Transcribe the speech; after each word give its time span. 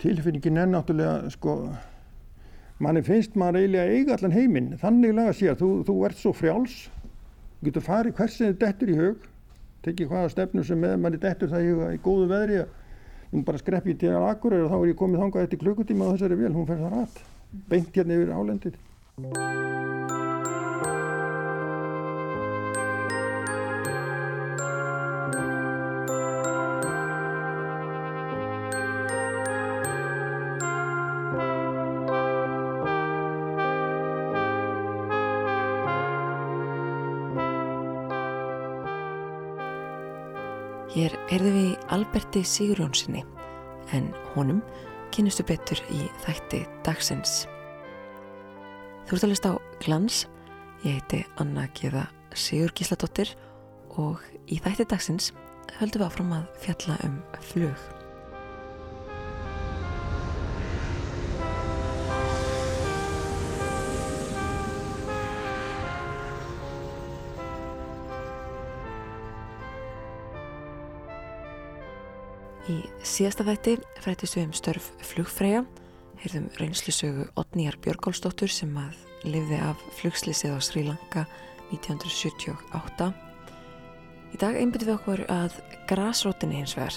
tilfinningin 0.00 0.60
er 0.60 0.70
náttúrulega 0.70 1.30
sko 1.34 1.56
manni 2.80 3.02
finnst 3.04 3.36
maður 3.38 3.60
eiginlega 3.60 3.96
eiga 3.96 4.16
allan 4.16 4.36
heiminn. 4.36 4.74
Þannig 4.80 5.16
laga 5.16 5.36
sé 5.36 5.50
að 5.52 5.62
þú, 5.62 5.70
þú 5.88 5.96
ert 6.08 6.20
svo 6.20 6.34
frjáls. 6.36 6.76
Þú 7.60 7.68
getur 7.68 7.86
farið 7.86 8.16
hversin 8.18 8.50
þið 8.50 8.60
dettur 8.64 8.92
í 8.92 9.00
hug. 9.00 9.26
Tekið 9.84 10.12
hvaða 10.12 10.34
stefnu 10.34 10.64
sem 10.64 10.80
með 10.80 10.96
manni 11.00 11.20
dettur 11.20 11.52
það 11.52 11.66
í, 11.66 11.74
í 11.96 12.00
góðu 12.04 12.28
veðri 12.32 12.62
nú 13.32 13.44
bara 13.46 13.60
skrepp 13.60 13.86
ég 13.86 13.98
til 14.00 14.10
að 14.12 14.28
akkur 14.32 14.56
og 14.58 14.70
þá 14.72 14.78
er 14.80 14.88
ég 14.90 14.98
komið 14.98 15.24
þangað 15.24 15.46
eftir 15.46 15.62
klukkutíma 15.62 16.06
og 16.06 16.16
þessari 16.16 16.40
vel, 16.40 16.54
hún 16.56 16.70
fer 16.70 16.82
það 16.82 16.96
rætt 16.96 17.20
beint 17.70 17.94
hérna 17.94 18.18
yfir 18.18 18.34
álendið 18.34 20.09
Hér 40.90 41.12
erðum 41.30 41.54
við 41.54 41.90
Alberti 41.94 42.40
Sigurjónssoni 42.42 43.20
en 43.94 44.08
honum 44.32 44.58
kynustu 45.14 45.44
betur 45.46 45.78
í 45.94 46.08
þætti 46.24 46.64
dagsins. 46.86 47.44
Þú 49.06 49.14
ert 49.14 49.26
að 49.26 49.30
lista 49.30 49.52
á 49.54 49.62
Glans, 49.84 50.24
ég 50.82 50.98
heiti 50.98 51.22
Anna 51.38 51.68
Gíða 51.78 52.08
Sigur 52.34 52.74
Gísladóttir 52.74 53.36
og 54.02 54.18
í 54.50 54.58
þætti 54.58 54.88
dagsins 54.90 55.30
höldum 55.78 56.02
við 56.02 56.08
áfram 56.08 56.36
að 56.40 56.52
fjalla 56.66 56.98
um 57.06 57.18
flug. 57.52 57.99
Síðasta 73.20 73.44
þætti 73.44 73.72
frættist 74.00 74.36
við 74.38 74.46
um 74.46 74.52
störf 74.56 74.84
flugfræja, 75.04 75.58
heyrðum 76.22 76.46
reynslusögu 76.56 77.26
Otníjar 77.36 77.76
Björgólsdóttur 77.84 78.48
sem 78.48 78.70
að 78.80 78.94
lifði 79.28 79.58
af 79.60 79.82
flugslýsið 79.98 80.54
á 80.56 80.58
Sri 80.64 80.84
Lanka 80.86 81.26
1978. 81.68 83.10
Í 84.32 84.40
dag 84.40 84.56
einbyrðum 84.56 84.88
við 84.88 84.94
okkur 84.94 85.22
að 85.34 85.58
grasrótinni 85.90 86.62
hins 86.62 86.72
vegar. 86.78 86.96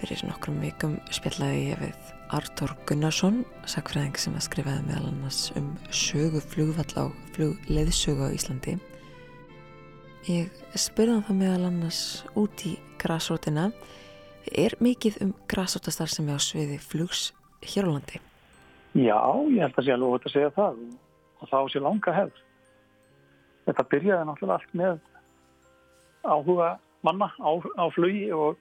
Fyrir 0.00 0.24
nokkrum 0.26 0.58
vikum 0.64 0.96
spjallaði 1.14 1.62
ég 1.68 1.84
við 1.84 2.10
Artur 2.34 2.74
Gunnarsson, 2.90 3.44
sakfræðing 3.70 4.18
sem 4.18 4.34
að 4.34 4.48
skrifaði 4.48 4.88
meðal 4.88 5.12
annars 5.12 5.52
um 5.60 5.70
sögu 5.94 6.42
flugvall 6.42 6.90
á 6.98 7.04
flugleðsögu 7.36 8.26
á 8.26 8.34
Íslandi. 8.34 8.74
Ég 10.26 10.50
spurði 10.74 11.14
hann 11.14 11.24
það 11.30 11.40
meðal 11.44 11.70
annars 11.70 12.02
út 12.34 12.66
í 12.66 12.74
grasrótina 12.98 13.68
Er 14.56 14.74
mikið 14.80 15.18
um 15.24 15.34
græsóttastar 15.50 16.08
sem 16.08 16.28
er 16.28 16.38
á 16.38 16.40
sviði 16.40 16.78
flugs 16.80 17.32
hér 17.60 17.88
á 17.88 17.90
landi? 17.92 18.20
Já, 18.96 19.18
ég 19.52 19.60
held 19.60 19.76
að 19.76 19.84
sé 19.84 19.92
alveg 19.92 20.14
út 20.16 20.28
að 20.28 20.34
segja 20.34 20.52
það 20.56 20.78
og 21.38 21.50
þá 21.50 21.58
sé 21.72 21.82
langa 21.82 22.14
hefð. 22.16 22.38
Þetta 23.68 23.88
byrjaði 23.92 24.28
náttúrulega 24.28 24.56
allt 24.56 24.76
með 24.80 25.00
áhuga 26.24 26.68
manna 27.04 27.28
á, 27.36 27.50
á 27.60 27.84
flugi 27.92 28.30
og, 28.32 28.56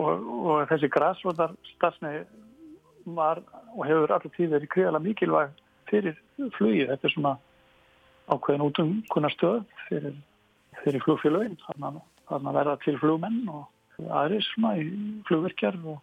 og, 0.00 0.30
og 0.40 0.62
þessi 0.70 0.90
græsóttastarfni 0.94 2.14
var 3.16 3.42
og 3.76 3.84
hefur 3.86 4.14
alltaf 4.14 4.32
tíð 4.36 4.56
verið 4.56 4.72
kriðala 4.72 5.02
mikilvæg 5.04 5.52
fyrir 5.90 6.16
flugi. 6.56 6.86
Þetta 6.88 7.08
er 7.08 7.14
svona 7.14 7.34
ákveðin 8.30 8.64
út 8.64 8.80
um 8.80 8.96
konar 9.12 9.34
stöð 9.34 9.60
fyrir, 9.88 10.16
fyrir 10.80 11.04
flugfélagin. 11.04 11.60
Þannig 11.66 12.00
að 12.30 12.56
verða 12.56 12.78
til 12.84 12.96
flugmenn 13.02 13.44
og 13.50 13.68
aðri 14.08 14.40
svona 14.46 14.74
í 14.80 14.86
flugverkjar 15.28 15.78
og 15.84 16.00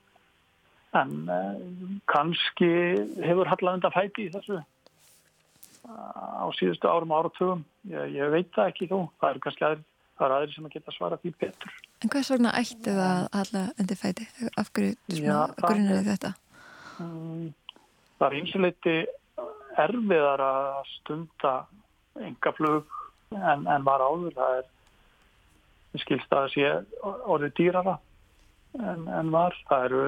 en 0.97 1.13
eh, 1.29 1.59
kannski 2.09 2.71
hefur 3.25 3.49
Hallað 3.51 3.79
undan 3.79 3.95
fæti 3.95 4.27
í 4.27 4.33
þessu 4.33 4.61
á 5.87 6.45
síðustu 6.57 6.89
árum 6.89 7.13
og 7.15 7.21
áratugum 7.21 7.61
ég, 7.87 8.17
ég 8.17 8.33
veit 8.33 8.49
það 8.55 8.71
ekki 8.73 8.89
þó 8.91 8.97
það 9.21 9.29
eru 9.29 9.43
kannski 9.45 9.67
aðri, 9.67 9.85
það 10.17 10.25
eru 10.27 10.37
aðri 10.37 10.55
sem 10.55 10.67
að 10.67 10.75
geta 10.75 10.95
svara 10.95 11.19
því 11.21 11.33
betur 11.43 11.77
En 12.03 12.13
hvers 12.13 12.31
vegna 12.33 12.55
ætti 12.59 12.95
það 12.97 13.21
Hallað 13.37 13.83
undan 13.83 14.01
fæti? 14.01 14.27
Af 14.57 14.71
hverju 14.75 14.97
grunnar 15.61 16.03
þetta? 16.07 16.33
Um, 17.01 17.47
það 18.17 18.27
er 18.27 18.37
einsuleiti 18.41 18.97
erfiðar 19.77 20.43
að 20.43 20.91
stunda 20.95 21.53
enga 22.25 22.53
flug 22.57 22.97
en, 23.35 23.67
en 23.69 23.85
var 23.85 24.01
áður 24.01 24.35
það 24.37 24.59
er 24.61 24.69
skilst 26.03 26.31
að 26.31 26.45
það 26.45 26.53
sé 26.53 27.09
orðið 27.33 27.53
dýrara 27.59 27.97
en, 28.77 29.07
en 29.07 29.31
var. 29.33 29.55
Það 29.69 29.85
eru, 29.89 30.01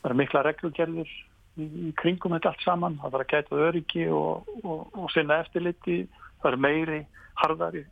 það 0.00 0.10
eru 0.10 0.18
mikla 0.20 0.42
reglugerðir 0.46 1.12
í, 1.60 1.66
í 1.66 1.92
kringum 2.00 2.36
þetta 2.36 2.52
allt 2.52 2.66
saman. 2.66 2.98
Það 3.02 3.14
þarf 3.16 3.24
að 3.24 3.32
gæta 3.34 3.62
öryggi 3.68 4.08
og, 4.14 4.50
og, 4.64 4.84
og 4.94 5.14
sinna 5.14 5.40
eftirliti. 5.44 6.02
Það 6.40 6.52
eru 6.52 6.62
meiri, 6.66 7.00
harðari 7.42 7.84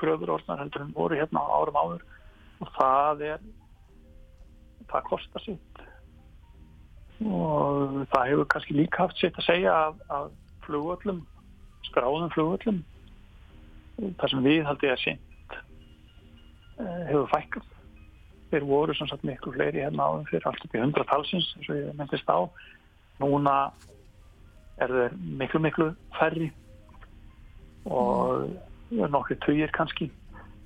kröður 0.00 0.36
orðnar 0.38 0.62
heldur 0.62 0.86
en 0.86 0.94
voru 0.96 1.18
hérna 1.18 1.42
árum 1.52 1.76
áður 1.76 2.04
og 2.60 2.70
það 2.76 3.24
er, 3.34 3.42
það 4.88 5.08
kostar 5.10 5.44
sitt 5.44 5.82
og 7.20 7.98
það 8.14 8.30
hefur 8.30 8.48
kannski 8.54 8.76
líka 8.78 9.04
haft 9.04 9.20
sitt 9.20 9.36
að 9.36 9.44
segja 9.44 9.74
að, 9.76 9.98
að 10.16 10.30
flugvöllum, 10.64 11.18
skráðum 11.90 12.32
flugvöllum, 12.32 12.78
þar 14.20 14.32
sem 14.32 14.46
við 14.46 14.64
haldið 14.64 15.02
sinn 15.02 15.20
Eh, 15.20 15.29
hefur 17.08 17.28
fækkað. 17.34 17.68
Þeir 18.50 18.66
voru 18.66 18.94
sem 18.98 19.10
sagt 19.10 19.26
miklu 19.26 19.52
fleiri 19.54 19.84
hérna 19.84 20.08
áður 20.08 20.30
fyrir 20.30 20.48
allt 20.50 20.64
upp 20.66 20.74
í 20.74 20.82
hundra 20.82 21.06
talsins 21.10 21.50
eins 21.56 21.68
og 21.70 21.78
ég 21.78 21.98
myndist 21.98 22.32
á. 22.32 22.38
Núna 23.22 23.56
er 24.82 24.94
þeir 24.96 25.18
miklu 25.42 25.60
miklu 25.62 25.90
færri 26.18 26.48
og 27.86 28.48
nokkri 28.90 29.38
tugir 29.44 29.70
kannski. 29.76 30.10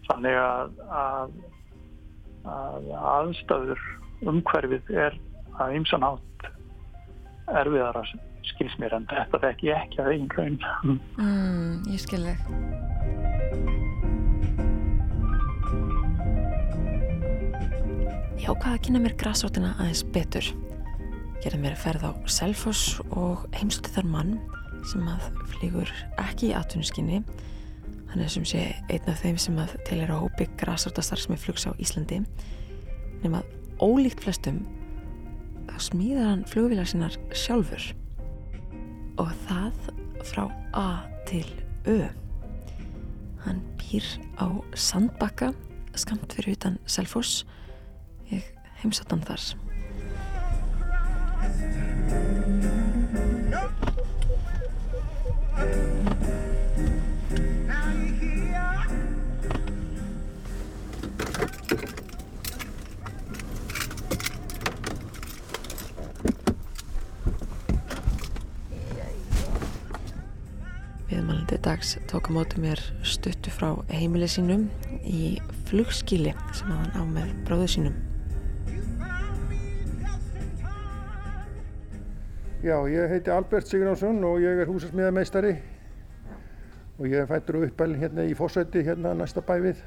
Þannig 0.08 0.36
að, 0.36 0.78
að, 0.92 1.36
að 2.54 2.88
aðstæður 3.00 3.84
umhverfið 4.28 4.94
er 5.06 5.18
að 5.60 5.76
ymsan 5.78 6.06
átt 6.06 6.48
erfiðar 7.60 8.00
að 8.00 8.14
skils 8.54 8.76
mér 8.80 8.96
en 8.98 9.08
þetta 9.10 9.40
er 9.40 9.50
ekki 9.52 9.74
ekki 9.74 10.02
að 10.02 10.14
einn 10.14 10.32
raun. 10.38 10.58
Mm, 11.18 11.78
ég 11.92 12.04
skil 12.04 12.24
þig. 12.28 13.23
Ég 18.44 18.50
ákvaði 18.52 18.76
að 18.76 18.82
kynna 18.84 19.00
mér 19.00 19.12
græsrótina 19.16 19.68
aðeins 19.80 20.02
betur. 20.12 20.48
Gerði 21.40 21.58
mér 21.62 21.78
ferð 21.80 22.02
á 22.04 22.12
Selfoss 22.28 22.98
og 23.16 23.46
heimsluti 23.56 23.94
þar 23.94 24.10
mann 24.12 24.34
sem 24.90 25.06
að 25.08 25.22
flýgur 25.54 25.92
ekki 26.20 26.50
í 26.50 26.58
atvinnuskinni. 26.58 27.22
Hann 28.10 28.20
er 28.20 28.28
sem 28.34 28.44
sé 28.44 28.66
einn 28.92 29.08
af 29.08 29.22
þeim 29.22 29.38
sem 29.40 29.56
að 29.62 29.72
til 29.88 29.96
er 30.04 30.12
á 30.12 30.20
hópi 30.20 30.44
græsrótastar 30.60 31.22
sem 31.22 31.32
er 31.32 31.40
flugs 31.40 31.64
á 31.64 31.72
Íslandi. 31.80 32.20
Nefn 33.22 33.38
að 33.40 33.48
ólíkt 33.80 34.20
flestum 34.26 34.60
þá 35.70 35.80
smíðar 35.88 36.30
hann 36.34 36.44
flugvílar 36.52 36.92
sinnar 36.92 37.16
sjálfur. 37.32 37.88
Og 39.24 39.32
það 39.48 39.90
frá 40.34 40.44
A 40.76 40.86
til 41.24 41.48
Ö. 41.88 42.02
Hann 43.48 43.64
býr 43.80 44.04
á 44.36 44.52
Sandbakka 44.76 45.54
skamt 45.96 46.36
fyrir 46.36 46.58
utan 46.58 46.82
Selfoss 46.84 47.46
Ég 48.84 48.90
heimsat 48.90 49.12
hann 49.14 49.22
þar. 49.24 49.40
Viðmælandi 71.08 71.56
dags 71.64 71.96
tók 72.04 72.28
á 72.28 72.30
móti 72.36 72.60
mér 72.60 72.76
stuttu 73.00 73.48
frá 73.48 73.70
heimili 73.88 74.28
sínum 74.28 74.68
í 75.08 75.38
flugskíli 75.70 76.36
sem 76.52 76.68
hann 76.68 76.92
á 76.92 77.00
með 77.08 77.32
bróðu 77.48 77.78
sínum. 77.78 78.13
Já, 82.64 82.78
ég 82.88 83.10
heiti 83.12 83.28
Albert 83.28 83.68
Sigurðarsson 83.68 84.22
og 84.24 84.38
ég 84.40 84.62
er 84.62 84.70
húsasmiðameistari 84.70 85.50
og 86.96 87.08
ég 87.10 87.18
er 87.20 87.26
fættur 87.28 87.58
og 87.58 87.66
uppælinn 87.66 88.00
hérna 88.00 88.22
í 88.24 88.30
Fossætti, 88.38 88.80
hérna 88.86 89.10
næsta 89.18 89.42
bæfið. 89.44 89.82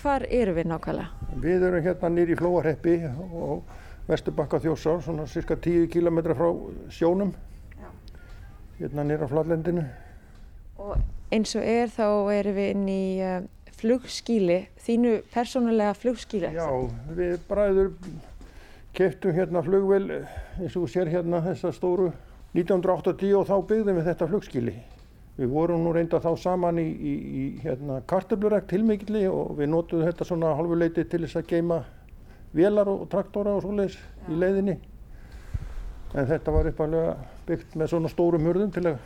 Hvar 0.00 0.24
eru 0.26 0.56
við 0.56 0.66
nákvæmlega? 0.72 1.28
Við 1.44 1.66
erum 1.68 1.84
hérna 1.84 2.10
nýri 2.10 2.34
í 2.34 2.38
Flóarheppi 2.40 2.96
og 3.14 3.62
Vesturbakka 4.08 4.58
þjósár, 4.64 5.04
svona 5.06 5.28
cirka 5.30 5.54
10 5.54 5.86
km 5.92 6.18
frá 6.34 6.48
sjónum, 6.98 7.30
hérna 8.80 9.04
nýra 9.06 9.28
flatlandinu. 9.30 9.84
Og 10.82 10.96
eins 11.30 11.54
og 11.54 11.62
er 11.62 11.94
þá 11.94 12.08
erum 12.40 12.58
við 12.58 12.72
inn 12.72 12.90
í 12.90 13.04
uh, 13.22 13.38
flugskíli, 13.78 14.64
þínu 14.82 15.14
persónulega 15.30 15.94
flugskíli. 15.94 16.50
Já, 16.58 16.66
við 17.14 17.38
bræður 17.46 17.94
keftum 18.96 19.34
hérna 19.36 19.62
flugvel 19.62 20.08
eins 20.58 20.76
og 20.76 20.88
sér 20.90 21.10
hérna 21.12 21.42
þessa 21.44 21.72
stóru 21.74 22.10
1980 22.56 23.36
og 23.38 23.46
þá 23.46 23.54
byggðum 23.68 24.00
við 24.00 24.08
þetta 24.10 24.28
flugskíli. 24.30 24.74
Við 25.38 25.52
vorum 25.54 25.84
nú 25.84 25.92
reynda 25.94 26.18
þá 26.20 26.32
saman 26.36 26.80
í, 26.82 26.84
í, 26.84 27.12
í 27.14 27.44
hérna, 27.62 28.00
kartöflurekt 28.10 28.68
tilmikli 28.72 29.22
og 29.30 29.54
við 29.60 29.70
nótuðum 29.72 30.10
þetta 30.10 30.26
svona 30.28 30.56
halvuleiti 30.58 31.06
til 31.08 31.22
þess 31.22 31.38
að 31.40 31.52
geima 31.54 31.78
velar 32.56 32.90
og 32.90 33.06
traktora 33.12 33.54
og 33.56 33.62
svoleiðis 33.64 33.96
í 34.28 34.40
leiðinni. 34.40 34.76
En 36.18 36.26
þetta 36.26 36.52
var 36.52 36.68
uppalega 36.72 37.14
byggt 37.46 37.78
með 37.78 37.92
svona 37.92 38.10
stórum 38.10 38.48
hurðum 38.50 38.74
til 38.74 38.84
að 38.90 38.98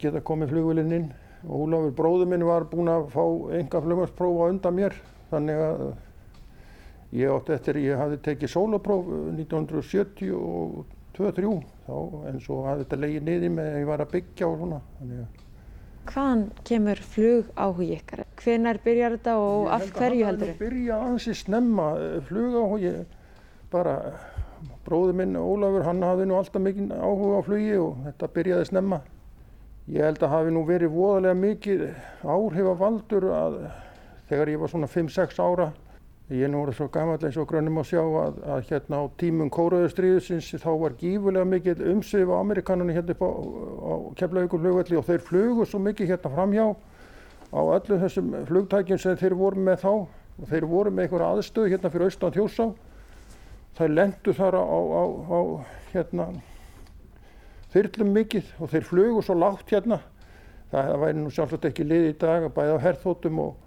geta 0.00 0.24
komið 0.24 0.54
flugvelinn 0.54 0.96
inn. 0.96 1.06
Og 1.44 1.66
Ólafur 1.66 1.92
bróður 1.98 2.30
minn 2.32 2.46
var 2.48 2.64
búinn 2.70 2.88
að 2.88 3.10
fá 3.12 3.24
enga 3.58 3.82
flugvarsprófa 3.84 4.48
undan 4.54 4.78
mér. 4.78 4.96
Þannig 5.28 5.60
að 5.60 5.82
ég 7.14 7.30
átti 7.30 7.52
eftir, 7.54 7.76
ég 7.78 7.94
hafði 7.98 8.16
tekið 8.24 8.48
sólapróf 8.50 9.04
1972-3 9.38 11.62
en 12.28 12.40
svo 12.42 12.64
hafði 12.66 12.82
þetta 12.82 12.96
leiðið 13.04 13.24
niður 13.28 13.50
með 13.54 13.66
að 13.70 13.78
ég 13.78 13.86
var 13.90 14.00
að 14.02 14.12
byggja 14.16 14.44
og 14.48 14.54
svona. 14.60 14.80
Hvaðan 16.04 16.42
kemur 16.68 16.98
flug 17.14 17.44
áhugi 17.56 17.94
ykkar? 17.96 18.20
Hvenar 18.42 18.76
byrjar 18.84 19.12
þetta 19.16 19.34
og 19.40 19.68
af 19.72 19.84
hverju 19.94 20.20
heldur 20.20 20.20
þið? 20.20 20.20
Ég 20.20 20.26
held 20.26 20.42
að 20.42 20.48
það 20.50 20.62
byrja 20.64 20.94
ansi 21.08 21.32
snemma 21.38 21.86
flug 22.28 22.52
áhugi. 22.60 22.94
Bara 23.72 23.94
bróður 24.84 25.14
minn 25.20 25.34
Ólafur, 25.38 25.84
hann 25.86 26.02
hafði 26.04 26.24
nú 26.28 26.34
alltaf 26.38 26.62
mikið 26.62 26.92
áhuga 26.98 27.38
á 27.40 27.42
flugi 27.46 27.76
og 27.80 27.92
þetta 28.08 28.24
byrjaði 28.34 28.64
snemma. 28.72 28.98
Ég 29.94 30.00
held 30.08 30.20
að 30.24 30.34
hafi 30.34 30.50
nú 30.52 30.62
verið 30.68 30.90
voðalega 30.94 31.36
mikið 31.36 31.80
áhrifavaldur 32.24 33.24
að 33.36 33.54
þegar 34.30 34.48
ég 34.54 34.60
var 34.62 34.70
svona 34.72 34.88
5-6 34.88 35.40
ára 35.44 35.66
Ég 36.32 36.46
er 36.46 36.48
nú 36.48 36.62
orðið 36.62 36.78
svo 36.78 36.86
gammal 36.88 37.18
eins 37.20 37.36
og 37.36 37.44
grönnum 37.50 37.82
að 37.82 37.90
sjá 37.90 38.00
að, 38.00 38.36
að 38.48 38.68
hérna 38.70 38.96
á 38.96 39.04
tímum 39.20 39.50
kóraðustríðusins 39.52 40.46
þá 40.62 40.70
var 40.80 40.94
gífurlega 40.96 41.48
mikið 41.50 41.82
umsif 41.90 42.30
á 42.32 42.40
Amerikanunni 42.40 42.94
hérna 42.96 43.12
upp 43.12 43.24
á, 43.28 43.28
á 43.28 43.92
Keflavíkurflugvelli 44.22 44.96
og 44.96 45.04
þeir 45.04 45.26
flugu 45.26 45.66
svo 45.68 45.82
mikið 45.84 46.14
hérna 46.14 46.30
framhjá 46.32 46.64
á 47.52 47.60
öllu 47.60 47.98
þessum 48.00 48.30
flugtækjum 48.48 49.02
sem 49.02 49.18
þeir 49.20 49.36
voru 49.36 49.66
með 49.66 49.84
þá 49.84 49.90
og 49.92 50.48
þeir 50.48 50.66
voru 50.70 50.94
með 50.94 51.04
einhverja 51.04 51.28
aðstöðu 51.34 51.74
hérna 51.74 51.92
fyrir 51.92 52.08
austan 52.08 52.34
þjósá. 52.38 52.66
Það 53.76 53.94
lendu 53.98 54.34
þar 54.38 54.56
á, 54.56 54.64
á, 54.64 55.02
á 55.28 55.40
hérna 55.92 56.28
þyrlum 57.74 58.16
mikið 58.16 58.48
og 58.64 58.72
þeir 58.72 58.88
flugu 58.88 59.26
svo 59.28 59.36
lágt 59.36 59.76
hérna. 59.76 60.00
Það, 60.72 60.88
það 60.88 61.04
væri 61.04 61.20
nú 61.20 61.36
sjálfsagt 61.36 61.68
ekki 61.68 61.84
lið 61.84 62.08
í 62.14 62.16
dag 62.24 62.48
að 62.48 62.56
bæða 62.56 62.80
á 62.80 62.84
herþótum 62.88 63.44
og 63.44 63.63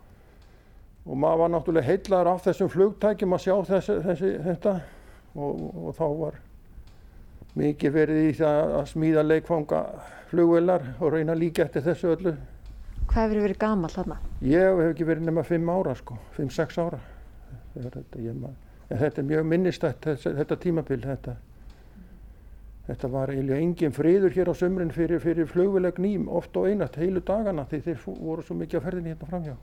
og 1.07 1.15
maður 1.15 1.41
var 1.43 1.53
náttúrulega 1.53 1.87
heillar 1.87 2.27
af 2.33 2.43
þessum 2.43 2.69
flugtækjum 2.71 3.35
að 3.37 3.43
sjá 3.45 3.55
þessi, 3.69 3.95
þessi, 4.03 4.31
þetta 4.43 4.73
og, 5.37 5.63
og 5.87 5.95
þá 5.95 6.05
var 6.19 6.37
mikið 7.57 7.93
verið 7.95 8.21
í 8.25 8.35
það 8.37 8.75
að 8.81 8.85
smíða 8.91 9.23
leikfanga 9.25 9.81
flugvelar 10.31 10.85
og 10.99 11.13
reyna 11.15 11.35
líka 11.37 11.63
eftir 11.65 11.85
þessu 11.85 12.11
öllu. 12.13 12.35
Hvað 13.07 13.23
hefur 13.23 13.43
verið 13.45 13.59
gamal 13.61 13.91
þarna? 13.93 14.17
Ég 14.43 14.67
hef 14.67 14.91
ekki 14.91 15.07
verið 15.07 15.29
nema 15.29 15.43
5 15.47 15.71
ára 15.73 15.95
sko, 15.97 16.17
5-6 16.35 16.79
ára. 16.83 16.99
Þetta, 17.77 18.03
ég, 18.19 18.43
þetta 18.89 19.21
er 19.21 19.29
mjög 19.31 19.47
minnistætt 19.53 20.09
þetta, 20.09 20.33
þetta 20.41 20.59
tímabil. 20.65 20.99
Þetta, 21.05 21.37
þetta 22.89 23.11
var 23.15 23.31
eiginlega 23.31 23.63
engin 23.63 23.95
friður 23.95 24.35
hér 24.35 24.51
á 24.51 24.55
sömrin 24.59 24.91
fyrir, 24.93 25.23
fyrir 25.23 25.47
flugvelag 25.47 26.03
ným 26.03 26.27
oft 26.27 26.57
og 26.59 26.67
einat 26.67 26.99
heilu 26.99 27.23
dagana 27.23 27.65
því 27.71 27.81
þeir 27.87 28.05
voru 28.19 28.43
svo 28.43 28.59
mikið 28.59 28.81
að 28.81 28.87
ferðinni 28.89 29.15
hérna 29.15 29.31
framhjá. 29.31 29.57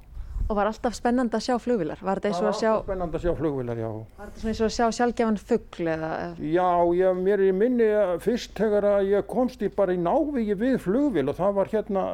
Og 0.45 0.59
var 0.59 0.69
alltaf 0.69 0.93
spennand 0.93 1.33
að 1.33 1.41
sjá 1.47 1.55
flugvilar? 1.57 2.01
Var 2.05 2.21
þetta 2.21 2.29
eins 2.29 2.41
og 2.43 2.49
að 2.51 2.57
sjá... 2.59 2.69
Það 2.69 2.69
var 2.69 2.75
alltaf 2.75 2.89
spennand 2.91 3.15
að 3.17 3.23
sjá 3.25 3.33
flugvilar, 3.39 3.79
já. 3.81 3.91
Var 4.19 4.33
þetta 4.33 4.49
eins 4.51 4.61
og 4.61 4.67
að 4.67 4.75
sjá 4.77 4.87
sjálfgefan 4.99 5.39
fuggl 5.41 5.89
eða... 5.95 6.11
Já, 6.45 6.69
ég, 6.99 7.21
mér 7.25 7.35
er 7.39 7.45
í 7.47 7.55
minni 7.57 7.87
að 7.97 8.13
fyrst 8.27 8.53
þegar 8.59 8.89
að 8.91 9.09
ég 9.09 9.29
komst 9.31 9.65
í 9.65 9.71
bara 9.73 9.97
í 9.97 10.03
návígi 10.05 10.59
við 10.61 10.77
flugvil 10.85 11.25
og 11.33 11.39
það 11.39 11.57
var 11.61 11.73
hérna, 11.73 12.05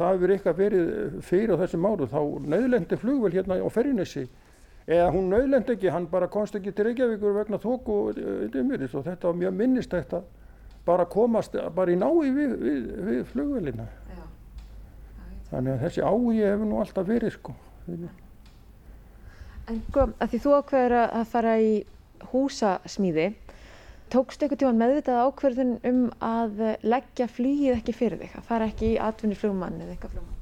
það 0.00 0.16
hefur 0.16 0.34
eitthvað 0.34 0.60
verið 0.64 0.92
fyrir 1.30 1.54
á 1.54 1.60
þessum 1.62 1.88
áru, 1.92 2.10
þá 2.10 2.20
nöðlendi 2.56 3.00
flugvil 3.04 3.34
hérna 3.38 3.60
á 3.62 3.68
Ferrinessi. 3.70 4.26
Eða 4.90 5.08
hún 5.14 5.30
nöðlendi 5.30 5.76
ekki, 5.76 5.92
hann 5.94 6.10
bara 6.10 6.26
komst 6.26 6.58
ekki 6.58 6.74
til 6.74 6.88
Reykjavíkur 6.88 7.38
vegna 7.38 7.62
þóku 7.62 8.00
umyrðis 8.50 8.98
og 8.98 9.06
þetta 9.06 9.30
var 9.30 9.38
mjög 9.38 9.60
minnistægt 9.60 10.18
að 10.18 10.26
bara 10.82 11.06
komast 11.06 11.54
bara 11.76 11.94
í 11.94 11.98
návígi 12.02 12.32
við, 12.34 12.54
við, 12.58 12.86
við 13.06 13.20
flugvilina. 13.30 13.86
Þannig 15.52 15.74
að 15.74 15.82
þessi 15.84 16.04
áhugi 16.08 16.44
hefur 16.46 16.68
nú 16.68 16.80
alltaf 16.80 17.08
verið 17.08 17.34
sko. 17.34 17.54
En 19.70 19.80
sko, 19.88 20.06
að 20.16 20.30
því 20.32 20.38
þú 20.42 20.52
ákveður 20.58 20.94
að 21.02 21.24
fara 21.32 21.56
í 21.60 21.72
húsasmíði, 22.32 23.26
tókstu 24.12 24.46
eitthvað 24.46 24.62
tíman 24.62 24.80
meðvitað 24.80 25.24
ákverðun 25.26 25.74
um 25.88 26.04
að 26.24 26.62
leggja 26.84 27.28
flýið 27.28 27.76
ekki 27.78 27.96
fyrir 27.96 28.22
þig, 28.22 28.36
að 28.38 28.48
fara 28.48 28.68
ekki 28.70 28.94
í 28.94 29.00
atvinni 29.00 29.36
flugmann 29.38 29.80
eða 29.80 29.94
eitthvað 29.94 30.14
flugmann? 30.16 30.38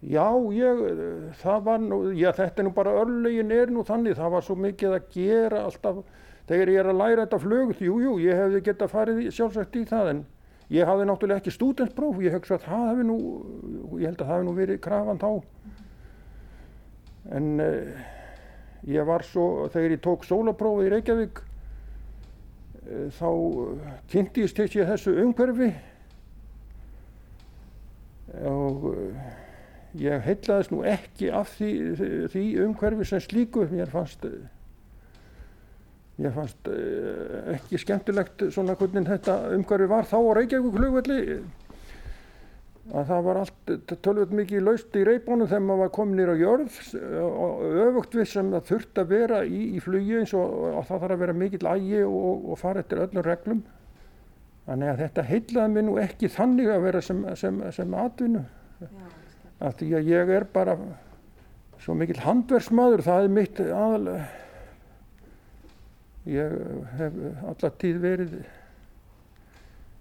Já, 0.00 0.24
ég, 0.56 0.78
það 1.42 1.64
var 1.66 1.82
nú, 1.84 1.96
já 2.16 2.30
þetta 2.32 2.62
er 2.62 2.66
nú 2.68 2.74
bara 2.76 2.96
örlegin 3.02 3.52
er 3.52 3.72
nú 3.72 3.84
þannig, 3.84 4.16
það 4.16 4.30
var 4.32 4.44
svo 4.46 4.56
mikið 4.56 4.96
að 4.96 5.08
gera 5.16 5.64
alltaf, 5.68 5.98
þegar 6.48 6.72
ég 6.72 6.80
er 6.80 6.92
að 6.92 7.00
læra 7.02 7.26
þetta 7.26 7.40
flug, 7.42 7.74
jú, 7.84 7.98
jú, 8.04 8.14
ég 8.24 8.40
hefði 8.40 8.62
gett 8.68 8.84
að 8.86 8.94
farið 8.94 9.26
sjálfsagt 9.36 9.76
í 9.76 9.84
það 9.88 10.12
en 10.14 10.22
Ég 10.70 10.86
hafði 10.86 11.06
náttúrulega 11.08 11.42
ekki 11.42 11.52
stúdenspróf, 11.54 12.20
ég 12.22 12.34
hugsa 12.36 12.54
að 12.54 12.66
það 12.68 12.82
hefði 12.92 13.04
nú, 13.08 13.18
ég 13.98 14.06
held 14.06 14.20
að 14.20 14.28
það 14.28 14.34
hefði 14.36 14.46
nú 14.46 14.52
verið 14.54 14.82
krafan 14.84 15.22
þá. 15.22 15.30
En 17.38 17.48
uh, 17.64 18.04
ég 18.94 19.08
var 19.08 19.26
svo, 19.26 19.46
þegar 19.74 19.96
ég 19.96 20.02
tók 20.04 20.26
sólaprófið 20.28 20.86
í 20.86 20.92
Reykjavík, 20.94 21.42
uh, 22.84 23.08
þá 23.18 23.30
kynntist 24.14 24.62
ég 24.62 24.86
þessu 24.92 25.16
umhverfi 25.24 25.72
og 28.46 28.86
uh, 28.92 29.28
ég 29.98 30.22
heitlaðist 30.22 30.70
nú 30.70 30.84
ekki 30.86 31.32
af 31.34 31.50
því, 31.56 31.72
því 32.30 32.46
umhverfi 32.68 33.10
sem 33.10 33.26
slíku. 33.26 33.66
Mér 33.74 33.90
fannst 33.90 34.22
Ég 36.20 36.34
fannst 36.36 36.68
uh, 36.68 37.54
ekki 37.54 37.80
skemmtilegt 37.80 38.46
svona 38.52 38.76
hvernig 38.76 39.08
þetta 39.08 39.40
umhverfi 39.56 39.88
var 39.90 40.08
þá 40.10 40.18
á 40.20 40.36
Reykjavík 40.40 40.76
flugvelli 40.76 41.20
að 42.90 43.10
það 43.10 43.26
var 43.26 43.38
allt 43.40 43.72
tölvöld 44.02 44.32
mikið 44.34 44.64
laust 44.66 44.96
í 44.98 45.02
reybónu 45.06 45.46
þegar 45.48 45.62
maður 45.66 45.82
var 45.84 45.92
komin 45.94 46.18
nýra 46.18 46.34
á 46.34 46.42
jörð 46.42 46.78
og 47.22 47.60
öfugt 47.84 48.16
við 48.18 48.26
sem 48.32 48.48
það 48.54 48.64
þurft 48.70 49.02
að 49.02 49.12
vera 49.12 49.42
í, 49.46 49.60
í 49.76 49.82
flugi 49.84 50.16
eins 50.20 50.32
og, 50.34 50.56
og 50.72 50.88
það 50.88 51.04
þarf 51.04 51.14
að 51.14 51.22
vera 51.22 51.36
mikill 51.42 51.70
ægi 51.70 52.00
og, 52.06 52.48
og 52.50 52.58
fara 52.58 52.82
eftir 52.82 53.02
öllum 53.04 53.26
reglum. 53.26 53.62
Þannig 54.66 54.92
að 54.92 55.04
þetta 55.04 55.26
heitlaði 55.28 55.74
mér 55.74 55.86
nú 55.86 55.94
ekki 56.02 56.32
þannig 56.34 56.72
að 56.72 56.84
vera 56.88 57.04
sem, 57.04 57.22
sem, 57.38 57.62
sem 57.74 57.96
atvinnu. 58.02 58.42
Því 59.78 59.94
að 59.98 60.10
ég 60.10 60.34
er 60.40 60.46
bara 60.50 60.76
svo 61.80 61.94
mikill 61.96 62.20
handverksmaður, 62.24 63.04
það 63.06 63.26
er 63.26 63.34
mitt 63.38 63.60
aðalega 63.64 64.28
ég 66.30 66.56
hef 66.98 67.20
alla 67.52 67.70
tíð 67.82 68.02
verið 68.04 68.34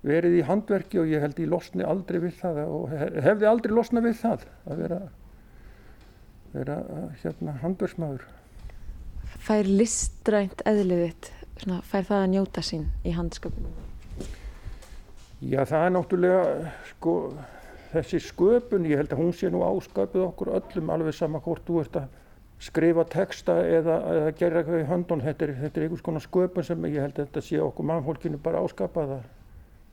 verið 0.05 0.37
í 0.39 0.43
handverki 0.47 1.01
og 1.01 1.09
ég 1.11 1.23
held 1.23 1.39
ég 1.41 1.51
losni 1.51 1.83
aldrei 1.83 2.19
við 2.23 2.37
það 2.39 2.59
og 2.65 2.93
hefði 2.93 3.49
aldrei 3.49 3.73
losna 3.75 4.03
við 4.03 4.15
það 4.21 4.45
að 4.69 4.83
vera, 4.83 4.99
vera 6.53 6.77
hérna 7.23 7.55
handverksmaður. 7.63 8.23
Fær 9.39 9.67
listrænt 9.67 10.63
eðliðitt, 10.67 11.31
fær 11.59 12.07
það 12.07 12.17
að 12.21 12.31
njóta 12.33 12.63
sín 12.65 12.87
í 13.03 13.13
handsköpunum? 13.15 13.75
Já 15.39 15.61
það 15.67 15.85
er 15.85 15.93
náttúrulega 15.95 16.71
sko 16.89 17.13
þessi 17.93 18.19
sköpun, 18.23 18.87
ég 18.87 18.99
held 19.01 19.13
að 19.15 19.21
hún 19.23 19.35
sé 19.35 19.51
nú 19.51 19.63
ásköpuð 19.65 20.25
okkur 20.29 20.51
öllum 20.59 20.91
alveg 20.93 21.15
sama 21.15 21.39
hvort 21.43 21.63
þú 21.67 21.83
ert 21.83 21.99
að 22.01 22.18
skrifa 22.59 23.05
texta 23.07 23.55
eða, 23.63 23.97
eða 24.13 24.31
gera 24.35 24.61
eitthvað 24.61 24.81
í 24.81 24.87
höndun 24.89 25.21
þetta 25.23 25.45
er, 25.45 25.51
þetta 25.61 25.79
er 25.79 25.85
einhvers 25.85 26.05
konar 26.05 26.23
sköpun 26.25 26.65
sem 26.67 26.87
ég 26.89 27.03
held 27.05 27.13
að 27.15 27.29
þetta 27.29 27.43
sé 27.45 27.59
okkur 27.63 27.87
mannfólkinu 27.87 28.39
bara 28.43 28.63
áskapaða 28.65 29.21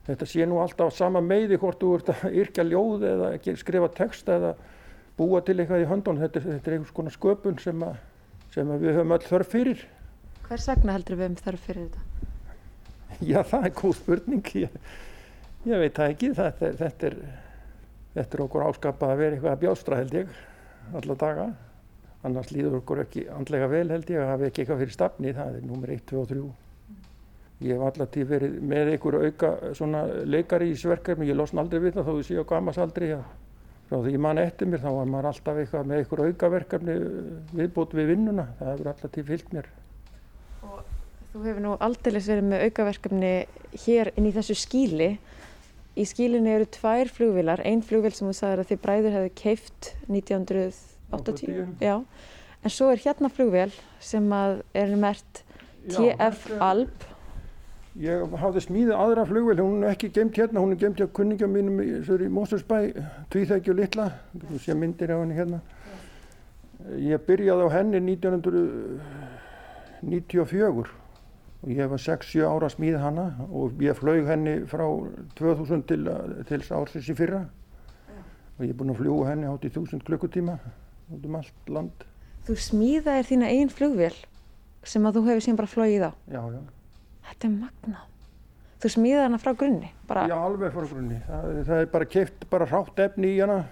þetta 0.09 0.27
sé 0.27 0.47
nú 0.47 0.59
alltaf 0.63 0.95
sama 0.95 1.23
meði 1.23 1.59
hvort 1.63 1.79
þú 1.83 1.93
ert 1.99 2.11
að 2.15 2.41
yrkja 2.43 2.67
ljóð 2.67 3.07
eða 3.11 3.31
skrifa 3.63 3.91
texta 3.95 4.39
eða 4.41 4.53
búa 5.19 5.41
til 5.47 5.57
eitthvað 5.61 5.85
í 5.85 5.89
höndun 5.91 6.21
þetta, 6.21 6.43
þetta 6.45 6.71
er 6.71 6.77
einhvers 6.77 6.97
konar 6.97 7.15
sköpun 7.15 7.61
sem, 7.63 7.87
að, 7.87 8.01
sem 8.55 8.73
að 8.73 8.85
við 8.85 8.99
höfum 8.99 9.15
öll 9.17 9.23
þörf 9.27 9.53
fyrir. 9.55 9.85
Hvers 10.47 10.69
vegna 10.71 10.97
heldur 10.97 11.21
við 11.21 11.31
um 11.31 11.39
þörf 11.41 11.69
fyrir 11.69 11.87
þetta? 11.87 12.03
Já 13.31 13.39
það 13.49 13.69
er 13.69 13.75
góð 13.79 13.95
spurning. 14.01 14.51
Ég, 14.61 14.75
ég 15.65 15.81
veit 15.83 15.97
það 15.97 16.13
ekki. 16.13 16.33
Er, 16.35 16.59
þetta 16.83 17.09
er, 17.09 17.17
þetta 18.19 18.39
er 18.39 18.45
okkur 18.45 18.67
áskapað 18.67 19.15
að 19.15 19.23
vera 19.23 19.39
eitthvað 19.39 19.55
að 19.55 19.63
bjástra 19.65 20.03
held 20.03 20.19
ég 20.21 20.37
alla 20.97 21.17
daga 21.19 21.47
annars 22.26 22.52
líður 22.52 22.80
okkur 22.80 23.02
ekki 23.06 23.26
andlega 23.33 23.71
vel 23.71 23.88
held 23.95 24.11
ég 24.12 24.23
að 24.23 24.30
hafa 24.33 24.49
ekki 24.50 24.62
eitthvað 24.62 24.83
fyrir 24.83 24.95
stafni, 24.95 25.33
það 25.37 25.59
er 25.59 25.66
nummer 25.66 25.92
1, 25.95 26.04
2 26.11 26.21
og 26.21 26.30
3. 26.33 26.47
Ég 27.64 27.73
hef 27.73 27.87
alltaf 27.87 28.11
tíð 28.12 28.28
verið 28.35 28.56
með 28.68 28.92
einhver 28.92 29.16
auka 29.23 29.50
svona 29.78 30.02
leikari 30.28 30.68
í 30.73 30.76
sverkefni, 30.76 31.30
ég 31.30 31.38
losna 31.38 31.62
aldrei 31.62 31.80
við 31.87 31.97
það 31.97 32.09
þó 32.11 32.16
ég 32.18 32.26
sé 32.28 32.37
á 32.37 32.45
gamas 32.50 32.80
aldrei. 32.83 33.09
Ja. 33.14 33.23
Frá 33.87 34.00
því 34.02 34.12
ég 34.12 34.23
man 34.26 34.40
eftir 34.42 34.68
mér 34.68 34.83
þá 34.83 34.90
var 34.90 35.09
maður 35.09 35.28
alltaf 35.30 35.61
eitthvað 35.62 35.88
með 35.88 36.02
einhver 36.02 36.23
aukaverkefni 36.26 36.97
viðbútt 37.54 37.95
við 37.97 38.11
vinnuna, 38.12 38.49
það 38.59 38.73
hefur 38.73 38.90
alltaf 38.92 39.14
tíð 39.14 39.30
fyllt 39.30 39.54
mér. 39.56 39.71
Og 40.66 40.83
þú 41.33 41.45
hefur 41.47 41.64
nú 41.64 41.76
aldeilis 41.87 42.28
verið 42.33 42.50
með 42.50 42.66
aukaverkefni 42.66 43.33
hér 43.87 44.12
inn 44.16 44.28
í 44.28 44.35
þessu 44.37 44.59
skíli. 44.59 45.11
Í 45.97 46.04
skílinni 46.04 46.52
eru 46.52 46.66
tvær 46.76 47.09
flugvilar, 47.09 47.62
einn 47.64 47.80
flugvil 47.80 48.12
sem 48.12 48.28
þú 48.28 48.35
sagðir 48.37 48.64
að 48.64 48.73
þið 48.75 48.83
bræður 48.85 49.16
hefði 49.16 49.33
keift 49.40 49.95
1980, 51.11 51.67
já. 51.81 52.05
En 52.65 52.71
svo 52.71 52.91
er 52.91 52.99
hérna 52.99 53.29
flugvil 53.31 53.73
sem 54.03 54.33
er 54.75 54.97
mert 54.99 55.45
TF 55.89 56.51
Alp. 56.61 57.05
Ég 57.97 58.35
hafði 58.43 58.61
smíðið 58.65 58.93
aðra 58.93 59.25
flugvel, 59.29 59.61
hún 59.63 59.85
er 59.85 59.91
ekki 59.95 60.09
gemt 60.13 60.37
hérna, 60.37 60.61
hún 60.61 60.73
er 60.75 60.81
gemt 60.83 60.99
hjá 61.01 61.07
kunningum 61.17 61.51
mínum 61.55 61.77
í, 61.81 61.83
í 62.05 62.29
Mósursbæ, 62.29 62.79
tvíþækju 63.33 63.73
litla, 63.79 64.07
þú 64.37 64.57
sé 64.61 64.73
myndir 64.77 65.11
af 65.15 65.21
henni 65.23 65.39
hérna. 65.39 65.59
Ég 67.01 67.17
byrjaði 67.25 67.63
á 67.65 67.69
henni 67.73 67.99
1994 68.05 70.93
og 71.63 71.69
ég 71.73 71.89
var 71.89 72.01
6-7 72.03 72.45
ára 72.45 72.69
að 72.69 72.77
smíða 72.77 73.01
hana 73.01 73.27
og 73.49 73.81
ég 73.83 73.97
flög 73.97 74.29
henni 74.29 74.69
frá 74.69 74.85
2000 75.39 75.83
til, 75.89 76.05
til 76.51 76.61
ársins 76.77 77.09
í 77.09 77.15
fyrra. 77.17 77.49
Og 78.59 78.65
ég 78.67 78.71
er 78.75 78.77
búinn 78.77 78.93
að 78.93 79.01
fljúa 79.01 79.31
henni 79.31 79.49
átt 79.49 79.65
í 79.65 79.73
1000 79.73 80.05
klukkutíma 80.05 80.61
út 81.13 81.29
um 81.29 81.39
allt 81.39 81.71
land. 81.71 82.05
Þú 82.47 82.59
smíðaðir 82.67 83.31
þína 83.31 83.53
einn 83.55 83.73
flugvel 83.73 84.15
sem 84.87 85.07
að 85.07 85.19
þú 85.19 85.25
hefur 85.31 85.47
síðan 85.47 85.61
bara 85.61 85.73
flogið 85.73 86.07
á? 86.07 86.13
Já, 86.31 86.43
já. 86.55 86.61
Þetta 87.31 87.49
er 87.49 87.57
magna. 87.57 88.05
Þú 88.83 88.93
smíðaði 88.93 89.25
hana 89.27 89.41
frá 89.43 89.53
grunni? 89.59 89.91
Bara... 90.07 90.29
Já, 90.31 90.37
alveg 90.37 90.77
frá 90.77 90.87
grunni. 90.93 91.19
Það, 91.27 91.51
það 91.67 91.83
er 91.83 91.91
bara 91.97 92.09
keift 92.13 92.47
bara 92.53 92.69
hrátt 92.71 93.03
efni 93.07 93.33
í 93.35 93.41
hana 93.41 93.65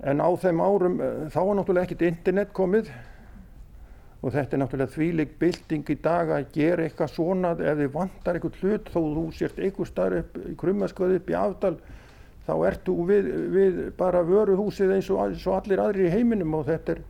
en 0.00 0.22
á 0.24 0.28
þeim 0.40 0.62
árum 0.64 0.98
þá 1.28 1.38
var 1.38 1.56
náttúrulega 1.58 1.88
ekkert 1.88 2.04
internet 2.08 2.52
komið 2.56 2.90
og 4.20 4.34
þetta 4.34 4.56
er 4.56 4.62
náttúrulega 4.62 4.94
þvílig 4.94 5.34
bilding 5.40 5.92
í 5.92 5.96
dag 6.00 6.32
að 6.36 6.48
gera 6.54 6.86
eitthvað 6.86 7.14
svona 7.14 7.52
ef 7.56 7.78
þið 7.80 7.92
vantar 7.94 8.38
eitthvað 8.38 8.60
hlut 8.62 8.90
þó 8.92 9.00
þú 9.00 9.24
sért 9.36 9.60
eitthvað 9.60 9.90
starf 9.90 10.22
upp 10.22 10.38
í 10.40 10.54
krummasköðu 10.60 11.20
upp 11.20 11.32
í 11.32 11.36
aftal 11.40 11.74
þá 12.46 12.52
ert 12.68 12.84
þú 12.86 12.96
við, 13.08 13.30
við 13.54 13.80
bara 13.98 14.22
vöruhúsið 14.26 14.96
eins 14.96 15.10
og, 15.12 15.22
eins 15.26 15.46
og 15.46 15.58
allir 15.58 15.82
aðrir 15.82 16.08
í 16.08 16.14
heiminum 16.14 16.54
og 16.58 16.68
þetta 16.70 16.96
er 16.96 17.02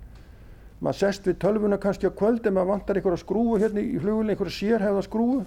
maður 0.81 0.99
sest 1.03 1.29
við 1.29 1.39
tölvuna 1.45 1.79
kannski 1.81 2.09
á 2.09 2.13
kvöld 2.17 2.47
en 2.49 2.57
maður 2.57 2.73
vantar 2.75 2.99
einhverja 2.99 3.21
skrúu 3.21 3.59
hérna 3.61 3.83
í 3.85 3.99
flugulinn, 4.01 4.33
einhverja 4.33 4.57
sérhæða 4.57 5.05
skrúu. 5.05 5.41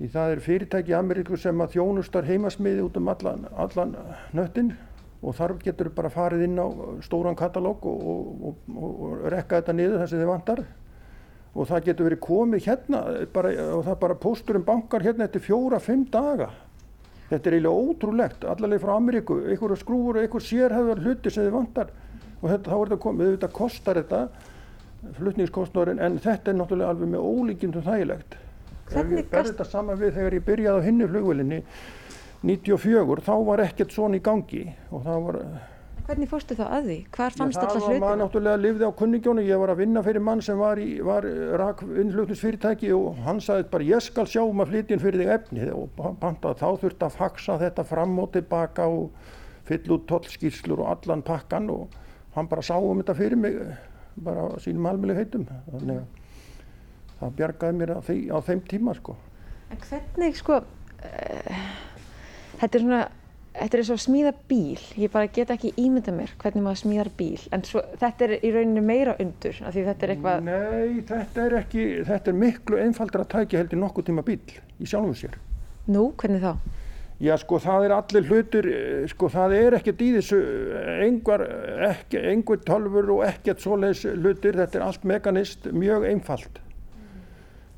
Í 0.00 0.08
það 0.08 0.34
er 0.34 0.40
fyrirtæki 0.44 0.94
í 0.94 0.96
Ameríku 0.96 1.36
sem 1.36 1.60
að 1.60 1.74
þjónustar 1.74 2.24
heimasmiði 2.24 2.86
út 2.86 2.96
um 2.96 3.10
allan, 3.12 3.44
allan 3.60 3.92
nöttin 4.32 4.72
og 5.20 5.36
þar 5.36 5.58
getur 5.60 5.90
bara 5.92 6.08
farið 6.12 6.46
inn 6.46 6.56
á 6.56 6.66
stóran 7.04 7.36
katalóg 7.36 7.84
og, 7.84 8.06
og, 8.48 8.62
og, 8.72 9.02
rekka 9.28 9.60
þetta 9.60 9.74
niður 9.76 10.00
þar 10.00 10.12
sem 10.12 10.22
þið 10.22 10.30
vantar. 10.32 10.62
Og 11.50 11.66
það 11.68 11.86
getur 11.90 12.06
verið 12.08 12.22
komið 12.24 12.66
hérna 12.70 13.02
bara, 13.34 13.52
og 13.74 13.84
það 13.84 14.00
bara 14.06 14.18
pósturum 14.22 14.64
bankar 14.64 15.04
hérna 15.04 15.26
eftir 15.26 15.44
fjóra-fimm 15.44 16.06
daga. 16.08 16.48
Þetta 17.30 17.46
er 17.46 17.56
eiginlega 17.56 17.82
ótrúlegt, 17.86 18.44
allaveg 18.50 18.80
frá 18.82 18.96
Ameríku, 18.96 19.36
einhverja 19.46 19.78
skrúur 19.78 20.16
og 20.18 20.24
einhver 20.24 20.42
sérhæðar 20.42 21.02
hluti 21.04 21.30
sem 21.30 21.46
þið 21.46 21.52
vantar. 21.54 21.92
Og 22.40 22.46
þetta, 22.50 22.64
þá 22.66 22.74
er 22.76 22.88
þetta 22.88 23.02
komið, 23.04 23.32
þetta 23.36 23.50
kostar 23.54 24.00
þetta 24.00 24.22
flutningskostnárin 25.16 26.02
en 26.02 26.18
þetta 26.20 26.50
er 26.50 26.58
náttúrulega 26.58 26.94
alveg 26.94 27.12
með 27.12 27.28
ólíkjum 27.30 27.74
þægilegt. 27.78 28.36
Ef 28.90 29.12
ég 29.14 29.28
berði 29.30 29.52
þetta 29.52 29.68
saman 29.70 30.00
við 30.00 30.16
þegar 30.18 30.36
ég 30.36 30.46
byrjaði 30.48 30.82
á 30.82 30.86
hinnu 30.88 31.08
flugvelinni 31.12 31.60
94 32.42 33.22
þá 33.22 33.34
var 33.46 33.62
ekkert 33.62 33.94
svona 33.94 34.18
í 34.18 34.24
gangi. 34.24 34.64
Og 34.90 35.04
það 35.06 35.26
var 35.28 35.38
Hvernig 36.10 36.26
fórstu 36.26 36.56
þá 36.58 36.64
að 36.66 36.86
því? 36.88 36.94
Hvar 37.14 37.34
fannst 37.38 37.54
þetta 37.60 37.74
hlutina? 37.76 37.90
Það 37.94 38.02
var 38.02 38.16
náttúrulega 38.18 38.58
lifði 38.58 38.86
á 38.90 38.98
kunningjónu, 38.98 39.42
ég 39.46 39.60
var 39.62 39.70
að 39.70 39.82
vinna 39.84 40.00
fyrir 40.02 40.22
mann 40.26 40.40
sem 40.42 40.58
var 40.58 40.80
var 41.06 41.26
rak 41.60 41.84
innflutningsfyrirtæki 41.86 42.88
og 42.96 43.20
hann 43.22 43.38
sagði 43.44 43.68
bara 43.70 43.86
ég 43.86 44.02
skal 44.02 44.26
sjá 44.26 44.40
um 44.42 44.62
að 44.64 44.72
flytja 44.72 44.96
inn 44.96 45.02
fyrir 45.04 45.22
þig 45.22 45.30
efni 45.36 45.68
og 45.70 46.00
panta 46.18 46.50
þá 46.58 46.64
þurfti 46.82 47.06
að 47.06 47.18
faxa 47.20 47.58
þetta 47.60 47.84
fram 47.86 48.18
og 48.18 48.32
tilbaka 48.34 48.88
og 48.90 49.28
fyll 49.70 49.94
út 49.94 50.08
tollskýrslur 50.10 50.82
og 50.82 50.90
allan 50.96 51.22
pakkan 51.30 51.70
og 51.76 51.94
hann 52.34 52.50
bara 52.50 52.66
sá 52.66 52.74
um 52.74 53.04
þetta 53.04 53.16
fyrir 53.20 53.38
mig 53.38 53.60
bara 54.18 54.48
á 54.50 54.58
sínum 54.58 54.90
almjölu 54.90 55.14
heitum. 55.14 55.46
Þannig 55.70 56.02
að 56.02 57.22
það 57.22 57.38
bjargaði 57.38 57.78
mér 57.84 57.94
á, 57.94 57.98
því, 58.10 58.18
á 58.34 58.38
þeim 58.50 58.66
tíma 58.66 58.98
sko. 58.98 59.14
En 59.70 59.86
hvernig 59.86 60.42
sko 60.42 60.58
uh, 60.58 61.64
þetta 62.58 62.74
er 62.74 62.88
svona 62.88 63.02
þetta 63.54 63.76
er 63.76 63.82
eins 63.82 63.90
og 63.90 63.98
að 63.98 64.04
smíða 64.04 64.32
bíl 64.50 64.82
ég 65.00 65.12
bara 65.12 65.30
get 65.34 65.52
ekki 65.54 65.72
ímynda 65.80 66.14
mér 66.14 66.34
hvernig 66.40 66.64
maður 66.64 66.82
smíðar 66.84 67.12
bíl 67.18 67.46
en 67.54 67.64
svo, 67.66 67.82
þetta 68.00 68.26
er 68.26 68.34
í 68.38 68.52
rauninu 68.54 68.82
meira 68.84 69.16
undur 69.22 69.62
af 69.64 69.74
því 69.74 69.86
þetta 69.88 70.06
er 70.06 70.14
eitthvað 70.14 70.44
Nei, 70.46 71.00
þetta 71.10 71.46
er 71.46 71.56
ekki, 71.60 71.86
þetta 72.08 72.32
er 72.32 72.42
miklu 72.44 72.82
einfaldra 72.84 73.26
að 73.26 73.32
tækja 73.34 73.64
heldur 73.64 73.82
nokkuð 73.82 74.10
tíma 74.10 74.26
bíl 74.26 74.38
í 74.78 74.90
sjálfum 74.90 75.16
sér 75.18 75.40
Nú, 75.90 76.10
hvernig 76.20 76.44
þá? 76.44 76.54
Já 77.20 77.34
sko 77.36 77.58
það 77.60 77.82
er 77.84 77.92
allir 77.92 78.28
hlutur, 78.30 78.66
sko 79.12 79.28
það 79.28 79.54
er 79.58 79.74
ekkert 79.76 80.00
í 80.00 80.06
þessu, 80.14 80.38
engar, 81.04 81.42
ekki, 81.90 82.22
engur 82.30 82.62
tölfur 82.64 83.10
og 83.18 83.26
ekkert 83.26 83.60
svoleiðs 83.60 84.06
hlutir, 84.14 84.56
þetta 84.56 84.80
er 84.80 84.84
allt 84.86 85.04
mekanist, 85.04 85.68
mjög 85.68 86.06
einfalt. 86.08 86.62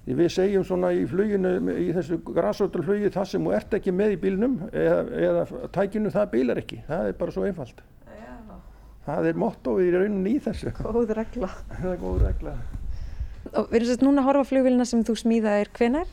Við 0.03 0.29
segjum 0.35 0.65
svona 0.67 0.89
í 0.99 1.05
fluginu, 1.07 1.53
í 1.79 1.93
þessu 1.95 2.19
græsóttalflugi 2.27 3.11
það 3.15 3.27
sem 3.31 3.45
þú 3.47 3.53
ert 3.55 3.77
ekki 3.79 3.93
með 3.95 4.17
í 4.17 4.19
bílnum 4.25 4.57
eða, 4.73 4.97
eða 5.29 5.69
tækinu 5.77 6.11
það 6.11 6.33
bílar 6.33 6.61
ekki, 6.65 6.81
það 6.89 7.11
er 7.11 7.15
bara 7.21 7.35
svo 7.37 7.45
einfalt. 7.47 7.85
Já. 8.11 8.57
Það 9.07 9.29
er 9.31 9.39
mottóið 9.45 9.87
í 9.87 9.95
rauninni 9.95 10.35
í 10.35 10.43
þessu. 10.43 10.75
Góð 10.81 11.15
regla. 11.21 11.53
það 11.79 11.89
er 11.93 12.03
góð 12.03 12.19
regla. 12.27 12.57
Og 13.53 13.71
við 13.71 13.79
erum 13.79 13.91
sérst 13.93 14.03
núna 14.03 14.25
að 14.25 14.29
horfa 14.33 14.51
flugvilina 14.51 14.89
sem 14.91 15.07
þú 15.07 15.19
smíðaðir 15.23 15.71
hvenar? 15.79 16.13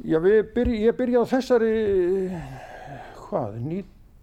Já, 0.00 0.16
byrj, 0.24 0.74
ég 0.80 0.96
byrjaði 0.96 1.28
á 1.28 1.32
þessari, 1.34 1.72
hvað, 3.26 3.60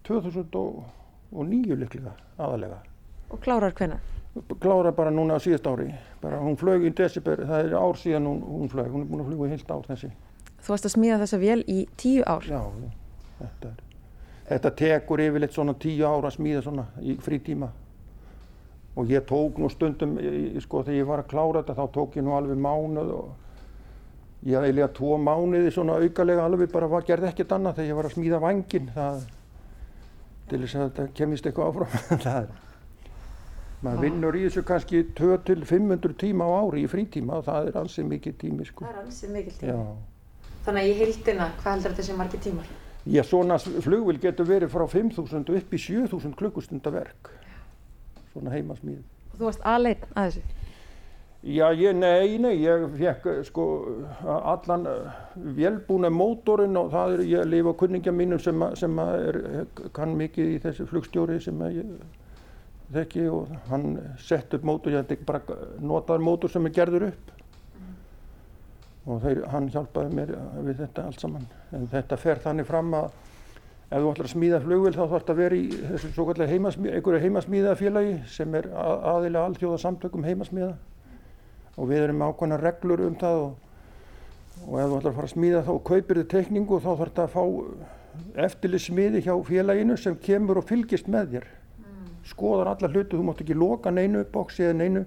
2009 0.08 1.78
liklega 1.78 2.18
aðalega. 2.40 2.82
Og 3.30 3.38
klárar 3.44 3.74
hvenna? 3.78 4.00
Klárar 4.60 4.94
bara 4.96 5.10
núna 5.14 5.36
á 5.36 5.40
síðast 5.42 5.66
ári. 5.66 5.90
Bara 6.22 6.38
hún 6.42 6.56
flög 6.58 6.86
í 6.88 6.92
December, 6.94 7.44
það 7.48 7.66
er 7.66 7.74
ár 7.78 7.98
síðan 7.98 8.28
hún, 8.30 8.38
hún 8.42 8.70
flög, 8.72 8.88
hún 8.92 9.04
er 9.04 9.10
búin 9.10 9.24
að 9.24 9.30
fluga 9.32 9.50
heilt 9.52 9.70
ár 9.70 9.84
þessi. 9.88 10.10
Þú 10.58 10.74
varst 10.74 10.88
að 10.88 10.94
smíða 10.94 11.18
þessa 11.22 11.40
vél 11.42 11.60
í 11.66 11.78
tíu 12.00 12.24
ár? 12.26 12.46
Já, 12.48 12.62
þetta 13.38 13.70
er. 13.72 13.82
Þetta 14.48 14.72
tekur 14.80 15.22
yfirleitt 15.22 15.54
svona 15.54 15.74
tíu 15.78 16.06
ár 16.08 16.28
að 16.28 16.36
smíða 16.38 16.62
svona 16.66 16.86
í 17.00 17.16
frítíma. 17.22 17.68
Og 18.98 19.12
ég 19.12 19.26
tók 19.28 19.58
nú 19.62 19.68
stundum, 19.70 20.16
sko 20.64 20.82
þegar 20.86 20.98
ég 20.98 21.10
var 21.10 21.22
að 21.22 21.30
klára 21.30 21.62
þetta 21.62 21.76
þá 21.78 21.94
tók 21.94 22.16
ég 22.18 22.26
nú 22.26 22.34
alveg 22.34 22.58
mánuð 22.58 23.12
og 23.14 23.28
ég 24.46 24.54
hafði 24.54 24.70
eiginlega 24.70 24.92
tvo 24.94 25.18
mánuði 25.22 25.74
svona 25.74 25.98
aukalega 25.98 26.46
alveg 26.46 26.72
bara 26.72 26.88
var, 26.90 27.04
gerði 27.06 27.30
ekkert 27.32 27.54
annað 27.56 27.80
þegar 27.80 27.90
ég 27.90 27.98
var 27.98 28.08
að 28.08 28.14
smíða 28.16 28.40
vangin 28.42 28.88
það, 28.94 29.20
til 30.50 30.60
þess 30.62 30.78
að 30.78 30.84
þetta 30.86 31.06
kemist 31.18 31.48
eitthvað 31.48 31.70
áfram 31.72 32.56
maður 33.84 34.04
vinnur 34.06 34.36
í 34.38 34.44
þessu 34.46 34.64
kannski 34.66 35.04
2-500 35.18 36.16
tíma 36.18 36.48
á 36.50 36.50
ári 36.64 36.84
í 36.84 36.90
frítíma 36.90 37.38
og 37.38 37.46
það 37.46 37.70
er 37.70 37.80
ansið 37.82 38.10
mikið 38.12 38.36
tími 38.42 38.66
sko. 38.66 38.84
það 38.84 38.94
er 38.94 39.00
ansið 39.04 39.34
mikið 39.36 39.58
tími 39.60 39.72
Já. 39.72 39.80
þannig 40.66 40.82
að 40.82 40.88
ég 40.88 41.02
heildina, 41.04 41.48
hvað 41.62 41.72
heldur 41.76 41.94
þetta 41.94 42.06
sem 42.08 42.20
margir 42.22 42.44
tímar? 42.46 42.72
Já, 43.08 43.22
svona 43.24 43.58
flugvil 43.58 44.18
getur 44.20 44.48
verið 44.48 44.74
frá 44.74 44.84
5.000 44.90 45.58
upp 45.60 45.74
í 45.74 45.82
7.000 45.86 46.34
klukkustunda-verk 46.42 47.32
svona 48.32 48.54
heimasmíð 48.56 49.02
og 49.32 49.38
þú 49.38 49.50
varst 49.50 49.66
aðleitn 49.66 50.14
að 50.14 50.30
þessu? 50.30 50.46
Já, 51.38 51.68
ég, 51.70 51.94
nei, 51.94 52.34
nei, 52.42 52.56
ég 52.64 52.82
fekk 52.98 53.28
sko 53.46 53.64
allan 54.26 54.88
eh, 54.90 55.18
velbúna 55.54 56.10
mótorinn 56.10 56.74
og 56.80 56.88
það 56.90 57.12
er, 57.14 57.20
ég 57.30 57.46
lifa 57.46 57.70
á 57.70 57.78
kunningja 57.78 58.10
mínum 58.10 58.40
sem, 58.42 58.64
sem 58.74 58.98
er, 59.04 59.38
kann 59.94 60.16
mikið 60.18 60.56
í 60.56 60.58
þessu 60.64 60.88
flugstjóri 60.90 61.38
sem 61.44 61.62
ég 61.70 61.92
þekki 62.92 63.24
og 63.32 63.52
hann 63.68 63.98
sett 64.22 64.54
upp 64.56 64.64
mótor, 64.64 64.92
ég 64.92 65.02
held 65.02 65.12
ekki 65.12 65.26
bara 65.28 65.58
notaður 65.80 66.24
mótor 66.24 66.52
sem 66.52 66.68
er 66.68 66.76
gerður 66.78 67.10
upp 67.10 67.34
og 69.08 69.22
þeir, 69.24 69.40
hann 69.52 69.70
hjálpaði 69.72 70.16
mér 70.16 70.34
við 70.66 70.82
þetta 70.82 71.06
allt 71.08 71.22
saman. 71.22 71.46
En 71.72 71.86
þetta 71.88 72.18
fer 72.20 72.40
þannig 72.44 72.68
fram 72.68 72.92
að 72.96 73.06
ef 73.88 74.02
þú 74.02 74.10
ætlar 74.10 74.26
að 74.26 74.32
smíða 74.34 74.60
flugvel 74.64 74.92
þá 74.92 75.00
þarf 75.00 75.14
þetta 75.14 75.34
að 75.34 75.40
vera 75.40 75.58
í 75.58 75.68
þessu 75.92 76.10
svo 76.12 76.26
kallega 76.28 76.52
heimasmíða, 76.52 76.96
einhverju 76.98 77.22
heimasmíðafélagi 77.24 78.16
sem 78.34 78.58
er 78.58 78.68
aðilega 78.76 79.44
alltjóða 79.48 79.78
samtökum 79.84 80.26
heimasmíða 80.28 80.74
og 81.78 81.88
við 81.88 82.04
erum 82.04 82.24
ákvæmna 82.26 82.58
reglur 82.60 83.04
um 83.06 83.16
það 83.16 83.44
og, 83.46 83.54
og 84.66 84.74
ef 84.82 84.90
þú 84.90 84.98
ætlar 84.98 85.12
að 85.12 85.20
fara 85.20 85.30
að 85.30 85.34
smíða 85.36 85.64
þá 85.64 85.72
kaupir 85.88 86.20
þið 86.20 86.28
tekningu 86.34 86.76
og 86.76 86.84
þá 86.84 86.90
þarf 86.90 87.06
þetta 87.06 87.24
að 87.24 87.32
fá 87.36 88.44
eftirlið 88.44 88.84
smiði 88.84 89.24
hjá 89.24 89.32
félaginu 89.46 89.96
sem 89.96 90.20
kemur 90.20 90.60
og 90.60 90.68
fylgist 90.68 91.08
með 91.08 91.38
þér. 91.38 91.48
Skoðar 92.28 92.72
alla 92.74 92.90
hluti, 92.92 93.16
þú 93.16 93.26
mátt 93.26 93.42
ekki 93.44 93.56
loka 93.58 93.92
neinu 93.94 94.24
bóksi 94.32 94.66
eða 94.66 94.78
neinu 94.82 95.04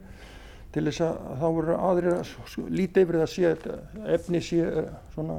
til 0.72 0.86
þess 0.88 1.04
að 1.06 1.18
þá 1.42 1.48
verður 1.58 1.82
aðrir 1.90 2.14
að 2.16 2.70
líti 2.72 3.04
yfir 3.04 3.20
það 3.20 3.26
að 3.26 3.34
sé 3.34 3.50
að 3.50 4.08
efni 4.16 4.42
sé 4.48 4.62
eh, 4.68 4.94
svona, 5.16 5.38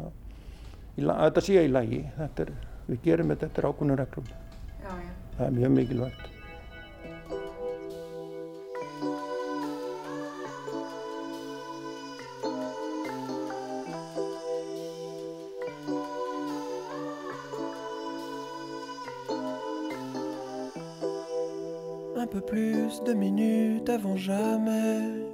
að 1.07 1.25
þetta 1.25 1.47
sé 1.47 1.65
í. 1.65 2.03
Þetta 2.19 2.47
er, 2.47 2.53
við 2.91 3.03
gerum 3.07 3.33
þetta 3.33 3.49
eftir 3.49 3.71
ákvöndu 3.71 3.99
reglum. 4.03 4.31
Já, 4.83 4.93
já. 4.93 5.11
Það 5.39 5.47
er 5.47 5.59
mjög 5.59 5.75
mikilvægt. 5.79 6.42
Plus 22.53 23.03
de 23.07 23.15
minutes 23.15 23.89
avant 23.89 24.17
jamais. 24.17 25.25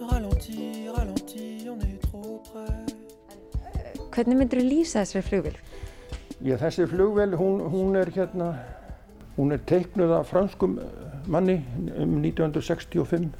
Ralenti, 0.00 0.86
ralenti, 0.96 1.66
on 1.68 1.80
est 1.80 1.98
trop 2.06 2.40
près. 2.52 2.94
Hvernig 4.14 4.38
myndir 4.38 4.62
þú 4.62 4.68
lýsa 4.68 5.02
þessari 5.02 5.26
flugvél? 5.26 5.58
Já, 6.46 6.54
þessi 6.62 6.86
flugvél, 6.92 7.34
hún, 7.40 7.58
hún 7.74 7.98
er 7.98 8.14
hérna, 8.14 8.52
hún 9.34 9.50
er 9.56 9.66
teiknuð 9.66 10.14
af 10.20 10.30
franskum 10.30 10.78
manni 11.26 11.58
um 11.98 12.20
1965 12.22 13.32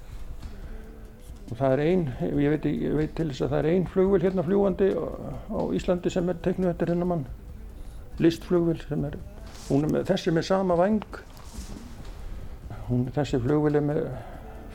og 1.50 1.58
það 1.58 1.72
er 1.76 1.80
einn, 1.86 2.06
ég 2.38 2.50
veit, 2.56 2.66
ég 2.66 2.98
veit 2.98 3.14
til 3.14 3.30
þess 3.30 3.46
að 3.46 3.54
það 3.54 3.60
er 3.60 3.74
einn 3.76 3.90
flugvél 3.94 4.26
hérna 4.26 4.46
fljúandi 4.46 4.90
á 4.90 5.60
Íslandi 5.78 6.10
sem 6.10 6.30
er 6.30 6.42
teiknuð 6.42 6.74
eftir 6.74 6.92
hennar 6.94 7.10
mann 7.14 7.28
listflugvél 8.22 8.82
sem 8.88 9.06
er 9.08 9.16
Hún 9.70 9.86
er 9.86 9.92
með, 9.94 10.06
þessi 10.08 10.32
með 10.34 10.46
sama 10.48 10.74
vang, 10.74 11.04
hún, 12.88 13.04
þessi 13.14 13.38
flugvili 13.38 13.82
með, 13.86 14.00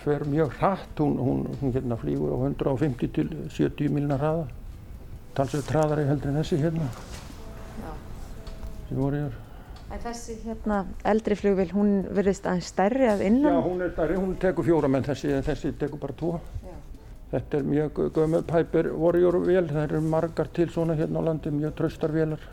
fer 0.05 0.23
mjög 0.31 0.53
hratt, 0.61 1.01
hún, 1.03 1.17
hún, 1.19 1.41
hún 1.59 1.73
hérna 1.75 1.97
flýgur 1.99 2.31
á 2.31 2.37
150 2.47 3.11
til 3.17 3.27
70 3.51 3.91
miljonar 3.91 4.23
hraða, 4.23 4.45
talsveit 5.35 5.73
hraðari 5.73 6.07
heldur 6.07 6.31
en 6.31 6.39
þessi 6.39 6.61
hérna, 6.61 6.87
sem 8.87 9.01
voru 9.01 9.25
hér. 9.25 9.41
En 9.91 10.01
þessi 10.01 10.37
hérna 10.45 10.79
eldri 11.11 11.35
flugvil, 11.37 11.67
hún 11.75 11.91
verðist 12.15 12.47
aðeins 12.47 12.71
stærri 12.71 13.11
að 13.11 13.27
innan? 13.27 13.51
Já, 13.51 13.65
hún 13.67 13.83
er 13.83 13.91
stærri, 13.91 14.17
hún 14.21 14.33
tekur 14.39 14.65
fjóra 14.69 14.89
menn, 14.95 15.03
þessi, 15.05 15.35
þessi 15.43 15.75
tekur 15.81 16.01
bara 16.01 16.15
tvo. 16.23 16.37
Já. 16.63 16.71
Þetta 17.35 17.59
er 17.59 17.67
mjög 17.67 17.99
gömur 18.15 18.47
Piper 18.47 18.93
Warrior 18.95 19.43
vél, 19.43 19.67
það 19.67 19.89
eru 19.89 20.01
margar 20.07 20.47
til 20.55 20.71
svona 20.71 20.95
hérna 20.95 21.19
á 21.19 21.27
landi, 21.27 21.51
mjög 21.51 21.75
traustar 21.81 22.15
vélar. 22.15 22.47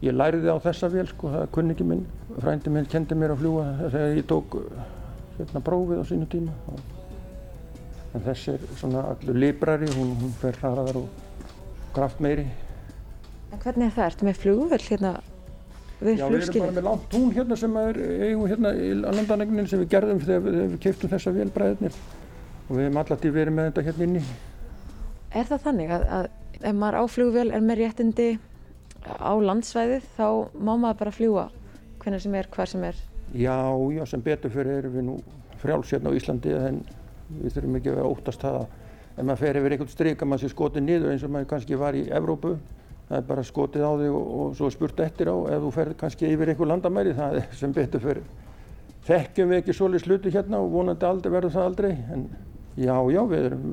Ég 0.00 0.16
læriði 0.16 0.48
á 0.48 0.56
þessa 0.64 0.88
vél 0.88 1.04
sko, 1.10 1.28
það 1.28 1.42
er 1.44 1.50
kunningi 1.52 1.84
minn, 1.84 2.06
frændi 2.40 2.72
minn 2.72 2.86
kendi 2.88 3.16
mér 3.20 3.34
að 3.34 3.42
fljúa 3.42 3.66
þegar 3.82 4.14
ég 4.16 4.28
tók 4.30 4.56
hérna 5.36 5.60
prófið 5.66 6.00
á 6.00 6.04
sínu 6.08 6.28
tíma. 6.32 6.54
En 8.16 8.24
þessi 8.24 8.54
er 8.54 8.64
svona 8.80 9.02
allur 9.10 9.36
librari, 9.36 9.90
hún, 9.98 10.14
hún 10.22 10.32
fer 10.40 10.56
hraðar 10.62 11.02
og 11.02 11.28
kraft 11.94 12.22
meiri. 12.24 12.46
En 13.52 13.60
hvernig 13.60 13.90
er 13.90 13.94
það? 13.98 14.08
Ertu 14.08 14.30
með 14.30 14.40
flugvöld 14.40 14.88
hérna 14.88 15.12
við 16.00 16.24
flugskilin? 16.24 16.24
Já, 16.24 16.26
við 16.32 16.48
erum 16.48 16.64
bara 16.64 16.76
með 16.78 16.88
langt 16.88 17.08
tún 17.12 17.30
hérna 17.36 17.58
sem 17.60 17.78
er 17.84 18.02
eigum 18.24 18.50
hérna 18.50 18.72
í 18.74 18.90
landanegnin 19.04 19.70
sem 19.70 19.84
við 19.84 19.94
gerðum 19.94 20.22
þegar 20.24 20.44
við, 20.46 20.60
við 20.62 20.82
keiptum 20.86 21.12
þessa 21.12 21.34
vélbræðinir 21.36 21.98
og 22.70 22.76
við 22.76 22.86
hefum 22.86 23.00
alltaf 23.02 23.26
verið 23.26 23.56
með 23.56 23.68
þetta 23.70 23.88
hérna 23.90 24.08
inni. 24.08 24.28
Er 25.30 25.50
það 25.50 25.66
þannig 25.66 25.92
að, 25.98 26.06
að 26.16 26.30
ef 26.60 26.78
maður 26.80 27.00
á 27.00 27.04
flugvél 27.10 27.50
er 27.52 27.66
með 27.66 27.84
réttindi 27.84 28.30
á 29.06 29.32
landsvæðið 29.40 30.08
þá 30.16 30.26
má 30.60 30.72
maður 30.74 30.98
bara 31.02 31.14
fljúa 31.14 31.46
hvernig 32.00 32.24
sem 32.24 32.34
er, 32.34 32.48
hver 32.52 32.68
sem 32.68 32.84
er. 32.84 32.98
Já, 33.36 33.56
já, 33.94 34.04
sem 34.08 34.22
betur 34.24 34.52
fyrir 34.52 34.80
erum 34.80 34.96
við 34.96 35.06
nú 35.06 35.16
frjáls 35.60 35.92
hérna 35.92 36.12
á 36.12 36.16
Íslandi 36.16 36.54
en 36.56 36.82
við 37.30 37.56
þurfum 37.56 37.78
ekki 37.78 37.94
að 37.94 38.08
óttast 38.08 38.44
það 38.44 38.60
að 38.60 38.68
ef 39.20 39.24
maður 39.24 39.40
fer 39.42 39.58
yfir 39.60 39.74
einhvern 39.76 39.92
stryk 39.94 40.22
að 40.22 40.30
maður 40.30 40.44
sé 40.44 40.52
skotið 40.54 40.86
niður 40.86 41.12
eins 41.12 41.24
og 41.26 41.32
maður 41.34 41.50
kannski 41.52 41.78
var 41.80 41.98
í 41.98 42.04
Evrópu 42.08 42.54
það 43.10 43.16
er 43.18 43.26
bara 43.26 43.44
skotið 43.46 43.86
á 43.86 43.92
þig 44.00 44.14
og, 44.16 44.28
og 44.40 44.52
svo 44.58 44.70
spurt 44.72 45.02
eftir 45.04 45.30
á 45.30 45.36
ef 45.50 45.64
þú 45.64 45.72
fer 45.74 45.90
kannski 46.00 46.30
yfir 46.30 46.52
einhver 46.52 46.70
landamæri 46.70 47.14
það 47.18 47.40
er 47.42 47.58
sem 47.58 47.74
betur 47.76 48.04
fyrir 48.04 48.28
þekkjum 49.06 49.50
við 49.50 49.60
ekki 49.60 49.76
svolítið 49.76 50.06
sluti 50.06 50.32
hérna 50.34 50.62
og 50.62 50.72
vonandi 50.74 51.08
aldrei 51.08 51.34
verður 51.34 51.54
það 51.56 51.68
aldrei 51.70 51.90
en 52.14 52.24
já, 52.78 52.94
já, 53.10 53.20
við 53.32 53.46
erum 53.50 53.64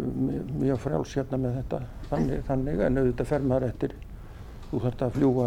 mjög 0.58 0.82
frjáls 0.84 1.16
hérna 1.20 1.42
með 1.44 1.60
þetta 1.62 1.82
þannig, 2.10 2.44
þannig 2.48 2.84
en 2.88 3.02
auðvitað 3.02 3.32
fer 3.32 3.48
maður 3.52 3.68
eftir 3.70 3.96
Þú 4.67 4.84
þarfst 4.84 5.03
að 5.06 5.13
fljúa, 5.15 5.43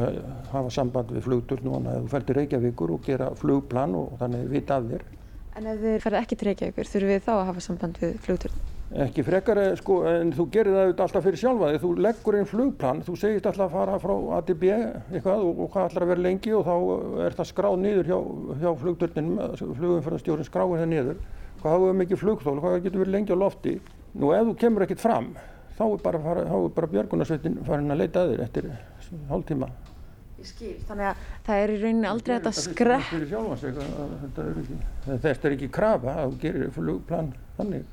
hafa 0.48 0.70
samband 0.72 1.10
við 1.12 1.26
flugturnuna 1.26 1.92
eða 1.92 2.04
þú 2.04 2.10
fer 2.14 2.26
til 2.26 2.36
Reykjavíkur 2.38 2.92
og 2.94 3.02
gera 3.04 3.26
flugplan 3.36 3.96
og 3.98 4.14
þannig 4.20 4.46
vita 4.48 4.78
af 4.80 4.86
þér. 4.88 5.08
En 5.60 5.66
ef 5.68 5.80
þið 5.82 5.96
ferði 6.06 6.20
ekki 6.22 6.38
til 6.40 6.48
Reykjavíkur, 6.48 6.88
þurfum 6.94 7.10
við 7.10 7.24
þá 7.26 7.32
að 7.34 7.48
hafa 7.50 7.64
samband 7.66 8.00
við 8.00 8.14
flugturn? 8.24 8.62
Ekki 9.04 9.22
frekar, 9.22 9.60
sko, 9.78 10.00
en 10.10 10.32
þú 10.34 10.46
gerir 10.50 10.74
það 10.74 11.02
alltaf 11.04 11.22
fyrir 11.22 11.38
sjálfa 11.38 11.68
þig. 11.70 11.82
Þú 11.84 11.90
leggur 12.06 12.38
einn 12.38 12.48
flugplan, 12.50 13.02
þú 13.06 13.12
segist 13.20 13.46
alltaf 13.46 13.68
að 13.68 13.76
fara 13.76 14.00
frá 14.02 14.14
ATB 14.40 14.64
eitthvað 14.72 15.44
og, 15.46 15.60
og 15.62 15.70
hvað 15.76 16.00
að 16.00 16.10
vera 16.10 16.24
lengi 16.24 16.56
og 16.56 16.64
þá 16.66 16.74
er 17.26 17.36
það 17.38 17.50
skráð 17.52 17.78
niður 17.84 18.10
hjá, 18.10 18.18
hjá 18.64 18.70
flugturninum, 18.80 19.54
flugumförðarstjórin 19.60 20.48
skráir 20.48 20.82
það 20.82 20.90
niður. 20.90 21.22
Hvað 21.60 21.76
hafa 21.76 21.86
við 21.86 21.96
mikið 22.00 22.22
flugþól, 22.24 22.58
hvað 22.64 22.76
getur 22.88 23.04
verið 23.04 23.14
lengi 23.14 23.36
á 23.36 23.42
lofti. 23.44 23.76
Nú 24.18 24.34
ef 24.34 24.48
þú 24.48 24.56
kemur 24.64 24.86
ekkert 24.88 25.04
fram, 25.04 25.30
þá 25.80 25.86
er 25.86 26.02
bara, 26.04 26.18
bara 26.76 26.90
björgunarsveitin 26.92 27.56
farin 27.64 27.94
að 27.94 28.02
leita 28.02 28.24
að 28.24 28.34
þér 28.34 28.42
eftir 28.44 28.68
hálf 29.30 29.46
tíma. 29.48 29.70
Ég 30.40 30.48
skil, 30.48 30.74
þannig 30.88 31.06
að 31.10 31.24
það 31.46 31.62
er 31.62 31.70
í 31.72 31.78
rauninni 31.80 32.08
aldrei 32.08 32.34
þetta 32.36 32.52
skrepp. 32.56 33.08
Þetta 35.06 35.32
er 35.32 35.56
ekki 35.56 35.68
krafa 35.72 36.14
að 36.22 36.30
þú 36.30 36.38
gerir 36.44 36.70
flugplan 36.76 37.32
þannig. 37.58 37.88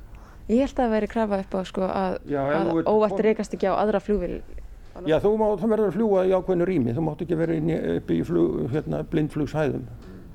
Ég 0.48 0.62
held 0.64 0.72
að 0.72 0.78
það 0.80 0.94
veri 0.96 1.10
krafa 1.12 1.40
upp 1.42 1.56
á 1.56 1.60
sko 1.68 1.84
að, 1.92 2.16
að 2.40 2.70
óvært 2.88 3.20
reykast 3.26 3.56
ekki 3.56 3.68
á 3.68 3.76
aðra 3.76 4.00
flugvil. 4.00 4.38
Já, 5.06 5.18
þú, 5.22 5.34
má, 5.38 5.46
þú 5.60 5.68
verður 5.70 5.90
að 5.90 5.98
fljúa 5.98 6.24
í 6.26 6.32
ákveðinu 6.34 6.68
rými, 6.68 6.94
þú 6.96 7.04
mátt 7.06 7.20
ekki 7.22 7.36
vera 7.38 7.58
upp 7.98 8.08
í 8.10 8.16
flug, 8.26 8.56
hérna, 8.72 9.04
blindflugshæðum, 9.12 9.84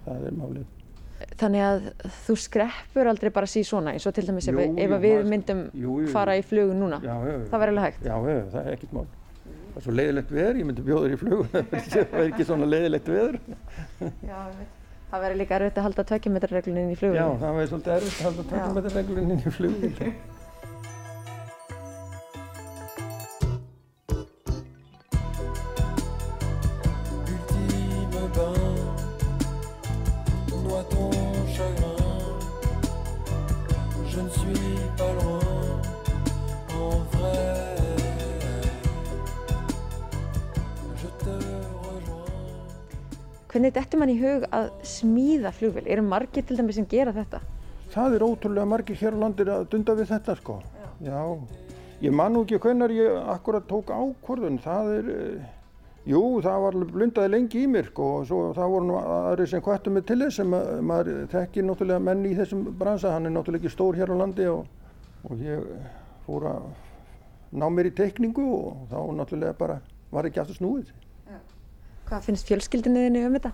það 0.06 0.28
er 0.30 0.38
málið. 0.38 0.70
Þannig 1.40 1.66
að 1.68 1.90
þú 2.28 2.36
skreppur 2.44 3.10
aldrei 3.12 3.32
bara 3.34 3.50
síð 3.50 3.66
svona 3.70 3.96
eins 3.96 4.06
og 4.10 4.16
til 4.16 4.26
dæmis 4.28 4.48
jú, 4.50 4.56
ef, 4.60 4.70
jú, 4.70 4.86
ef 4.86 4.94
við 5.04 5.28
myndum 5.32 5.66
jú, 5.74 5.98
fara 6.14 6.38
í 6.40 6.44
flugu 6.46 6.76
núna, 6.78 7.00
já, 7.04 7.16
það 7.50 7.64
verður 7.64 7.74
alveg 7.74 7.88
hægt? 7.90 8.06
Já, 8.08 8.16
það 8.54 8.62
er 8.64 8.78
ekkit 8.78 8.96
mál. 8.96 9.08
Það 9.74 9.80
er 9.82 9.86
svo 9.88 9.98
leiðilegt 9.98 10.32
veður, 10.38 10.62
ég 10.62 10.70
myndi 10.70 10.86
bjóður 10.86 11.14
í 11.16 11.18
flug. 11.18 11.48
Það 11.74 12.14
er 12.14 12.28
ekki 12.28 12.46
svona 12.46 12.68
leiðilegt 12.70 13.08
veður. 13.10 13.40
Já, 14.30 14.38
það 15.14 15.26
verður 15.26 15.40
líka 15.42 15.58
erfitt 15.58 15.80
að 15.80 15.88
halda 15.88 16.06
tveikjumetrarreglunin 16.12 16.94
í 16.94 16.98
flug 16.98 17.18
Já, 17.18 17.26
það 17.42 17.58
verður 17.58 17.72
svolítið 17.74 17.96
erfitt 17.98 18.22
að 18.22 18.30
halda 18.30 18.46
tveikjumetrarreglunin 18.54 19.44
í 19.44 19.54
flug 19.58 19.76
Hvernig 43.54 43.70
dettur 43.70 44.00
mann 44.02 44.10
í 44.10 44.16
hug 44.18 44.48
að 44.50 44.72
smíða 44.82 45.52
flugvél? 45.54 45.84
Eru 45.86 46.02
margir 46.02 46.42
til 46.42 46.56
dæmis 46.58 46.80
sem 46.80 46.88
gera 46.90 47.12
þetta? 47.14 47.38
Það 47.94 48.16
er 48.18 48.24
ótrúlega 48.26 48.66
margir 48.66 48.98
hér 48.98 49.14
á 49.14 49.22
landir 49.22 49.52
að 49.54 49.68
dunda 49.70 49.94
við 50.00 50.08
þetta 50.10 50.36
sko. 50.40 50.56
Já. 50.74 50.88
Já. 51.06 51.20
Ég 52.02 52.16
man 52.18 52.34
nú 52.34 52.42
ekki 52.48 52.58
hvernig 52.64 52.96
ég 52.98 53.20
akkurat 53.36 53.68
tók 53.70 53.92
ákvörðun. 53.94 54.58
Það 54.64 54.90
er, 54.96 55.12
eh, 55.18 55.46
jú, 56.10 56.24
það 56.42 56.66
var 56.66 56.80
blundaði 56.96 57.34
lengi 57.36 57.62
í 57.62 57.70
mér 57.70 57.92
sko 57.92 58.10
og 58.16 58.26
svo 58.32 58.42
það 58.58 58.74
voru 58.74 58.90
nú 58.90 58.98
aðri 59.04 59.48
sem 59.54 59.62
kvættu 59.62 59.94
mig 59.94 60.08
til 60.10 60.20
þess 60.24 60.42
sem 60.42 60.50
maður 60.90 61.30
þekkir 61.38 61.70
náttúrulega 61.70 62.02
menn 62.10 62.26
í 62.26 62.34
þessum 62.42 62.66
bransa. 62.80 63.14
Hann 63.14 63.30
er 63.30 63.38
náttúrulega 63.38 63.62
ekki 63.62 63.76
stór 63.76 64.02
hér 64.02 64.10
á 64.10 64.18
landi 64.18 64.50
og, 64.50 64.66
og 65.30 65.38
ég 65.38 65.62
fór 66.26 66.50
að 66.56 66.66
ná 67.54 67.70
mér 67.70 67.94
í 67.94 67.96
teikningu 68.02 68.50
og 68.50 68.90
þá 68.90 69.00
náttúrulega 69.14 69.58
bara 69.62 69.82
var 70.10 70.26
ekki 70.26 70.42
aftur 70.42 70.58
snúið. 70.58 71.03
Hvað 72.08 72.26
finnst 72.28 72.50
fjölskyldinniðinni 72.50 73.24
um 73.28 73.38
þetta? 73.38 73.54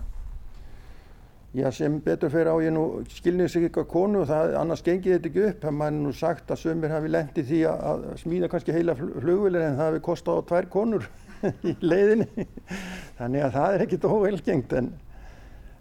Já, 1.50 1.66
sem 1.74 1.96
betur 1.98 2.30
fyrir 2.30 2.46
á 2.46 2.54
ég 2.62 2.70
nú 2.70 2.82
skilnið 3.10 3.48
sig 3.50 3.64
eitthvað 3.66 3.88
konu 3.90 4.20
og 4.22 4.28
það 4.30 4.52
annars 4.60 4.84
gengið 4.86 5.16
þetta 5.16 5.28
ekki 5.30 5.42
upp. 5.48 5.56
Það 5.64 5.74
mann 5.80 5.98
nú 6.04 6.12
sagt 6.14 6.52
að 6.54 6.60
sömur 6.62 6.94
hafi 6.94 7.10
lendið 7.10 7.48
því 7.48 7.58
að 7.72 8.04
smíða 8.20 8.50
kannski 8.52 8.76
heila 8.76 8.94
flugvilir 8.94 9.64
en 9.66 9.74
það 9.80 9.90
hafi 9.90 10.02
kostið 10.06 10.38
á 10.38 10.42
tvær 10.52 10.70
konur 10.70 11.08
í 11.72 11.74
leiðinni. 11.82 12.46
Þannig 13.18 13.46
að 13.48 13.58
það 13.58 13.74
er 13.74 13.84
ekkit 13.88 14.06
óvelgengt 14.06 14.78
en, 14.78 14.94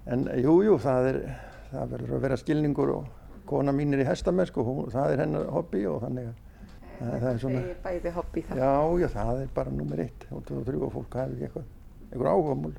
en 0.10 0.27
jú, 0.41 0.58
jú, 0.65 0.82
það, 0.82 1.13
er, 1.13 1.23
það 1.69 1.95
verður 1.95 2.17
að 2.17 2.25
vera 2.25 2.41
skilningur 2.41 2.93
og 2.97 3.15
kona 3.49 3.73
mín 3.75 3.93
er 3.93 4.01
í 4.01 4.10
hestamennsku 4.10 4.65
og 4.65 4.89
það 4.93 5.13
er 5.13 5.27
hennar 5.27 5.51
hobby 5.53 5.86
og 5.89 6.01
þannig 6.08 6.32
að 6.32 7.13
það 7.19 7.32
er 7.36 7.43
svona... 7.45 7.62
Það 7.62 7.75
er 7.75 7.84
bæði 7.86 8.15
hobby 8.17 8.49
það? 8.49 8.63
Já, 8.63 8.73
já, 9.03 9.08
það 9.19 9.43
er 9.43 9.58
bara 9.62 9.75
nummer 9.77 10.01
eitt 10.01 10.32
og 10.34 10.47
þú 10.49 10.63
þrjú 10.65 10.88
og 10.88 10.97
fólk 10.97 11.19
hafi 11.21 11.45
eitthvað 11.45 11.75
einhver 12.09 12.31
áhugamál. 12.33 12.75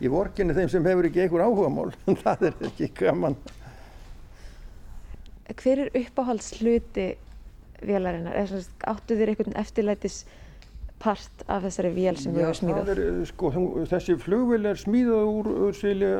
í 0.00 0.08
vorkinni 0.08 0.54
þeim 0.56 0.70
sem 0.72 0.86
hefur 0.88 1.08
ekki 1.10 1.24
einhver 1.24 1.42
áhugamál. 1.44 1.90
það 2.24 2.46
er 2.50 2.62
ekki 2.70 2.90
gaman. 2.96 3.36
Hver 5.50 5.86
er 5.86 5.90
uppáhalds 5.98 6.54
hluti 6.60 7.10
vélarinnar? 7.84 8.36
Eða 8.38 8.62
áttu 8.92 9.18
þér 9.18 9.34
einhvern 9.34 9.58
eftirlætis 9.60 10.22
part 11.00 11.44
af 11.48 11.64
þessari 11.64 11.90
vél 11.96 12.16
sem 12.20 12.34
þú 12.34 12.44
hefur 12.44 12.58
smíðað? 12.60 12.90
er, 12.92 13.02
eh, 13.08 13.20
sko, 13.28 13.52
þessi 13.90 14.16
flugvél 14.20 14.70
er 14.70 14.80
smíðað 14.80 15.30
úr, 15.32 15.52
úr 15.68 15.76
síli 15.76 16.10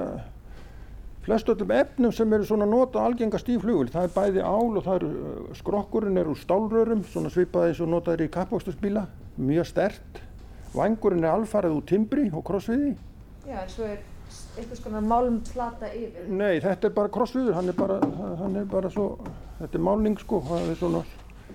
flest 1.25 1.51
öllum 1.53 1.75
efnum 1.77 2.15
sem 2.17 2.33
eru 2.33 2.47
svona 2.49 2.69
nota 2.69 3.03
algengast 3.05 3.49
í 3.53 3.59
flugvél. 3.61 3.93
Það 3.93 4.09
er 4.09 4.15
bæði 4.17 4.47
ál 4.47 4.79
og 4.81 4.83
það 4.87 4.97
er 4.97 5.07
eh, 5.11 5.55
skrokkurinn 5.61 6.21
er 6.21 6.33
úr 6.33 6.41
stálrörum, 6.41 7.05
svona 7.05 7.33
svipað 7.33 7.69
eins 7.69 7.85
og 7.85 7.93
notaður 7.93 8.25
í 8.25 8.33
kappvöxtusbíla, 8.37 9.07
mjög 9.37 9.69
stert. 9.69 10.23
Vangurinn 10.75 11.25
er 11.25 11.33
alfarið 11.35 11.73
úr 11.81 11.87
timbri 11.91 12.29
og 12.31 12.45
krossviði. 12.47 12.93
Já, 13.49 13.57
en 13.65 13.73
svo 13.73 13.85
er 13.89 13.99
einhvers 14.61 14.83
konar 14.85 15.03
málmplata 15.03 15.89
yfir. 15.97 16.29
Nei, 16.31 16.61
þetta 16.63 16.87
er 16.91 16.95
bara 16.95 17.09
krossviður, 17.11 17.57
hann 17.57 17.69
er 17.73 17.77
bara, 17.79 17.97
hann 18.39 18.57
er 18.61 18.69
bara 18.71 18.91
svo, 18.93 19.09
þetta 19.59 19.79
er 19.81 19.85
málning 19.89 20.19
sko, 20.23 20.41
það 20.47 20.71
er 20.71 20.79
svona, 20.79 21.03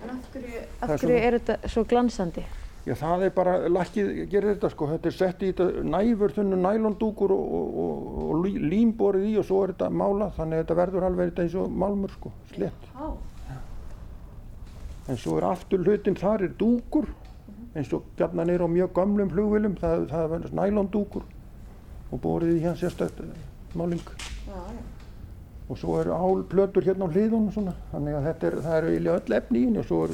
En 0.03 0.09
af 0.11 0.25
hverju, 0.33 0.61
af 0.81 0.89
er 0.89 0.97
hverju 0.97 1.07
svona- 1.07 1.25
er 1.29 1.37
þetta 1.39 1.69
svo 1.71 1.83
glansandi? 1.87 2.43
Já, 2.85 2.93
það 2.99 3.23
er 3.25 3.29
bara, 3.33 3.53
lakkið 3.69 4.09
gerir 4.29 4.51
þetta 4.55 4.69
sko, 4.69 4.87
þetta 4.91 5.05
er 5.09 5.15
sett 5.15 5.39
í 5.41 5.53
þetta 5.53 5.83
næfur 5.83 6.33
þunnu 6.35 6.59
nælondúkur 6.61 7.31
og, 7.31 7.53
og, 7.59 7.77
og, 7.85 8.17
og 8.35 8.43
lí- 8.45 8.59
lím 8.69 8.91
borið 8.93 9.23
í 9.31 9.37
og 9.39 9.45
svo 9.47 9.63
er 9.63 9.73
þetta 9.73 9.89
málað, 9.89 10.35
þannig 10.35 10.59
að 10.59 10.65
þetta 10.65 10.77
verður 10.81 11.07
alveg 11.07 11.31
þetta 11.31 11.41
eins 11.47 11.55
og 11.55 11.71
málmur 11.71 12.11
sko, 12.13 12.31
slett. 12.53 12.91
Já. 12.93 13.07
En 15.07 15.17
svo 15.21 15.37
er 15.37 15.47
aftur 15.49 15.83
hlutin, 15.85 16.15
þar 16.17 16.43
er 16.43 16.53
dúkur, 16.59 17.07
eins 17.75 17.91
og 17.93 18.03
gjarnan 18.17 18.49
er 18.53 18.63
á 18.63 18.67
mjög 18.71 18.93
gömlum 18.95 19.29
flugvilum, 19.33 19.75
það, 19.81 20.05
það 20.11 20.29
verður 20.33 20.53
nælondúkur 20.61 21.23
og 22.11 22.21
borið 22.23 22.53
í 22.57 22.61
hérna 22.63 22.79
sérstætt 22.79 23.21
máling. 23.75 24.01
Já, 24.47 24.55
já. 24.55 24.83
Og 25.69 25.77
svo 25.81 25.95
eru 25.99 26.13
álplötur 26.13 26.85
hérna 26.85 27.07
á 27.09 27.13
hliðunum 27.13 27.51
svona, 27.51 27.73
þannig 27.91 28.15
að 28.19 28.27
þetta 28.29 28.47
er, 28.47 28.55
það 28.61 28.77
eru 28.77 28.91
eiginlega 28.93 29.19
öll 29.21 29.37
efni 29.39 29.59
í 29.59 29.65
henni 29.65 29.81
og 29.81 29.87
svo 29.89 30.03
er, 30.05 30.13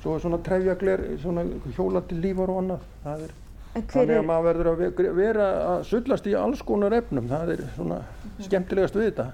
svo 0.00 0.14
er 0.16 0.22
svona 0.24 0.38
trefjagler, 0.46 1.02
svona 1.20 1.44
hjólandi 1.76 2.16
lífar 2.24 2.50
og 2.54 2.62
annað, 2.62 2.86
það 3.04 3.24
er. 3.26 3.34
Hver 3.70 3.84
Þannig 3.92 4.10
er, 4.16 4.18
að 4.18 4.26
maður 4.26 4.46
verður 4.48 4.68
að 4.72 4.80
ve- 4.80 5.10
vera 5.14 5.44
að 5.76 5.84
sullast 5.86 6.24
í 6.26 6.32
alls 6.34 6.62
konar 6.66 6.96
efnum, 6.96 7.28
það 7.30 7.52
er 7.54 7.60
svona 7.76 8.00
skemmtilegast 8.42 8.96
við 8.98 9.04
þetta. 9.12 9.26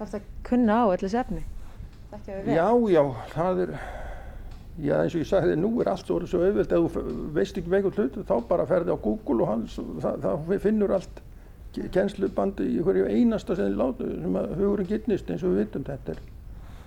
þarf 0.00 0.16
að 0.18 0.24
kunna 0.48 0.78
á 0.80 0.84
þessi 1.04 1.20
efni? 1.20 1.44
Þekkja 2.10 2.38
við 2.40 2.48
vel? 2.48 2.56
Já, 2.56 2.66
já, 2.96 3.04
það 3.36 3.60
er, 3.66 3.74
já 4.82 4.96
eins 5.02 5.14
og 5.14 5.20
ég 5.22 5.28
sagði, 5.30 5.54
nú 5.60 5.70
er 5.82 5.92
allt 5.92 6.06
svo, 6.08 6.18
svo 6.26 6.40
auðvelt, 6.42 6.72
ef 6.74 6.96
þú 6.96 7.04
veist 7.36 7.58
ekki 7.60 7.70
veikur 7.70 7.94
hlut, 7.98 8.16
þá 8.26 8.34
bara 8.48 8.66
ferði 8.66 8.90
á 8.90 8.98
Google 9.04 9.44
og 9.44 9.48
hans, 9.52 9.76
það 10.02 10.54
finnur 10.64 10.94
allt 10.96 11.20
ke- 11.74 11.88
kennslubandi 11.94 12.66
í 12.74 12.82
hverju 12.82 13.06
einasta 13.10 13.54
sem, 13.58 13.70
þið 13.70 13.78
látu, 13.80 14.08
sem 14.22 14.38
að 14.40 14.54
hugurinn 14.58 14.90
gittnist 14.90 15.30
eins 15.30 15.44
og 15.46 15.54
við 15.54 15.62
vitum 15.66 15.86
þetta 15.86 16.16
er. 16.16 16.22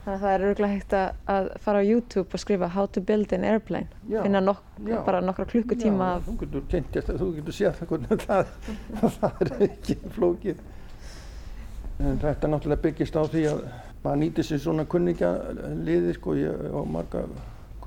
Þannig 0.08 0.16
að 0.18 0.22
það 0.24 0.34
er 0.38 0.44
örgulega 0.48 0.74
hægt 0.74 0.94
að, 0.96 1.08
að 1.36 1.48
fara 1.66 1.80
á 1.84 1.90
YouTube 1.90 2.30
og 2.38 2.40
skrifa 2.40 2.68
How 2.72 2.86
to 2.96 3.02
build 3.04 3.34
an 3.36 3.44
airplane. 3.44 3.90
Já, 4.08 4.22
Finna 4.24 4.40
nok 4.40 4.62
já. 4.88 5.02
bara 5.04 5.20
nokkra 5.20 5.46
klukkutíma 5.52 6.06
af... 6.16 6.30
þú 6.30 6.36
getur 6.46 6.64
kynntjast, 6.72 7.10
þú 7.20 7.28
getur 7.42 7.58
séð 7.58 7.82
hvernig 7.90 8.24
það, 8.28 8.54
það 9.18 9.42
er 9.44 9.52
ekki 9.68 9.98
flókið. 10.16 10.62
En 12.00 12.20
þetta 12.24 12.52
náttúrulega 12.54 12.84
byggist 12.88 13.20
á 13.20 13.24
því 13.28 13.44
að 13.52 13.62
maður 14.06 14.20
nýtir 14.22 14.48
sér 14.48 14.60
svona 14.64 14.86
kunningjaliði, 14.88 16.16
sko, 16.16 16.38
á 16.40 16.82
marga 16.88 17.26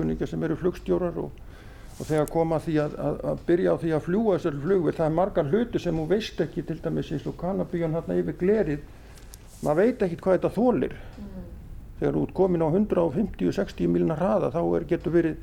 kunningja 0.00 0.28
sem 0.30 0.42
eru 0.46 0.56
flugstjórar 0.58 1.20
og, 1.22 1.30
og 1.98 2.08
þegar 2.08 2.30
koma 2.32 2.58
því 2.64 2.76
að, 2.82 2.96
að, 3.06 3.20
að 3.32 3.44
byrja 3.50 3.76
á 3.76 3.80
því 3.84 3.94
að 3.96 4.04
fljúa 4.08 4.36
þessari 4.36 4.62
flugvél, 4.64 4.96
það 4.98 5.06
er 5.06 5.16
margar 5.20 5.50
hluti 5.52 5.82
sem 5.84 6.00
þú 6.00 6.06
veist 6.10 6.42
ekki, 6.46 6.66
til 6.66 6.78
dæmis 6.82 7.12
eins 7.14 7.28
og 7.30 7.38
kannabíjan 7.40 7.96
hérna 7.98 8.18
yfir 8.20 8.38
glerið, 8.40 8.86
maður 9.60 9.82
veit 9.84 10.06
ekkit 10.06 10.24
hvað 10.24 10.38
þetta 10.38 10.54
þólir. 10.56 10.96
Þegar 12.00 12.16
þú 12.16 12.22
ert 12.24 12.36
komin 12.38 12.64
á 12.64 12.68
150-60 12.72 13.92
miljonar 13.92 14.22
hraða 14.22 14.54
þá 14.54 14.62
er, 14.64 14.86
getur 14.88 15.14
verið 15.14 15.42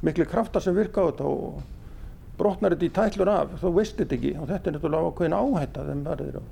miklu 0.00 0.24
kraftar 0.24 0.64
sem 0.64 0.76
virka 0.76 1.04
á 1.04 1.08
þetta 1.10 1.28
og 1.28 1.60
brotnar 2.40 2.72
þetta 2.72 2.88
í 2.88 2.94
tætlur 2.96 3.30
af, 3.32 3.52
þú 3.60 3.74
veist 3.76 4.00
þetta 4.00 4.16
ekki 4.16 4.32
og 4.40 4.48
þetta 4.48 4.70
er 4.70 4.76
náttúrulega 4.76 5.10
ákveðin 5.12 5.36
áhætta 5.36 5.84
þeim 5.90 6.02
verður 6.06 6.40
á. 6.40 6.44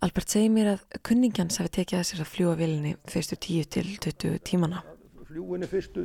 Albert 0.00 0.32
segir 0.32 0.52
mér 0.54 0.70
að 0.76 1.00
kunningjans 1.04 1.60
hafi 1.60 1.74
tekið 1.74 1.98
að 1.98 2.06
sér 2.08 2.22
að 2.22 2.30
fljúa 2.30 2.54
vélinni 2.56 2.94
fyrstu 3.10 3.36
10 3.36 3.66
til 3.74 3.88
20 4.06 4.38
tímana. 4.48 4.84
Fljúinni 5.30 5.66
fyrstu 5.70 6.02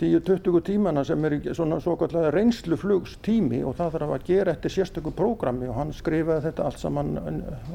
10-20 0.00 0.60
tímana 0.64 1.02
sem 1.04 1.24
er 1.28 1.34
svona 1.52 1.76
svo 1.84 1.92
kallega 2.00 2.30
reynsluflugstími 2.32 3.58
og 3.68 3.74
það 3.76 3.90
þarf 3.98 4.12
að 4.14 4.22
gera 4.28 4.54
eftir 4.56 4.72
sérstöku 4.72 5.12
prógrami 5.12 5.68
og 5.68 5.76
hann 5.76 5.90
skrifaði 5.92 6.46
þetta 6.46 6.64
allt 6.64 6.80
saman 6.80 7.10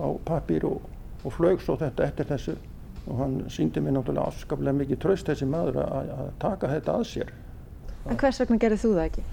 á 0.02 0.08
papír 0.26 0.66
og, 0.66 0.88
og 1.22 1.36
flög 1.36 1.62
svo 1.62 1.76
þetta 1.78 2.08
eftir 2.08 2.28
þessu 2.32 2.56
og 3.06 3.22
hann 3.22 3.36
síndi 3.54 3.84
mér 3.86 4.00
náttúrulega 4.00 4.26
afskaplega 4.34 4.74
mikið 4.80 5.02
tröst 5.06 5.30
þessi 5.30 5.46
maður 5.54 5.78
að, 5.84 6.10
að 6.18 6.32
taka 6.42 6.72
þetta 6.74 6.96
að 6.98 7.06
sér. 7.12 7.30
En 8.10 8.18
hvers 8.24 8.42
vegna 8.42 8.58
gerðið 8.66 8.84
þú 8.88 8.92
það 8.96 9.06
ekki? 9.06 9.26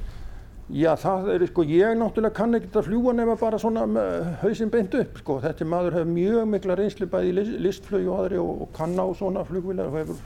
Já, 0.77 0.91
það 1.01 1.31
er, 1.33 1.47
sko, 1.49 1.65
ég 1.71 1.97
náttúrulega 1.97 2.37
kann 2.43 2.59
ekki 2.61 2.73
að 2.77 2.89
fljúa 2.91 3.15
nema 3.17 3.39
bara 3.41 3.63
svona 3.63 3.87
með 3.89 4.29
hausinn 4.45 4.73
beint 4.75 4.95
upp, 5.01 5.21
sko. 5.25 5.41
Þetta 5.47 5.69
maður 5.73 5.97
hefur 6.01 6.13
mjög 6.13 6.49
mikla 6.53 6.77
reynslu 6.77 7.09
bæði 7.09 7.33
í 7.33 7.37
list- 7.41 7.61
listflug 7.71 8.09
og 8.13 8.21
aðri 8.25 8.41
og, 8.43 8.67
og 8.67 8.73
kann 8.77 8.99
á 9.01 9.07
svona 9.17 9.45
flugvilar 9.49 9.89
og 9.93 9.99
hefur 10.03 10.21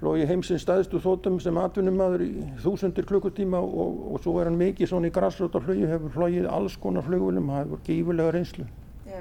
flóið 0.00 0.30
heimsins 0.30 0.64
stæðstu 0.64 1.00
þóttum 1.04 1.36
sem 1.44 1.58
atvinnumadur 1.60 2.24
í 2.24 2.30
þúsundir 2.62 3.06
klukkutíma 3.08 3.60
og, 3.60 3.98
og 4.14 4.22
svo 4.24 4.38
er 4.40 4.48
hann 4.48 4.60
mikið 4.60 4.92
svona 4.92 5.10
í 5.10 5.14
grassrótarflugi, 5.14 5.88
hefur 5.90 6.14
flóið 6.14 6.48
alls 6.48 6.76
konar 6.80 7.04
flugvilum, 7.04 7.50
það 7.52 7.64
hefur 7.64 7.82
gífurlega 7.88 8.34
reynslu. 8.36 8.68
Já. 9.04 9.18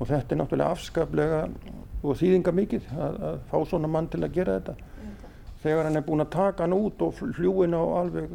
Og 0.00 0.08
þetta 0.08 0.32
er 0.32 0.40
náttúrulega 0.40 0.76
afskaplega 0.76 1.40
og 2.00 2.16
þýðinga 2.16 2.54
mikið 2.56 2.86
að, 2.96 3.18
að 3.28 3.42
fá 3.50 3.58
svona 3.68 3.90
mann 3.92 4.08
til 4.08 4.22
að 4.24 4.38
gera 4.38 4.56
þetta. 4.56 4.76
Þegar 5.60 5.90
hann 5.90 6.00
er 6.00 6.06
búinn 6.06 6.24
að 6.24 6.32
taka 6.32 6.64
hann 6.64 6.76
út 6.78 7.02
og 7.04 7.18
fljúin 7.18 7.76
á 7.76 7.84
alveg 8.00 8.32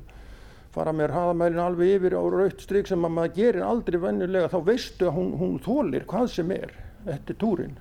fara 0.76 0.92
með 0.94 1.14
hraðamælinn 1.14 1.64
alveg 1.64 1.96
yfir 1.96 2.18
á 2.20 2.22
raut 2.22 2.62
strik 2.62 2.90
sem 2.90 3.08
að 3.08 3.16
maður 3.16 3.36
gerir 3.38 3.66
aldrei 3.66 3.98
venjulega 4.04 4.52
þá 4.52 4.58
veistu 4.68 5.08
að 5.08 5.18
hún, 5.18 5.34
hún 5.40 5.60
þólir 5.64 6.06
hvað 6.10 6.32
sem 6.36 6.52
er 6.52 6.74
eftir 7.16 7.38
túrin. 7.42 7.78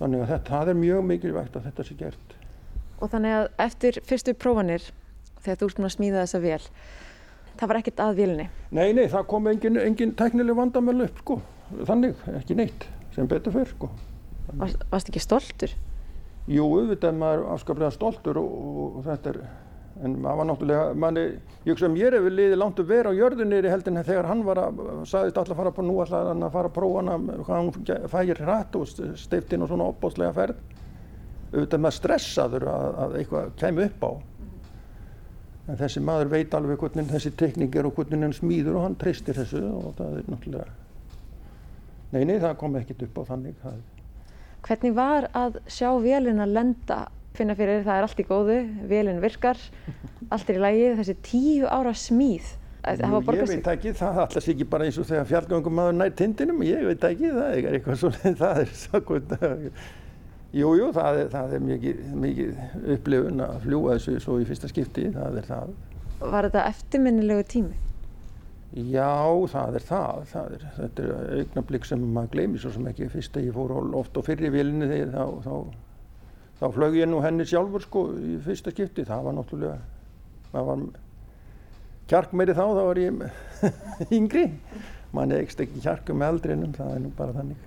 Þannig 0.00 0.24
að 0.24 0.32
þetta, 0.32 0.50
það 0.50 0.72
er 0.72 0.80
mjög 0.80 1.04
mikilvægt 1.10 1.58
að 1.58 1.68
þetta 1.68 1.86
sé 1.86 1.96
gert. 2.00 2.33
Og 3.04 3.10
þannig 3.12 3.34
að 3.36 3.46
eftir 3.60 3.98
fyrstu 4.08 4.32
prófanir, 4.40 4.84
þegar 5.44 5.58
þú 5.60 5.66
ert 5.66 5.78
búin 5.78 5.88
að 5.90 5.94
smíða 5.98 6.20
þessa 6.22 6.38
vél, 6.40 6.68
það 7.60 7.70
var 7.70 7.78
ekkert 7.80 7.98
að 8.00 8.20
vélinni. 8.20 8.46
Nei, 8.72 8.86
nei, 8.96 9.04
það 9.12 9.26
kom 9.28 9.48
engin, 9.50 9.76
engin 9.82 10.14
teknileg 10.16 10.56
vandamölu 10.56 11.08
upp, 11.10 11.18
sko. 11.20 11.36
Þannig, 11.84 12.22
ekki 12.38 12.56
neitt, 12.56 12.86
sem 13.12 13.28
betur 13.28 13.52
fyrr, 13.52 13.74
sko. 13.74 13.90
Varst, 14.54 14.86
varst 14.88 15.10
ekki 15.12 15.20
stoltur? 15.20 15.74
Jú, 16.48 16.64
auðvitað 16.64 17.10
er 17.10 17.20
maður 17.20 17.44
afskaplega 17.54 17.92
stoltur 17.92 18.40
og, 18.40 18.54
og, 18.54 18.96
og 19.00 19.04
þetta 19.10 19.34
er, 19.34 19.38
en 20.04 20.16
maður 20.24 20.40
var 20.40 20.48
náttúrulega, 20.50 20.86
manni, 21.04 21.24
ég 21.64 21.74
hugsa 21.74 21.88
að 21.90 21.94
mér 21.98 22.16
hefur 22.18 22.36
liðið 22.38 22.60
langt 22.60 22.80
að 22.80 22.90
vera 22.94 23.12
á 23.12 23.18
jörðunni 23.20 23.60
í 23.60 23.72
heldin 23.72 24.00
þegar 24.00 24.30
hann 24.30 24.46
var 24.48 24.62
að, 24.64 24.80
sagðist 25.12 25.42
alltaf 25.42 25.52
að 25.52 25.60
fara 25.60 25.74
på 25.76 25.84
nú 25.84 25.98
alltaf 26.04 26.30
hann 26.30 26.48
að 26.48 26.56
fara 26.56 26.72
að 26.72 26.76
prófa 26.80 27.04
hana, 27.04 27.18
hvað 27.44 27.60
hann 27.60 28.08
fægir 28.16 28.42
hratt 28.44 28.80
og 28.80 28.88
steift 29.20 29.52
inn 29.52 29.64
á 29.64 29.68
svona 29.68 29.88
opbóðslega 29.92 30.36
ferð. 30.36 30.64
Auðvitað 31.54 31.82
maður 31.84 31.96
stressaður 31.98 32.68
að, 32.70 32.86
að 33.04 33.18
eitthvað 33.20 33.50
kemur 33.60 33.88
upp 33.88 34.06
á. 34.06 34.12
En 35.64 35.78
þessi 35.80 36.02
maður 36.04 36.32
veit 36.34 36.54
alveg 36.58 36.80
hvernig 36.82 37.08
þessi 37.08 37.32
tekník 37.40 37.76
er 37.80 37.88
og 37.88 37.94
hvernig 37.96 38.26
hann 38.26 38.36
smíður 38.36 38.80
og 38.80 38.86
hann 38.88 38.96
treystir 39.00 39.38
þessu 39.38 39.62
og 39.64 39.94
það 39.96 40.18
er 40.18 40.26
náttúrulega, 40.28 40.74
nei, 42.12 42.24
nei, 42.28 42.34
það 42.42 42.58
kom 42.60 42.76
ekkert 42.80 43.06
upp 43.06 43.20
á 43.20 43.22
þannig. 43.30 43.54
Það, 43.62 43.78
Hvernig 44.64 44.94
var 44.96 45.28
að 45.36 45.56
sjá 45.68 45.90
vélina 46.00 46.44
lenda, 46.48 46.98
finna 47.36 47.56
fyrir 47.56 47.82
það 47.84 47.98
er 47.98 48.06
allt 48.06 48.20
í 48.20 48.28
góðu, 48.28 48.58
vélin 48.88 49.24
virkar, 49.24 49.60
allt 50.32 50.52
er 50.52 50.60
í 50.60 50.62
lagi, 50.62 50.86
þessi 51.00 51.16
tíu 51.24 51.68
ára 51.68 51.92
Jú, 53.00 53.20
var 53.24 53.36
ég 53.38 53.48
veit 53.48 53.68
ekki, 53.72 53.92
það 53.96 54.18
alltaf 54.26 54.44
sé 54.44 54.52
ekki 54.52 54.64
bara 54.68 54.84
eins 54.84 54.96
og 55.00 55.06
þegar 55.08 55.28
fjallgöngum 55.30 55.76
maður 55.78 55.94
nær 55.96 56.10
tindinum, 56.18 56.58
ég 56.68 56.82
veit 56.84 57.04
ekki, 57.08 57.30
það 57.32 57.54
er 57.56 57.76
eitthvað 57.78 58.00
svona, 58.02 58.32
það 58.42 58.60
er 58.60 58.72
sakvæmt, 58.76 59.32
jú, 60.54 60.68
jú, 60.78 60.90
það 60.94 61.18
er, 61.22 61.30
það 61.32 61.54
er 61.58 61.64
mikið, 61.68 62.02
mikið 62.24 62.60
upplifun 62.96 63.42
að 63.44 63.56
fljúa 63.64 63.96
þessu 63.96 64.14
svo 64.22 64.36
í 64.42 64.46
fyrsta 64.48 64.70
skipti, 64.70 65.08
það 65.14 65.40
er 65.40 65.48
það. 65.48 65.72
Var 66.24 66.48
þetta 66.48 66.66
eftirminnilegu 66.70 67.46
tími? 67.50 67.80
Já, 68.74 69.10
það 69.52 69.76
er 69.78 69.84
það, 69.86 70.22
það 70.32 70.54
er, 70.56 70.62
þetta 70.80 71.02
er 71.04 71.40
augnablík 71.40 71.84
sem 71.86 72.06
maður 72.14 72.32
gleymi 72.32 72.58
svo 72.62 72.72
sem 72.74 72.86
ekki, 72.90 73.06
fyrst 73.12 73.36
að 73.38 73.44
ég 73.48 73.54
fór 73.54 73.70
á- 73.70 73.94
oft 74.00 74.16
á 74.18 74.20
fyrri 74.26 74.50
vélinni 74.50 74.88
þegar 74.90 75.12
þá, 75.14 75.44
þá, 75.44 75.54
þá 76.58 76.64
flög 76.74 76.96
ég 76.98 77.10
nú 77.10 77.20
henni 77.22 77.46
sjálfur 77.46 77.84
sko 77.86 78.02
í 78.18 78.34
fyrsta 78.42 78.72
skipti, 78.74 79.04
það 79.06 79.28
var 79.28 79.36
náttúrulega, 79.38 79.76
það 80.50 80.66
var 80.70 80.82
kjark 82.10 82.34
meiri 82.34 82.56
þá, 82.58 82.64
þá 82.74 82.82
var 82.88 83.02
ég 83.04 83.22
yngri, 84.18 84.44
mann 85.14 85.36
ekst 85.38 85.62
ekki 85.62 85.84
kjarku 85.84 86.18
með 86.18 86.32
aldrinum, 86.34 86.74
það 86.74 86.96
er 86.96 87.04
nú 87.06 87.12
bara 87.20 87.36
þannig. 87.38 87.62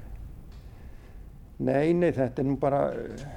Nei, 1.57 1.93
nei, 1.97 2.11
þetta 2.13 2.43
er 2.43 2.47
nú 2.47 2.57
bara, 2.61 2.81
eh, 2.93 3.27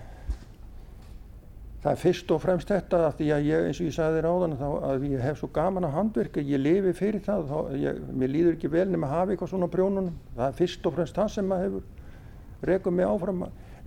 Það 1.80 1.94
er 1.94 2.00
fyrst 2.02 2.33
og 2.35 2.40
fremst 2.42 2.68
þetta 2.68 2.98
að 3.06 3.14
því 3.16 3.26
að 3.33 3.46
ég, 3.48 3.66
eins 3.70 3.78
og 3.80 3.87
ég 3.87 3.94
sagði 3.96 4.16
þér 4.18 4.26
áðan, 4.28 4.54
þá, 4.61 4.66
að 4.85 5.04
ég 5.09 5.22
hef 5.24 5.38
svo 5.40 5.48
gaman 5.56 5.87
að 5.88 5.94
handverka, 5.94 6.42
ég 6.44 6.61
lifi 6.61 6.92
fyrir 6.98 7.22
það, 7.24 7.46
þá, 7.48 7.78
ég, 7.80 8.00
mér 8.20 8.33
líður 8.35 8.56
ekki 8.59 8.70
vel 8.74 8.85
nema 8.90 9.09
að 9.09 9.14
hafa 9.14 9.33
eitthvað 9.33 9.52
svona 9.54 9.68
á 9.70 9.72
prjónunum. 9.72 10.18
Það 10.37 10.44
er 10.44 10.59
fyrst 10.59 10.88
og 10.90 10.94
fremst 10.98 11.16
það 11.16 11.30
sem 11.33 11.48
maður 11.48 11.64
hefur 11.64 12.68
rekuð 12.68 12.96
mig 12.98 13.09
áfram. 13.09 13.44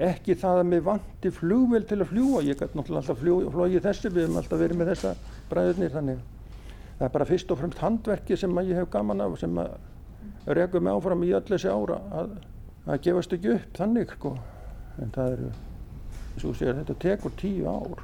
Ekki 0.09 0.37
það 0.41 0.61
að 0.63 0.69
mér 0.71 0.81
vanti 0.87 1.31
flugvel 1.37 1.83
til 1.85 1.99
að 1.99 2.09
fljúa, 2.09 2.41
ég 2.47 2.57
gæti 2.57 2.79
náttúrulega 2.79 3.03
alltaf 3.03 3.21
flóið 3.53 3.85
þessi, 3.85 4.09
við 4.09 4.25
hefum 4.25 4.39
alltaf 4.41 4.63
verið 4.63 4.79
með 4.79 4.89
þessa 4.95 5.11
bræðurnir, 5.51 5.93
þannig 5.93 6.23
það 6.97 7.05
er 7.05 7.13
bara 7.13 7.27
fyrst 7.29 7.53
og 7.53 7.61
fremst 7.61 7.83
handverki 7.83 8.39
sem 8.41 8.57
að 8.57 8.73
ég 8.73 8.81
hef 8.81 8.89
gaman 8.89 9.21
af, 9.21 9.37
sem 9.37 9.61
að 9.61 9.77
rekuð 10.49 10.81
mig 10.87 10.97
áfram 10.97 11.27
í 11.27 11.29
öll 11.37 11.45
þessi 11.45 11.69
ára, 11.69 11.99
að, 12.09 12.33
að 12.87 13.03
gefast 13.07 13.35
ekki 13.37 13.53
upp 13.57 13.77
þannig, 13.77 14.17
sko. 14.17 14.33
En 15.01 15.13
það 15.13 15.37
eru 15.37 15.51
segir 16.41 16.77
þetta 16.79 16.95
tekur 17.01 17.33
tíu 17.37 17.67
ár. 17.69 17.99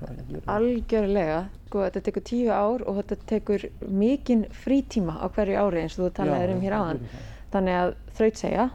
Algjörlega, 0.54 1.40
sko 1.68 1.86
þetta 1.86 2.04
tekur 2.06 2.26
tíu 2.30 2.52
ár 2.54 2.84
og 2.86 3.00
þetta 3.00 3.18
tekur 3.30 3.66
mikinn 3.88 4.46
frítíma 4.54 5.18
á 5.18 5.26
hverju 5.34 5.58
ári 5.58 5.86
eins 5.86 5.98
og 5.98 6.08
þú 6.08 6.12
talaði 6.20 6.54
um 6.54 6.62
hér 6.64 6.78
áðan. 6.78 7.02
Þannig 7.50 7.80
að 7.80 7.96
þraut 8.20 8.40
segja, 8.44 8.68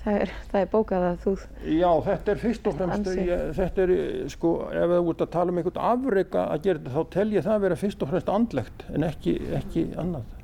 það 0.00 0.20
er, 0.22 0.34
það 0.50 0.60
er 0.60 0.70
bókað 0.72 1.06
að 1.10 1.18
þú... 1.24 1.34
Já, 1.76 1.90
þetta 2.08 2.34
er 2.34 2.42
fyrst 2.44 2.68
og 2.70 2.78
fremst, 2.80 3.10
ég, 3.20 3.46
þetta 3.60 3.84
er 3.86 3.94
sko, 4.32 4.52
ef 4.72 4.94
þú 4.94 5.14
ert 5.14 5.26
að 5.26 5.32
tala 5.36 5.52
um 5.52 5.60
einhvern 5.60 5.82
afreika 5.92 6.46
að 6.48 6.68
gera 6.68 6.80
þetta, 6.82 6.94
þá 6.96 7.16
tel 7.18 7.28
ég 7.36 7.48
það 7.48 7.58
að 7.58 7.66
vera 7.68 7.80
fyrst 7.84 8.04
og 8.04 8.12
fremst 8.12 8.34
andlegt 8.38 8.86
en 8.90 9.08
ekki, 9.10 9.38
ekki 9.60 9.88
annað. 10.00 10.36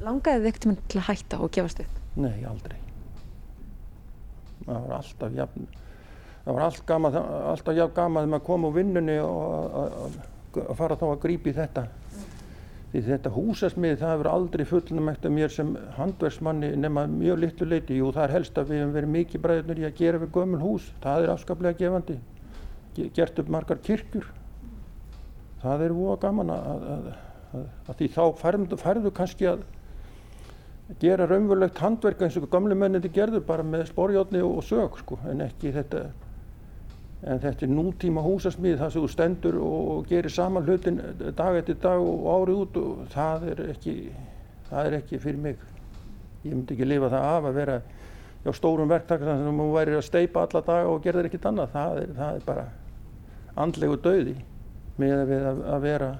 Langaði 0.00 0.46
þið 0.46 0.54
ekkert 0.54 0.86
til 0.88 1.02
að 1.02 1.10
hætta 1.10 1.42
og 1.44 1.52
gefast 1.52 1.84
upp? 1.84 1.98
Nei, 2.16 2.38
aldrei. 2.48 2.78
Það 4.64 4.82
var 4.86 4.96
alltaf 4.98 5.38
jafn 5.38 5.70
það 6.44 6.56
var 6.56 6.66
allt 6.66 6.84
gama, 6.88 7.10
alltaf 7.52 7.76
jafn 7.76 7.96
gama 7.96 8.20
þegar 8.20 8.34
maður 8.34 8.46
kom 8.48 8.66
úr 8.68 8.76
vinnunni 8.76 9.16
og 9.22 10.20
að 10.58 10.76
fara 10.78 10.98
þá 10.98 11.06
að 11.10 11.22
grípi 11.24 11.54
þetta. 11.54 11.86
Því 12.90 13.00
þetta 13.06 13.30
húsasmið 13.30 14.00
það 14.00 14.12
hefur 14.16 14.28
aldrei 14.32 14.64
fullnumægt 14.66 15.26
af 15.28 15.34
mér 15.34 15.52
sem 15.54 15.68
handverksmanni 15.94 16.72
nema 16.74 17.04
mjög 17.06 17.38
litlu 17.44 17.68
leiti. 17.70 17.98
Jú 18.00 18.10
það 18.16 18.24
er 18.24 18.34
helst 18.34 18.58
að 18.58 18.72
við 18.72 18.80
hefum 18.80 18.94
verið 18.96 19.12
mikið 19.14 19.44
bræðurnir 19.44 19.82
í 19.82 19.86
að 19.86 20.00
gera 20.00 20.22
við 20.22 20.32
gömul 20.34 20.62
hús. 20.64 20.88
Það 21.04 21.26
er 21.26 21.32
afskaplega 21.36 21.78
gefandi. 21.78 22.16
Gert 23.14 23.38
upp 23.38 23.52
margar 23.54 23.78
kirkjur. 23.86 24.26
Það 25.62 25.84
er 25.86 25.94
óa 25.94 26.16
gaman 26.18 26.50
að, 26.50 26.66
að, 26.66 27.06
að, 27.60 27.70
að 27.92 28.00
því 28.00 28.10
þá 28.16 28.24
færðu 28.80 29.14
kannski 29.14 29.48
að 29.52 29.62
gera 31.00 31.28
raunverulegt 31.28 31.78
handverk 31.78 32.24
eins 32.26 32.36
og 32.40 32.48
gamle 32.50 32.74
mennindi 32.74 33.12
gerður 33.14 33.44
bara 33.46 33.62
með 33.62 33.86
sporjótni 33.92 34.42
og 34.42 34.64
sög 34.66 34.98
sko 34.98 35.20
en 35.30 35.44
ekki 35.46 35.72
þetta 35.76 36.08
en 37.20 37.40
þetta 37.40 37.66
er 37.66 37.72
nútíma 37.76 38.24
húsasmíð 38.24 38.78
það 38.80 38.92
sem 38.92 39.04
þú 39.04 39.12
stendur 39.12 39.60
og 39.62 40.08
gerir 40.08 40.32
saman 40.32 40.66
hlutin 40.66 41.00
dag 41.36 41.60
eftir 41.60 41.78
dag 41.82 42.00
og 42.00 42.26
árið 42.32 42.62
út 42.64 42.78
og 42.80 43.02
það 43.12 43.48
er 43.52 43.64
ekki 43.74 43.96
það 44.70 44.86
er 44.86 44.98
ekki 45.00 45.20
fyrir 45.20 45.42
mig. 45.42 45.64
Ég 46.44 46.54
myndi 46.54 46.76
ekki 46.76 46.88
lifa 46.88 47.10
það 47.12 47.26
af 47.30 47.48
að 47.50 47.58
vera 47.58 47.78
á 48.40 48.50
stórum 48.56 48.90
verktak 48.90 49.24
þannig 49.24 49.50
að 49.50 49.60
þú 49.60 49.68
væri 49.74 49.96
að 49.98 50.06
steipa 50.06 50.44
alla 50.46 50.62
dag 50.68 50.90
og 50.90 51.02
gerðir 51.04 51.28
ekkert 51.28 51.48
annað. 51.50 51.74
Það 51.74 52.00
er, 52.02 52.12
það 52.20 52.38
er 52.38 52.46
bara 52.46 52.66
andlegu 53.60 53.98
döði 54.04 54.36
með 55.00 55.34
að 55.34 55.84
vera 55.84 56.10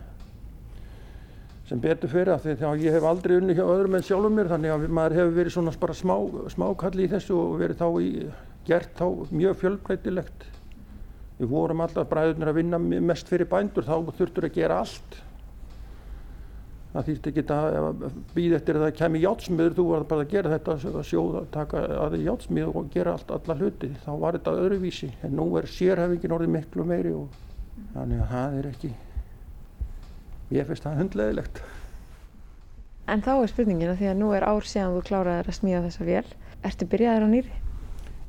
sem 1.70 1.80
betur 1.80 2.10
fyrir 2.10 2.34
að 2.34 2.46
því 2.48 2.66
að 2.66 2.84
ég 2.84 2.96
hef 2.98 3.04
aldrei 3.06 3.36
unni 3.38 3.54
hjá 3.54 3.64
öðrum 3.64 3.94
en 3.94 4.06
sjálfum 4.06 4.34
mér 4.34 4.50
þannig 4.50 4.74
að 4.74 4.88
maður 4.90 5.18
hefur 5.20 5.36
verið 5.38 5.54
svona 5.54 5.74
bara 5.80 5.94
smá, 5.94 6.16
smákalli 6.50 7.06
í 7.06 7.12
þessu 7.12 7.36
og 7.38 7.60
verið 7.62 7.84
þá 7.84 7.88
í, 8.02 8.08
gert 8.66 8.96
þá 8.98 9.06
mjög 9.30 9.60
fjölbreytilegt 9.62 10.50
Við 11.40 11.48
vorum 11.48 11.80
alltaf 11.80 12.08
bræðurnir 12.10 12.50
að 12.50 12.58
vinna 12.58 12.78
mest 13.00 13.30
fyrir 13.32 13.48
bændur, 13.48 13.86
þá 13.86 14.12
þurftur 14.18 14.44
að 14.44 14.56
gera 14.58 14.82
allt. 14.82 15.14
Það 16.90 17.06
þýtti 17.06 17.30
ekki 17.30 17.44
að 17.54 18.02
býða 18.34 18.58
eftir 18.58 18.76
að 18.76 18.84
það 18.84 18.96
kemi 18.98 19.22
játsmiður, 19.22 19.76
þú 19.78 19.84
var 19.88 20.04
bara 20.10 20.26
að 20.26 20.34
gera 20.34 20.52
þetta, 20.52 20.74
að 20.90 21.06
sjóða, 21.08 21.42
taka 21.54 21.84
að 21.96 22.16
þið 22.16 22.26
játsmið 22.26 22.72
og 22.74 22.90
gera 22.92 23.14
allt, 23.16 23.32
alla 23.38 23.56
hluti. 23.56 23.90
Þá 24.04 24.10
var 24.24 24.36
þetta 24.36 24.56
öðruvísi, 24.66 25.08
en 25.24 25.36
nú 25.38 25.46
er 25.56 25.70
sérhefingin 25.70 26.34
orðið 26.36 26.52
miklu 26.58 26.86
meiri 26.90 27.14
og 27.16 27.40
þannig 27.94 28.20
að 28.26 28.34
það 28.34 28.58
er 28.58 28.70
ekki, 28.74 28.92
ég 30.54 30.68
finnst 30.68 30.86
það 30.86 31.00
hundleðilegt. 31.04 31.62
En 33.10 33.24
þá 33.26 33.32
er 33.36 33.50
spurningina 33.50 33.96
því 33.98 34.12
að 34.12 34.20
nú 34.20 34.30
er 34.36 34.46
ár 34.46 34.66
síðan 34.66 34.94
þú 34.98 35.02
kláraðir 35.08 35.50
að 35.50 35.58
smíða 35.58 35.82
þessa 35.88 36.06
vél. 36.06 36.30
Ertu 36.68 36.86
byrjaðir 36.92 37.26
á 37.26 37.28
nýri? 37.32 37.60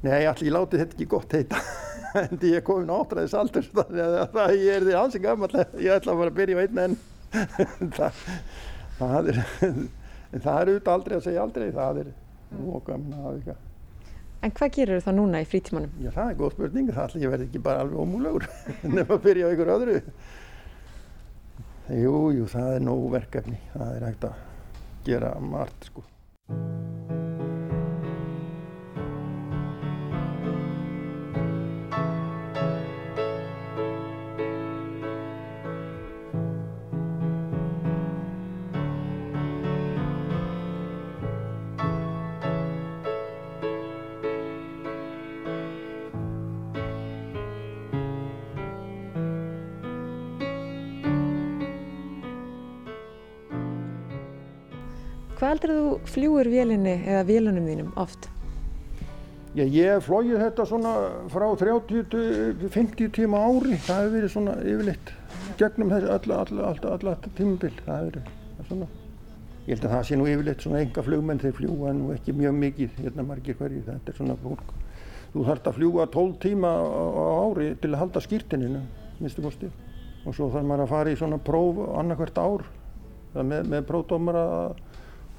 Nei, 0.02 0.26
allir 0.26 0.48
ég 0.48 0.56
láti 0.56 0.80
þetta 0.82 0.96
ekki 0.98 1.08
gott 1.12 1.34
heita 1.36 1.60
en 2.22 2.40
því 2.42 2.56
ég 2.56 2.64
komin 2.66 2.90
áttræðis 2.90 3.36
aldur 3.38 3.68
þannig 3.70 4.02
að 4.02 4.32
það 4.34 4.54
ég 4.58 4.78
er 4.78 4.86
því 4.88 4.96
hansi 4.98 5.22
gammal 5.22 5.50
ég 5.54 5.94
ætla 5.94 6.16
að 6.16 6.22
fara 6.24 6.32
að 6.32 6.40
byrja 6.40 6.58
á 6.58 6.62
einn 6.64 6.82
en 6.86 6.96
það, 7.98 8.24
það 8.98 9.30
er 9.32 9.42
það 10.42 10.56
er 10.56 10.72
auðvitað 10.72 10.94
aldrei 10.96 11.18
að 11.18 11.28
segja 11.28 11.44
aldrei 11.46 11.68
það 11.76 12.02
er 12.02 12.10
okkam 12.80 13.06
En 14.42 14.54
hvað 14.58 14.72
gerur 14.74 15.04
það 15.06 15.18
núna 15.20 15.40
í 15.44 15.46
frítímanum? 15.46 15.92
Já 16.02 16.10
það 16.16 16.32
er 16.32 16.38
góð 16.40 16.54
spurning, 16.56 16.88
það 16.90 17.04
ætla 17.04 17.22
ég 17.22 17.34
verði 17.36 17.46
ekki 17.46 17.60
bara 17.62 17.84
alveg 17.84 18.00
ómúlegur 18.02 18.48
nefn 18.96 19.14
að 19.14 19.26
byrja 19.28 19.46
á 19.46 19.50
einhver 19.52 19.74
öðru 19.76 20.00
Jú, 21.92 22.32
jú, 22.32 22.46
það 22.48 22.78
er 22.78 22.84
nóg 22.88 23.10
verkefni. 23.12 23.58
Það 23.74 23.96
er 23.98 24.06
hægt 24.08 24.30
að 24.30 24.48
gera 25.04 25.34
margt 25.44 25.90
sko 25.90 26.06
Heldur 55.52 55.72
þú 55.76 55.88
fljúur 56.08 56.48
vélinni 56.48 56.94
eða 57.04 57.26
vélunum 57.28 57.66
þínum 57.68 57.88
oft? 58.00 58.30
Já, 59.52 59.66
ég 59.66 59.90
hef 59.98 60.06
flóið 60.08 60.38
þetta 60.40 60.64
svona 60.70 60.92
frá 61.28 61.44
30 61.60 62.06
til 62.14 62.70
50 62.72 63.10
tíma 63.18 63.42
ári. 63.44 63.76
Það 63.84 63.98
hefur 64.00 64.14
verið 64.14 64.32
svona 64.32 64.54
yfirleitt 64.62 65.10
gegnum 65.60 65.90
þessi 65.92 66.08
alla 66.08 67.16
tímabill. 67.36 67.74
Það 67.84 67.98
hefur 67.98 68.16
verið 68.16 68.70
svona. 68.70 68.88
Ég 69.66 69.74
held 69.74 69.88
að 69.90 69.96
það 69.98 70.06
sé 70.08 70.20
nú 70.22 70.28
yfirleitt 70.32 70.64
svona 70.64 70.84
enga 70.86 71.04
flugmenn 71.04 71.42
þeir 71.44 71.58
fljúa 71.58 71.92
nú 71.98 72.14
ekki 72.16 72.36
mjög 72.38 72.56
mikið 72.62 73.02
hérna 73.02 73.26
margir 73.28 73.58
hverjir. 73.60 73.84
Þetta 73.90 74.14
er 74.14 74.20
svona 74.22 74.38
fólk. 74.46 74.72
Þú 75.34 75.44
þarfst 75.50 75.68
að 75.68 75.82
fljúa 75.82 76.06
12 76.14 76.38
tíma 76.46 76.72
á 76.72 77.24
ári 77.42 77.74
til 77.84 77.92
að 77.92 78.06
halda 78.06 78.24
skýrtininu, 78.24 78.86
minnstu 79.20 79.44
kosti. 79.44 79.68
Og 80.24 80.32
svo 80.32 80.48
þarf 80.56 80.72
maður 80.72 80.86
að 80.86 80.96
fara 80.96 81.12
í 81.12 81.20
svona 81.20 81.42
próf 81.44 81.84
annarkvært 81.92 82.40
ár 82.40 82.64
með, 83.36 83.68
með 83.68 83.86
prófdómar 83.92 84.40
að 84.40 84.80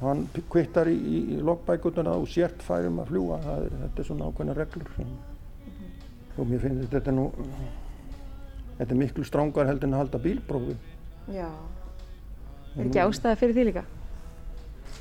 hann 0.06 0.24
kvittar 0.50 0.90
í, 0.90 0.96
í, 0.96 1.20
í 1.36 1.38
logbækutuna 1.44 2.14
og 2.18 2.28
sért 2.30 2.62
færum 2.64 3.00
að 3.02 3.12
fljúa 3.12 3.38
er, 3.54 3.70
þetta 3.84 4.02
er 4.02 4.08
svona 4.08 4.28
ákveðna 4.30 4.56
reglur. 4.58 4.92
Mm 4.98 5.06
-hmm. 5.06 6.38
og 6.38 6.50
mér 6.50 6.60
finnst 6.66 6.92
þetta 6.92 7.14
nú 7.14 7.30
þetta 8.78 8.92
er 8.94 8.98
miklu 8.98 9.24
strángar 9.24 9.66
heldur 9.66 9.88
en 9.88 9.94
að 9.94 10.04
halda 10.04 10.18
bílprófi. 10.18 10.76
Já. 11.32 11.48
Er 12.76 12.86
ekki 12.86 13.02
ástæða 13.02 13.36
fyrir 13.36 13.54
því 13.54 13.64
líka? 13.70 13.84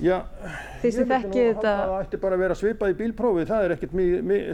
Já, 0.01 0.23
Þið 0.81 0.93
sem 0.95 1.07
þekkið 1.09 1.47
þetta 1.47 1.71
Það 1.77 1.95
ætti 1.99 2.17
bara 2.21 2.35
að 2.37 2.41
vera 2.41 2.55
svipað 2.55 2.93
í 2.93 2.97
bílprófi. 3.01 3.45
Það 3.45 3.65
er 3.65 3.73
ekkert 3.75 3.95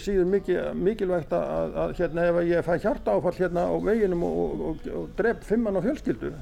síður 0.03 0.25
mikil, 0.25 0.57
mikilvægt 0.73 1.33
að, 1.37 1.77
að 1.83 1.93
hérna 1.99 2.25
ef 2.31 2.39
ég 2.49 2.65
fæ 2.65 2.73
hjarta 2.83 3.15
áfall 3.15 3.37
hérna 3.37 3.67
á 3.69 3.75
veginum 3.85 4.23
og, 4.23 4.37
og, 4.37 4.61
og, 4.69 4.89
og 5.01 5.09
dref 5.19 5.45
fimmann 5.47 5.77
á 5.77 5.81
fjölskyldu 5.85 6.33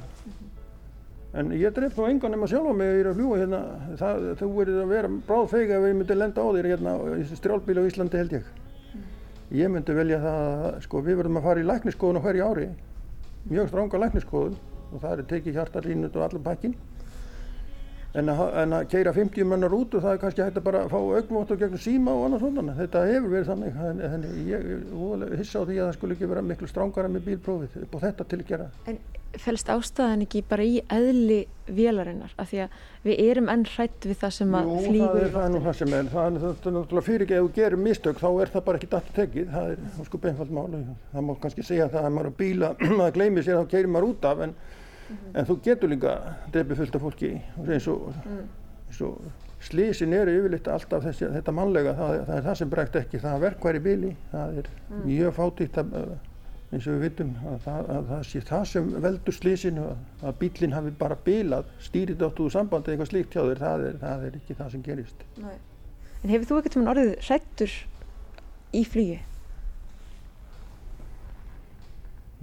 En 1.36 1.50
ég 1.52 1.74
dref 1.76 1.98
þá 1.98 2.06
engan 2.08 2.32
nema 2.32 2.48
sjálf 2.48 2.70
á 2.72 2.74
mig 2.80 2.88
að 2.88 2.94
ég 2.96 3.02
er 3.04 3.10
að 3.10 3.18
fljúa 3.18 3.40
hérna. 3.42 3.58
Það, 4.00 4.28
þú 4.40 4.48
verður 4.56 4.84
að 4.86 4.94
vera 4.94 5.10
bráð 5.28 5.50
feig 5.52 5.74
ef 5.76 5.88
ég 5.90 5.98
myndi 6.00 6.16
lenda 6.16 6.46
á 6.46 6.48
þér 6.56 6.70
hérna 6.72 6.94
í 7.12 7.26
strjálbíl 7.28 7.76
á 7.76 7.88
Íslandi 7.90 8.22
held 8.22 8.36
ég. 8.38 8.46
Ég 9.60 9.72
myndi 9.74 9.96
velja 9.98 10.22
það 10.24 10.64
að 10.70 10.78
sko, 10.86 11.02
við 11.04 11.20
verðum 11.20 11.42
að 11.42 11.48
fara 11.50 11.62
í 11.62 11.68
lækniskoðun 11.68 12.22
á 12.24 12.26
hverju 12.26 12.48
ári. 12.48 12.70
Mjög 13.52 13.68
stránga 13.74 14.02
lækniskoðun 14.06 14.56
og 14.94 15.04
það 15.04 15.12
er 15.18 15.28
tekið 15.34 15.60
hjartarínut 15.60 16.16
og 16.16 16.26
allar 16.26 16.46
pakkin. 16.48 16.78
En 18.16 18.32
að, 18.32 18.42
en 18.62 18.74
að 18.78 18.86
keira 18.94 19.12
50 19.16 19.48
mannar 19.50 19.74
út 19.76 19.96
og 19.98 20.04
það 20.06 20.14
er 20.16 20.20
kannski 20.22 20.44
hægt 20.46 20.60
að 20.62 20.68
bara 20.70 20.84
fá 20.92 20.96
augmóttur 21.00 21.58
gegnum 21.60 21.82
síma 21.84 22.14
og 22.16 22.22
annað 22.30 22.46
svona. 22.46 22.76
Þetta 22.78 23.02
hefur 23.10 23.30
verið 23.34 23.50
þannig. 23.52 23.74
En 24.08 24.22
ég 24.48 24.60
er 24.64 25.36
hissa 25.42 25.60
á 25.60 25.68
því 25.68 25.76
að 25.76 25.86
það 25.90 25.98
skulle 25.98 26.16
ekki 26.16 26.30
vera 26.32 26.44
miklu 26.46 26.68
strángara 26.72 27.12
með 27.12 27.22
bílprófið 27.28 27.72
upp 27.84 27.94
á 28.00 28.00
þetta 28.06 28.24
til 28.32 28.40
að 28.40 28.48
gera. 28.54 28.68
En 28.88 28.98
fælst 29.36 29.68
ástæðan 29.74 30.24
ekki 30.24 30.40
bara 30.48 30.64
í 30.64 30.78
eðli 30.96 31.42
vélarinnar? 31.76 32.32
Af 32.40 32.48
því 32.54 32.60
að 32.64 32.70
við 33.04 33.16
erum 33.26 33.52
enn 33.52 33.68
hrætt 33.74 34.08
við 34.08 34.18
það 34.22 34.32
sem 34.38 34.56
að 34.56 34.64
Jú, 34.64 34.70
það 34.72 34.88
flýgur 34.88 35.20
er, 35.20 35.32
það 35.34 35.44
er 35.44 35.52
nú 35.52 35.60
það 35.66 35.76
sem 35.82 35.92
er. 36.00 36.06
Það 36.14 36.26
er, 36.30 36.32
það 36.46 36.72
náttúrulega 36.78 37.08
fyrir 37.10 37.26
ekki 37.26 37.36
ef 37.36 37.44
þú 37.44 37.52
gerir 37.60 37.80
mistök 37.84 38.18
þá 38.22 38.30
er 38.32 38.48
það 38.56 38.66
bara 38.70 38.80
ekki 38.80 38.92
dætt 38.96 39.10
tekið. 39.20 39.52
Það 39.58 39.66
er 39.74 39.78
sko 40.08 40.18
beinfald 40.24 40.56
máli. 40.56 40.78
Það 41.12 41.28
má 41.28 41.34
kannski 41.44 41.68
segja 41.68 41.92
það 41.92 42.04
að 42.08 42.16
af 45.06 45.16
en, 45.16 45.34
en 45.40 45.50
þú 45.50 45.58
getur 45.66 45.92
líka 45.92 46.14
drefið 46.54 46.82
fullt 46.82 46.96
af 46.96 47.04
fólki. 47.06 47.32
Eins 47.66 47.88
og, 47.92 48.14
eins 48.26 49.02
og 49.06 49.20
slísin 49.66 50.14
eru 50.14 50.34
yfirleitt 50.40 50.70
alltaf 50.70 51.04
þessi, 51.06 51.28
þetta 51.34 51.56
mannlega, 51.56 51.96
það, 51.98 52.16
það 52.28 52.38
er 52.38 52.48
það 52.48 52.58
sem 52.62 52.72
breykt 52.72 52.98
ekki, 53.02 53.22
það 53.24 53.36
er 53.36 53.44
verkværi 53.46 53.84
bíli, 53.86 54.16
það 54.32 54.62
er 54.62 54.72
mjög 55.04 55.36
fátítt 55.40 55.80
að, 55.82 55.94
eins 56.72 56.88
og 56.88 56.96
við 56.96 57.06
vitum 57.06 57.32
að 57.52 57.62
það, 57.66 57.92
að 57.96 58.10
það 58.12 58.26
sé 58.30 58.42
það 58.50 58.66
sem 58.72 58.90
veldur 59.06 59.38
slísinu, 59.38 59.86
að, 60.22 60.36
bílinn 60.42 60.76
hafi 60.76 60.94
bara 61.00 61.18
bílað, 61.26 61.72
stýrið 61.88 62.28
áttu 62.28 62.46
úr 62.46 62.56
sambandi 62.56 62.94
eitthvað 62.94 63.12
slíkt 63.14 63.38
hjá 63.38 63.42
þér, 63.44 63.64
það 63.64 63.88
er, 63.90 64.02
það 64.04 64.28
er 64.30 64.42
ekki 64.42 64.60
það 64.60 64.74
sem 64.76 64.86
gerist. 64.86 65.26
En 65.46 66.34
hefur 66.34 66.50
þú 66.50 66.60
ekkert 66.60 66.78
sem 66.78 66.92
orðið 66.94 67.16
hrættur 67.28 67.80
í 68.76 68.84
flugi? 68.90 69.18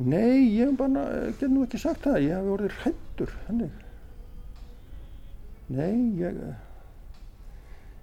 Nei, 0.01 0.49
ég 0.57 0.73
bara, 0.79 1.05
get 1.37 1.51
nú 1.53 1.67
ekki 1.67 1.81
sagt 1.81 2.07
það, 2.07 2.23
ég 2.25 2.37
hef 2.39 2.51
orðið 2.55 2.77
hrættur, 2.81 3.33
þannig. 3.47 3.75
Nei, 5.73 5.97
ég, 6.21 6.39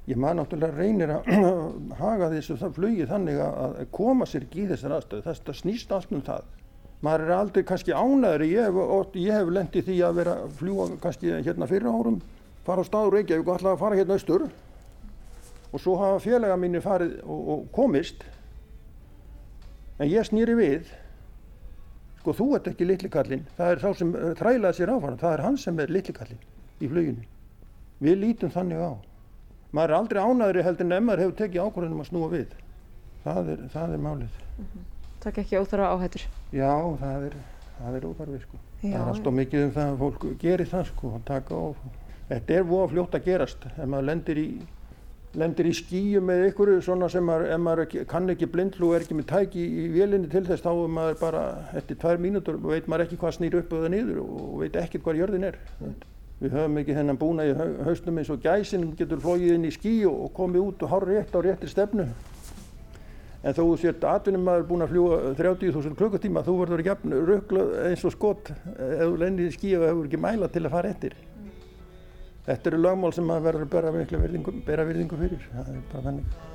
ég 0.10 0.19
maður 0.21 0.39
náttúrulega 0.39 0.78
reynir 0.78 1.15
að 1.15 1.34
haga 2.04 2.30
þessu 2.36 2.60
það 2.62 2.78
flugi 2.78 3.10
þannig 3.10 3.41
að 3.45 3.60
að 3.65 3.91
koma 3.97 4.30
sér 4.30 4.45
ekki 4.45 4.63
í 4.63 4.69
þessar 4.69 4.95
aðstöðu, 4.99 5.25
það, 5.25 5.43
það 5.49 5.60
snýst 5.63 5.93
allt 5.97 6.15
um 6.15 6.23
það. 6.30 6.56
Maður 7.06 7.25
er 7.25 7.36
aldrei 7.38 7.62
kannski 7.63 7.95
ánæður, 7.95 8.45
ég 8.49 8.65
hef, 8.67 9.19
hef 9.34 9.54
lendið 9.56 9.86
því 9.88 9.99
að 10.04 10.17
vera 10.19 10.39
að 10.43 10.56
fljúa 10.60 10.88
kannski 11.04 11.36
hérna 11.38 11.67
fyrir 11.69 11.89
árum, 11.89 12.17
fara 12.67 12.84
á 12.84 12.89
staður 12.89 13.15
Reykjavík 13.17 13.47
og 13.47 13.56
ætla 13.56 13.73
að 13.73 13.82
fara 13.82 13.99
hérna 13.99 14.17
austur 14.19 14.49
og 15.69 15.82
svo 15.82 15.95
hafa 15.99 16.19
félaga 16.23 16.58
mínir 16.60 16.84
farið 16.84 17.19
og, 17.23 17.41
og 17.54 17.63
komist 17.73 18.25
en 19.99 20.10
ég 20.10 20.25
snýri 20.28 20.58
við 20.58 20.89
sko 22.19 22.36
þú 22.36 22.47
ert 22.58 22.69
ekki 22.71 22.88
litli 22.88 23.10
kallinn. 23.13 23.45
Það 23.58 23.73
er 23.73 23.84
sá 23.84 23.89
sem 23.99 24.13
eh, 24.15 24.32
þrælaði 24.39 24.77
sér 24.79 24.93
áfram 24.95 25.19
það 25.19 25.36
er 25.38 25.43
hann 25.47 25.58
sem 25.58 25.79
er 25.79 25.93
litli 25.93 26.15
kallinn 26.15 26.41
í 26.79 26.89
fluginu. 26.91 27.25
Við 28.03 28.19
lítum 28.23 28.53
þannig 28.53 28.79
á. 28.84 28.91
Maður 29.75 29.91
er 29.93 29.97
aldrei 29.99 30.21
ánæðri 30.23 30.63
heldur 30.65 30.88
en 30.88 30.95
ef 30.97 31.03
maður 31.05 31.23
hefur 31.25 31.38
tekið 31.43 31.65
ákvörðunum 31.67 32.03
að 32.03 32.10
snúa 32.10 32.29
við. 32.32 32.55
Það 33.25 33.51
er, 33.53 33.63
það 33.73 33.93
er 33.95 34.03
málið. 34.05 34.38
Takk 35.19 35.41
ekki 35.43 35.60
óþara 35.60 35.89
áhættur. 35.93 36.23
já 36.55 36.71
það 37.01 37.25
er, 37.27 37.36
það 37.79 37.97
er 37.99 38.08
óþarfi 38.10 38.39
sko. 38.45 38.60
Það 38.79 38.93
Já. 38.93 38.99
er 39.01 39.10
alltaf 39.12 39.34
mikið 39.36 39.63
um 39.65 39.71
það 39.75 39.89
að 39.91 39.97
fólk 39.99 40.25
gerir 40.39 40.69
það 40.71 40.86
sko 40.93 41.10
taka 41.27 41.60
á. 41.60 41.65
Þetta 42.29 42.53
er 42.55 42.67
voða 42.69 42.88
fljótt 42.93 43.17
að 43.17 43.25
gerast. 43.25 43.65
Ef 43.75 43.89
maður 43.91 44.08
lendir 44.08 44.39
í 44.39 44.47
lendir 45.38 45.68
í 45.70 45.74
skýju 45.78 46.22
með 46.26 46.48
ykkur 46.50 46.72
svona 46.82 47.10
sem 47.12 47.26
maður, 47.26 47.52
ef 47.54 47.60
maður 47.62 47.92
kann 48.10 48.32
ekki 48.34 48.48
blindlu 48.50 48.88
og 48.89 48.96
er 48.98 49.04
ekki 49.06 49.18
með 49.20 49.28
tæki 49.30 49.62
í 49.62 49.84
vélinni 49.94 50.30
til 50.32 50.42
þess 50.48 50.63
þá 50.65 50.72
er 50.72 50.94
maður 50.96 51.20
bara 51.22 51.44
eftir 51.78 52.00
tvær 52.02 52.18
mínútur 52.24 52.58
veit 52.63 52.88
maður 52.89 53.06
ekki 53.06 53.20
hvað 53.22 53.36
snýr 53.38 53.60
upp 53.60 53.76
eða 53.78 53.92
niður 53.94 54.24
og 54.24 54.56
veit 54.63 54.80
ekkert 54.82 55.06
hvað 55.06 55.22
jörðin 55.22 55.46
er. 55.52 55.60
Við 56.39 56.56
höfum 56.56 56.82
ekki 56.82 56.96
þennan 56.98 57.20
búna 57.22 57.46
í 57.46 57.54
hau- 57.54 57.78
hausnum 57.86 58.18
eins 58.18 58.34
og 58.34 58.42
gæsin 58.42 58.89
getur 58.98 59.22
flóið 59.22 59.54
inn 59.58 59.70
í 59.70 59.74
ský 59.76 59.94
og 60.10 60.32
komið 60.34 60.65
út 60.65 60.84
og 60.88 60.94
hár 60.96 61.06
rétt 61.12 61.36
á 61.36 61.39
réttir 61.46 61.70
stefnu. 61.70 62.08
En 63.44 63.56
þó 63.56 63.63
sért 63.80 64.04
atvinnum 64.04 64.44
maður 64.48 64.65
búin 64.68 64.84
að 64.84 64.94
fljúa 64.96 65.18
30.000 65.38 65.96
klukkutíma 66.00 66.42
þú 66.44 66.56
verður 66.63 66.82
ekki 66.84 67.20
ruggluð 67.30 67.76
eins 67.88 68.02
og 68.08 68.15
skot 68.18 68.50
ef 68.52 69.04
þú 69.06 69.13
lendir 69.22 69.48
í 69.52 69.54
ský 69.56 69.76
og 69.78 69.86
hefur 69.88 70.10
ekki 70.10 70.20
mæla 70.26 70.50
til 70.52 70.65
að 70.65 70.74
fara 70.74 70.89
eftir 70.92 71.15
Þetta 72.50 72.70
eru 72.72 72.78
lögmál 72.82 73.12
sem 73.14 73.28
maður 73.30 73.44
verður 73.46 73.64
að 73.68 73.74
bera 73.76 73.90
miklu 73.94 74.20
virðingu, 74.24 74.52
bera 74.66 74.86
virðingu 74.88 75.18
fyrir. 75.20 75.44
Það 75.54 75.68
er 75.70 75.84
bara 75.92 76.14
ledge. 76.16 76.48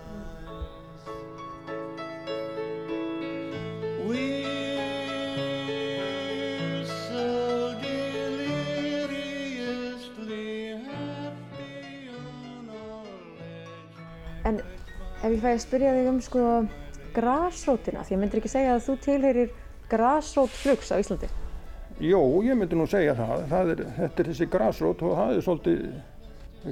En 14.45 14.59
ef 14.59 15.31
ég 15.31 15.39
fæ 15.39 15.49
að 15.53 15.63
spyrja 15.63 15.95
þig 15.95 16.11
um 16.11 16.21
sko 16.27 16.43
grasrótina, 17.15 18.03
því 18.03 18.19
ég 18.19 18.25
myndir 18.25 18.43
ekki 18.43 18.51
segja 18.57 18.75
að 18.75 18.85
þú 18.91 19.01
tilheyrir 19.07 19.57
grasrót 19.95 20.59
flugs 20.59 20.91
á 20.91 20.99
Íslandi. 20.99 21.31
Jó, 22.03 22.43
ég 22.43 22.57
myndi 22.59 22.75
nú 22.75 22.87
segja 22.91 23.15
það. 23.15 23.45
það 23.53 23.71
er, 23.75 23.85
þetta 24.01 24.23
er 24.23 24.29
þessi 24.33 24.47
grasrót 24.51 25.03
og 25.07 25.15
það 25.19 25.37
er 25.37 25.45
svolítið 25.47 25.85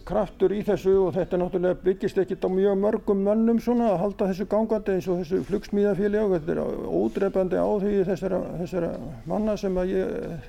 kraftur 0.09 0.55
í 0.57 0.63
þessu 0.65 0.95
og 1.03 1.13
þetta 1.15 1.39
náttúrulega 1.39 1.79
byggist 1.85 2.19
ekkert 2.23 2.47
á 2.49 2.51
mjög 2.51 2.79
mörgum 2.81 3.21
mönnum 3.27 3.61
svona 3.61 3.91
að 3.93 4.01
halda 4.07 4.29
þessu 4.31 4.47
gangandi 4.49 4.95
eins 4.97 5.09
og 5.13 5.21
þessu 5.21 5.43
flugsmíðafélagi 5.51 6.25
og 6.25 6.35
þetta 6.39 6.55
er 6.55 6.61
ódreifandi 7.03 7.61
á 7.61 7.69
því 7.83 7.93
þessara, 8.09 8.41
þessara 8.63 8.91
manna 9.29 9.57
sem 9.61 9.77
að 9.79 9.93
ég 9.93 10.47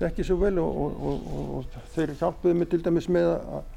þekki 0.00 0.26
svo 0.28 0.36
vel 0.40 0.58
og, 0.62 0.80
og, 0.86 1.06
og, 1.10 1.54
og, 1.58 1.78
þeir 1.96 2.14
hjálpuðu 2.20 2.54
mig 2.60 2.70
til 2.72 2.82
dæmis 2.86 3.10
með 3.10 3.32
að 3.34 3.72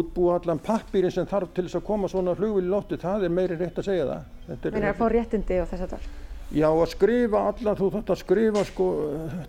útbúa 0.00 0.40
allan 0.40 0.58
pappýrin 0.66 1.12
sem 1.14 1.26
þarf 1.30 1.52
til 1.54 1.68
þess 1.68 1.78
að 1.78 1.86
koma 1.86 2.08
svona 2.10 2.34
flugvil 2.38 2.64
í 2.64 2.70
lofti, 2.72 2.98
það 2.98 3.28
er 3.28 3.34
meiri 3.36 3.58
rétt 3.60 3.76
að 3.78 3.86
segja 3.92 4.06
það. 4.08 4.24
Er- 4.50 4.72
Meina 4.72 4.94
að 4.94 5.02
fá 5.02 5.06
réttindi 5.12 5.60
og 5.62 5.68
þess 5.70 5.84
að 5.84 5.92
það. 5.94 6.08
Já, 6.54 6.68
að 6.70 6.88
skrifa 6.92 7.40
allar, 7.50 7.78
þú 7.78 7.88
þarft 7.96 8.10
að 8.14 8.20
skrifa 8.20 8.64
sko 8.68 8.84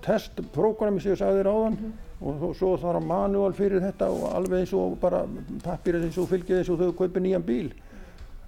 testprogrammi 0.05 1.01
sem 1.03 1.13
ég 1.13 1.19
sagði 1.19 1.43
þér 1.43 1.49
áðan 1.51 1.75
og 2.17 2.39
þó, 2.41 2.47
svo 2.57 2.71
þarf 2.81 2.97
að 2.97 3.09
manual 3.11 3.51
fyrir 3.53 3.83
þetta 3.85 4.07
og 4.09 4.23
alveg 4.33 4.63
eins 4.63 4.73
og 4.73 4.95
bara 5.01 5.19
pappir 5.65 5.99
eins 5.99 6.17
og 6.17 6.31
fylgið 6.31 6.63
eins 6.63 6.71
og 6.73 6.81
þau 6.81 6.95
kaupir 6.97 7.21
nýjan 7.21 7.45
bíl 7.45 7.69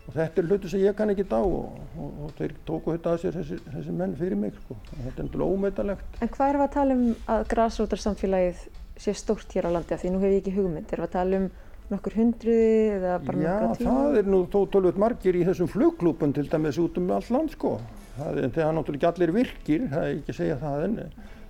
og 0.10 0.16
þetta 0.16 0.42
er 0.42 0.50
hluti 0.50 0.72
sem 0.72 0.82
ég 0.82 0.98
kann 0.98 1.14
ekki 1.14 1.28
dá 1.30 1.38
og, 1.38 1.78
og, 1.94 2.10
og 2.26 2.34
þeir 2.40 2.58
tóku 2.66 2.96
þetta 2.96 3.14
að 3.14 3.24
sér 3.24 3.38
þessi, 3.38 3.62
þessi 3.70 3.96
menn 4.02 4.18
fyrir 4.18 4.42
mig 4.42 4.58
sko 4.58 4.74
og 4.80 4.98
þetta 4.98 5.14
er 5.14 5.28
náttúrulega 5.30 5.60
ómetalegt. 5.60 6.20
En 6.26 6.34
hvað 6.34 6.56
við 6.56 6.66
að 6.66 6.76
tala 6.80 6.98
um 6.98 7.08
að 7.36 7.48
grasrótarsamfélagið 7.54 8.68
sé 9.00 9.14
stórt 9.16 9.54
hér 9.54 9.70
á 9.70 9.72
landi 9.78 9.94
af 9.94 10.02
því 10.02 10.16
nú 10.16 10.24
hef 10.24 10.34
ég 10.34 10.42
ekki 10.42 10.56
hugmynd. 10.58 10.90
Við 10.90 11.06
að 11.06 11.14
tala 11.14 11.44
um 11.44 11.50
nokkur 11.90 12.18
hundruði 12.18 12.74
eða 12.98 13.16
bara 13.26 13.44
Já, 13.46 13.54
nokkra 13.54 13.78
tíma? 13.78 13.94
það 13.94 14.20
er 14.20 14.28
nú 14.34 14.42
þó 14.50 14.60
tölvöld 14.74 15.00
margir 15.02 15.38
í 15.38 15.46
þessum 15.48 15.70
flugklúpun 15.72 16.34
til 16.36 16.50
dæmis 16.50 16.82
út 16.82 16.98
um 17.02 17.14
allt 17.14 17.32
land 17.34 17.54
sko. 17.54 17.78
Það 18.20 18.40
er, 18.42 18.50
þegar 18.56 18.74
náttúrulega 18.78 19.00
ekki 19.00 19.10
allir 19.10 19.34
virkir, 19.36 19.86
það 19.92 20.06
er 20.06 20.16
ekki 20.18 20.34
að 20.34 20.40
segja 20.40 20.58
það 20.64 20.86
en, 20.88 20.98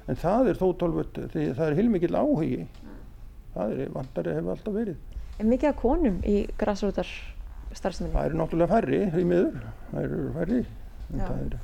en 0.10 0.20
það 0.24 0.52
er 0.52 0.60
þó 0.60 0.68
tölvöld, 0.84 1.20
því 1.34 1.48
það 1.58 1.66
er 1.66 1.78
heilmikill 1.80 2.20
áhugi. 2.20 2.68
Það 3.56 3.74
er 3.74 3.96
vandari 3.96 4.36
hefur 4.38 4.54
alltaf 4.56 4.76
verið. 4.76 5.02
Er 5.40 5.50
mikið 5.50 5.72
af 5.72 5.80
konum 5.80 6.22
í 6.28 6.36
grasrótar 6.60 7.10
starfseminni? 7.74 8.14
Það 8.14 8.30
eru 8.30 8.40
náttúrulega 8.44 8.76
færri 8.76 9.02
því 9.16 9.26
miður, 9.32 9.66
það 9.90 10.06
eru 10.06 10.22
færri. 10.38 10.62
En, 11.10 11.18
Já. 11.18 11.26
það 11.26 11.42
er, 11.48 11.58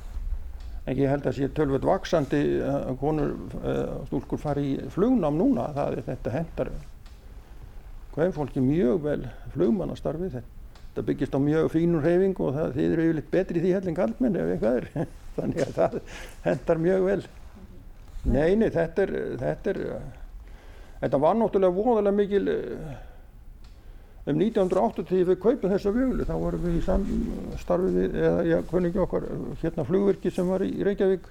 en 0.86 1.00
ég 1.02 1.14
held 1.14 1.30
að 1.30 1.38
sé 1.38 1.48
tölvöld 1.54 1.86
vaksandi 1.86 2.42
að 2.66 2.92
konur, 3.00 3.32
uh, 3.62 3.96
stúlkur 4.10 4.42
fari 4.42 4.68
í 4.74 4.90
flugnám 4.94 5.38
núna, 5.38 5.70
það 5.76 6.00
er 6.00 6.06
þetta 6.10 6.34
hendar 6.34 6.74
hvað 8.16 8.30
er 8.30 8.32
fólki 8.32 8.62
mjög 8.64 9.02
vel 9.04 9.22
flugmannastarfi 9.52 10.30
þetta. 10.32 10.55
Þetta 10.96 11.10
byggist 11.10 11.34
á 11.36 11.40
mjög 11.44 11.66
fínur 11.74 12.06
reyfing 12.06 12.38
og 12.40 12.54
það 12.56 12.70
þið 12.72 12.92
eru 12.94 13.02
yfirleitt 13.04 13.26
betri 13.34 13.60
því 13.60 13.72
helling 13.76 13.96
kallmenn 13.98 14.36
ef 14.40 14.52
eitthvað 14.52 14.76
er. 14.78 15.08
Þannig 15.36 15.58
að 15.60 15.72
það 15.76 15.96
hendar 16.46 16.78
mjög 16.80 17.02
vel. 17.04 17.16
Nei, 18.24 18.54
nei, 18.56 18.70
þetta 18.72 19.02
er, 19.02 19.10
þetta 19.42 19.74
er, 19.74 19.80
þetta 21.02 21.18
var 21.20 21.36
náttúrulega 21.36 21.76
voðalega 21.76 22.16
mikil 22.16 22.48
eh, 22.48 22.94
um 24.32 24.40
1980 24.40 25.28
við 25.28 25.38
kaupum 25.42 25.74
þessa 25.74 25.92
vöglu 25.98 26.24
þá 26.30 26.32
vorum 26.46 26.64
við 26.64 26.78
í 26.78 26.84
samstarfi 26.86 27.90
við, 27.98 28.16
eða 28.30 28.46
já, 28.48 28.56
kunningi 28.70 29.02
okkar, 29.04 29.28
hérna 29.60 29.84
flugvirki 29.90 30.32
sem 30.32 30.48
var 30.48 30.64
í 30.64 30.70
Reykjavík 30.88 31.28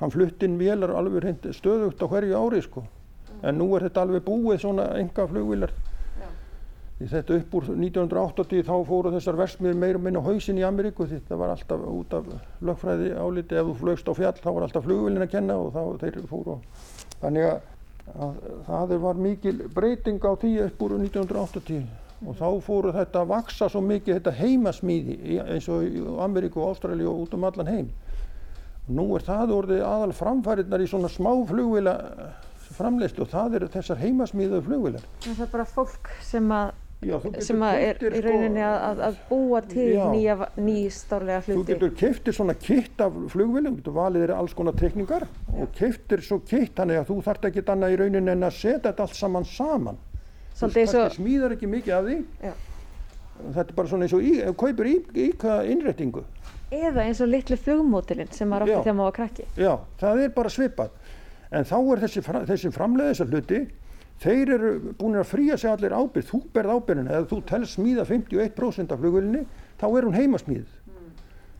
hann 0.00 0.14
flutt 0.14 0.48
inn 0.48 0.56
vélar 0.56 0.94
alveg 0.96 1.44
stöðugt 1.52 2.00
á 2.00 2.08
hverju 2.08 2.40
ári 2.40 2.64
sko 2.64 2.86
en 3.44 3.60
nú 3.60 3.68
er 3.76 3.86
þetta 3.90 4.06
alveg 4.08 4.24
búið 4.24 4.64
svona 4.64 4.88
enga 4.96 5.28
flugvílar 5.28 5.76
í 5.76 5.85
þetta 6.96 7.36
upp 7.36 7.54
úr 7.58 7.66
1980 7.74 8.62
þá 8.64 8.74
fóru 8.88 9.10
þessar 9.12 9.36
versmiður 9.36 9.76
meir 9.82 9.98
og 9.98 10.04
minna 10.06 10.22
á 10.24 10.28
hausinn 10.30 10.56
í 10.56 10.64
Ameríku 10.64 11.04
því 11.04 11.18
þetta 11.20 11.36
var 11.42 11.52
alltaf 11.52 11.82
út 11.92 12.14
af 12.16 12.30
lögfræði 12.64 13.10
áliti 13.20 13.58
ef 13.60 13.66
þú 13.68 13.74
flögst 13.82 14.08
á 14.08 14.12
fjall 14.16 14.32
þá 14.40 14.48
var 14.56 14.64
alltaf 14.68 14.86
flugvélin 14.86 15.26
að 15.26 15.32
kenna 15.34 15.58
og 15.60 15.74
þá 15.76 15.82
þeir 16.06 16.16
fóru 16.30 16.56
á 16.56 16.58
þannig 17.20 17.44
að, 17.50 17.60
að 18.16 18.40
það 18.70 18.96
var 19.04 19.20
mikil 19.26 19.54
breyting 19.76 20.24
á 20.24 20.32
því 20.40 20.54
upp 20.70 20.82
úr 20.88 20.96
1980 21.02 21.84
og 22.26 22.38
þá 22.40 22.46
fóru 22.64 22.94
þetta 22.96 23.20
að 23.26 23.30
vaksa 23.34 23.68
svo 23.68 23.82
mikið 23.84 24.16
þetta 24.16 24.32
heimasmíði 24.40 25.18
í- 25.36 25.40
eins 25.52 25.68
og 25.68 25.84
í 25.84 26.00
Ameríku 26.24 26.62
og 26.64 26.72
Ástralíu 26.72 27.10
og 27.12 27.26
út 27.26 27.36
um 27.36 27.44
allan 27.50 27.68
heim 27.74 27.92
Nú 28.86 29.04
er 29.18 29.24
það 29.26 29.50
orðið 29.52 29.80
aðal 29.82 30.12
framfæriðnar 30.14 30.82
í 30.84 30.86
svona 30.86 31.08
smá 31.10 31.32
flugvila 31.48 31.92
framleiðslu 32.76 33.24
og 33.24 33.30
það 33.32 33.54
eru 33.58 33.68
þessar 33.72 33.98
heimasmíðu 33.98 34.60
flugvilar. 34.62 35.04
Það 35.24 35.40
er 35.42 35.48
bara 35.50 35.64
fólk 35.66 36.10
sem 36.22 36.46
að, 36.54 36.70
Já, 37.06 37.16
þú 37.22 37.30
sem 37.46 37.62
er 37.68 38.00
í 38.02 38.20
rauninni 38.24 38.62
að, 38.66 38.76
að, 38.88 39.00
að 39.06 39.18
búa 39.30 39.60
til 39.70 39.86
Já. 39.94 40.04
nýja, 40.10 40.36
nýstárlega 40.58 41.42
Þú 41.46 41.56
hluti. 41.60 41.72
getur 41.74 41.92
keiftir 42.00 42.34
svona 42.36 42.54
kitt 42.58 43.00
af 43.04 43.12
flugvilum, 43.32 43.76
þú 43.76 43.82
getur 43.82 43.96
valið 44.00 44.24
þér 44.26 44.32
alls 44.36 44.54
konar 44.58 44.76
tekningar 44.80 45.26
og 45.54 45.70
keiftir 45.78 46.24
svo 46.26 46.40
kitt 46.42 46.74
þannig 46.80 47.00
að 47.02 47.10
þú 47.12 47.18
þarft 47.28 47.48
ekki 47.50 47.64
annað 47.76 47.94
í 47.94 48.00
rauninni 48.02 48.32
en 48.34 48.48
að 48.48 48.56
setja 48.58 48.82
þetta 48.90 49.06
allt 49.06 49.18
saman 49.20 49.44
saman. 49.52 50.00
Svolítið 50.56 50.88
Þú 50.88 50.98
kannski 50.98 51.20
smíðar 51.22 51.54
ekki 51.56 51.70
mikið 51.76 51.94
af 51.98 52.04
því. 52.08 52.18
Já. 52.48 52.52
Þetta 53.52 53.68
er 53.68 53.76
bara 53.76 53.88
svona 53.92 54.06
eins 54.06 54.14
og 54.16 54.22
í, 54.24 54.34
þú 54.40 54.54
kaupir 54.64 54.86
íka 55.26 55.56
innréttingu. 55.68 56.22
eða 56.72 57.02
eins 57.06 57.20
og 57.22 57.28
litlu 57.30 57.56
flugmótilinn 57.60 58.32
sem 58.34 58.50
Já. 58.50 58.56
átti 58.58 58.72
þegar 58.82 58.94
maður 58.96 59.10
var 59.10 59.16
krakki. 59.20 59.44
Já, 59.60 59.72
það 60.00 60.22
er 60.24 60.30
bara 60.34 60.48
svipað. 60.50 60.90
En 61.52 61.64
þá 61.68 61.76
er 61.92 62.00
þessi, 62.02 62.22
þessi 62.48 62.70
framleiði 62.74 63.12
þessar 63.12 63.28
hluti, 63.30 63.60
þeir 64.22 64.54
eru 64.56 64.72
búin 64.98 65.20
að 65.20 65.30
fría 65.30 65.58
sig 65.60 65.70
allir 65.70 65.94
ábyrgð, 65.96 66.30
þú 66.30 66.42
berð 66.54 66.74
ábyrgðina, 66.78 67.12
eða 67.18 67.30
þú 67.32 67.42
telst 67.50 67.76
smíða 67.76 68.08
51% 68.08 68.94
af 68.94 69.02
flugvölinni, 69.02 69.46
þá 69.80 69.86
er 69.90 70.08
hún 70.08 70.16
heimasmíð. 70.16 70.66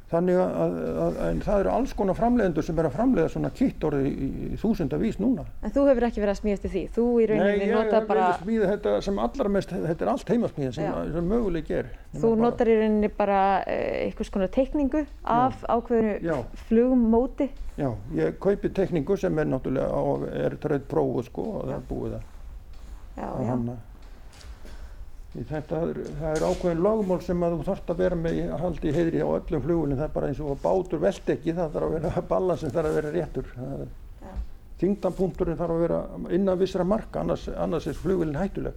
Þannig 0.07 0.37
að, 0.39 0.53
að, 0.63 0.75
að 1.03 1.17
en 1.27 1.39
það 1.43 1.61
eru 1.61 1.71
alls 1.75 1.93
konar 1.99 2.15
framleiðendur 2.15 2.63
sem 2.63 2.77
er 2.79 2.87
að 2.87 2.93
framleiða 2.95 3.31
svona 3.33 3.49
kitt 3.59 3.87
orðið 3.89 4.05
í, 4.07 4.27
í 4.47 4.59
þúsunda 4.63 5.01
vís 5.01 5.17
núna. 5.19 5.43
En 5.67 5.73
þú 5.75 5.87
hefur 5.89 6.07
ekki 6.07 6.23
verið 6.23 6.31
að 6.31 6.39
smíðast 6.39 6.69
í 6.69 6.71
því. 6.71 6.83
Þú 6.95 7.07
í 7.19 7.27
rauninni 7.27 7.65
ég 7.67 7.73
nota 7.75 7.91
bara, 7.97 8.07
bara... 8.13 8.37
smíða 8.45 8.69
þetta 8.71 8.93
sem 9.03 9.19
allra 9.25 9.51
mest, 9.57 9.75
þetta 9.75 10.07
er 10.07 10.13
allt 10.13 10.31
heimasmíð 10.31 10.71
sem, 10.77 10.87
Já. 10.87 11.11
sem 11.17 11.27
möguleik 11.33 11.75
er. 11.75 11.91
þú 12.23 12.31
notar 12.39 12.71
í 12.71 12.79
rauninni 12.79 13.11
bara 13.19 13.41
uh, 13.65 13.91
einhvers 14.05 14.31
konar 14.37 14.55
teikningu 14.55 15.03
af 15.41 15.67
ákveðinu 15.67 16.15
Já. 16.23 16.39
flugmóti. 16.69 17.51
Já, 17.75 17.91
ég 18.15 18.39
kaupi 18.47 18.71
tekningu 18.79 19.19
sem 19.19 19.43
er 19.43 19.51
náttúrulega 19.51 20.39
er 20.47 20.55
tröð 20.63 20.87
prófuð 20.87 21.27
sko 21.33 21.51
og 21.51 21.67
það 21.67 21.77
er 21.81 21.87
búið 21.91 22.15
það. 22.15 22.33
Já, 23.17 23.27
að 23.27 23.43
já. 23.43 23.51
hanna. 23.51 23.77
Í 25.37 25.45
Þetta 25.45 25.83
það 26.17 26.31
er 26.31 26.45
ákveðin 26.49 26.83
lögmál 26.87 27.21
sem 27.25 27.43
að 27.45 27.59
þú 27.59 27.65
þarft 27.67 27.91
að 27.93 28.03
vera 28.05 28.17
með 28.17 28.39
í 28.39 28.45
haldi 28.63 28.89
í 28.89 28.97
heiðri 28.97 29.21
á 29.21 29.29
öllum 29.29 29.65
flugulinn, 29.67 29.99
það 29.99 30.09
er 30.09 30.15
bara 30.15 30.31
eins 30.31 30.41
og 30.41 30.55
að 30.55 30.63
bátur 30.65 31.03
velt 31.03 31.33
ekki, 31.35 31.57
það 31.59 31.77
þarf 31.77 31.89
að 31.89 31.97
vera 31.99 32.23
balansin 32.33 32.75
þarf 32.77 32.91
að 32.91 32.99
vera 33.01 33.15
réttur. 33.19 33.55
Það 33.57 33.87
Þyngdarpunkturinn 34.77 35.57
þarf 35.57 35.73
að 35.73 35.83
vera 35.87 35.99
innan 36.37 36.59
vissra 36.61 36.85
marka, 36.85 37.23
annars, 37.23 37.47
annars 37.57 37.87
er 37.89 37.97
flugulinn 37.97 38.37
hættuleg. 38.37 38.77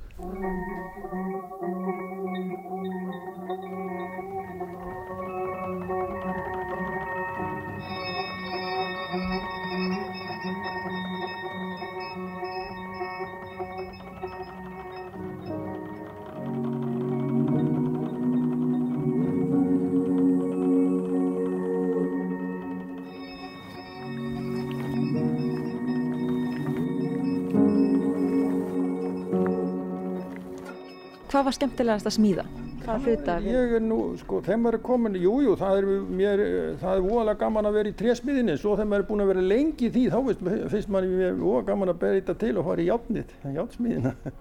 Hvað 31.29 31.45
var 31.45 31.55
skemmtilegast 31.59 32.07
að 32.09 32.15
smíða? 32.15 32.43
Hvað 32.81 33.03
hluta? 33.05 33.33
Ég 33.45 33.73
er 33.77 33.83
nú, 33.85 33.97
sko, 34.17 34.39
þegar 34.41 34.61
maður 34.63 34.77
er 34.79 34.83
komin, 34.87 35.17
jú, 35.21 35.33
jú, 35.45 35.51
það 35.59 35.79
er, 35.81 35.87
mér, 36.19 36.41
það 36.81 36.93
er 36.95 37.03
voðalega 37.05 37.39
gaman 37.43 37.69
að 37.69 37.75
vera 37.77 37.91
í 37.91 37.97
trésmiðinni, 37.99 38.55
svo 38.57 38.73
þegar 38.79 38.89
maður 38.89 39.03
er 39.03 39.09
búin 39.11 39.23
að 39.25 39.29
vera 39.33 39.43
lengi 39.51 39.85
í 39.85 39.91
því, 39.93 40.05
þá 40.09 40.19
finnst, 40.29 40.71
finnst 40.73 40.93
maður 40.95 41.13
mér 41.19 41.35
voða 41.43 41.65
gaman 41.69 41.91
að 41.93 41.99
bera 42.01 42.17
þetta 42.21 42.35
til 42.41 42.53
og 42.57 42.65
fara 42.69 42.81
í 42.81 42.87
játnið, 42.89 43.35
játnsmiðina. 43.59 44.13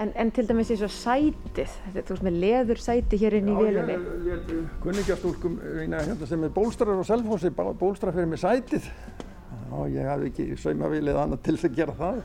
En, 0.00 0.14
en 0.16 0.30
til 0.32 0.46
dæmis 0.48 0.70
eins 0.72 0.80
og 0.80 0.92
sætið, 0.94 1.72
þetta, 1.92 2.02
þú 2.08 2.14
veist 2.14 2.22
með 2.24 2.36
leður 2.40 2.78
sæti 2.80 3.18
hér 3.20 3.34
inn 3.36 3.50
í 3.52 3.56
vélinni. 3.58 3.96
Já, 3.98 4.14
ég 4.30 4.38
er 4.54 4.62
kunningjastúlkum 4.80 5.58
hérna 5.60 6.28
sem 6.30 6.46
er 6.46 6.54
bólstrar 6.54 7.02
Selfossi, 7.04 7.50
bá- 7.52 7.74
bólstrar 7.76 8.16
fyrir 8.16 8.30
mig 8.30 8.40
sætið. 8.40 8.86
Já, 8.88 9.74
ég 9.92 10.08
hafði 10.08 10.30
ekki 10.30 10.46
saumavilið 10.62 11.20
annað 11.20 11.42
til 11.50 11.54
að 11.58 11.76
gera 11.76 11.96
það. 11.98 12.22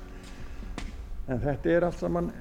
En 1.28 1.44
þetta 1.44 1.74
er 1.76 1.88
allt 1.90 2.00
saman 2.00 2.32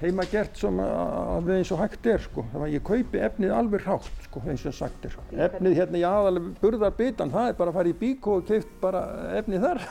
heima 0.00 0.24
gert 0.30 0.58
sem 0.58 0.80
alveg 0.82 1.60
eins 1.60 1.70
og 1.74 1.82
hægt 1.82 2.08
er, 2.10 2.24
sko. 2.24 2.44
Þannig 2.52 2.66
að 2.66 2.74
ég 2.74 2.84
kaupi 2.88 3.22
efnið 3.28 3.54
alveg 3.54 3.86
hrátt, 3.86 4.26
sko, 4.26 4.42
eins 4.48 4.64
og 4.66 4.76
sagt 4.76 5.06
er. 5.06 5.16
Efnið 5.46 5.78
hérna 5.78 6.00
í 6.00 6.04
aðalega 6.08 6.52
burðarbitan, 6.62 7.34
það 7.34 7.52
er 7.52 7.58
bara 7.60 7.72
að 7.72 7.78
fara 7.78 7.92
í 7.92 8.00
bíkó 8.02 8.36
og 8.40 8.46
keift 8.48 8.74
bara 8.82 9.06
efnið 9.38 9.68
þar. 9.68 9.86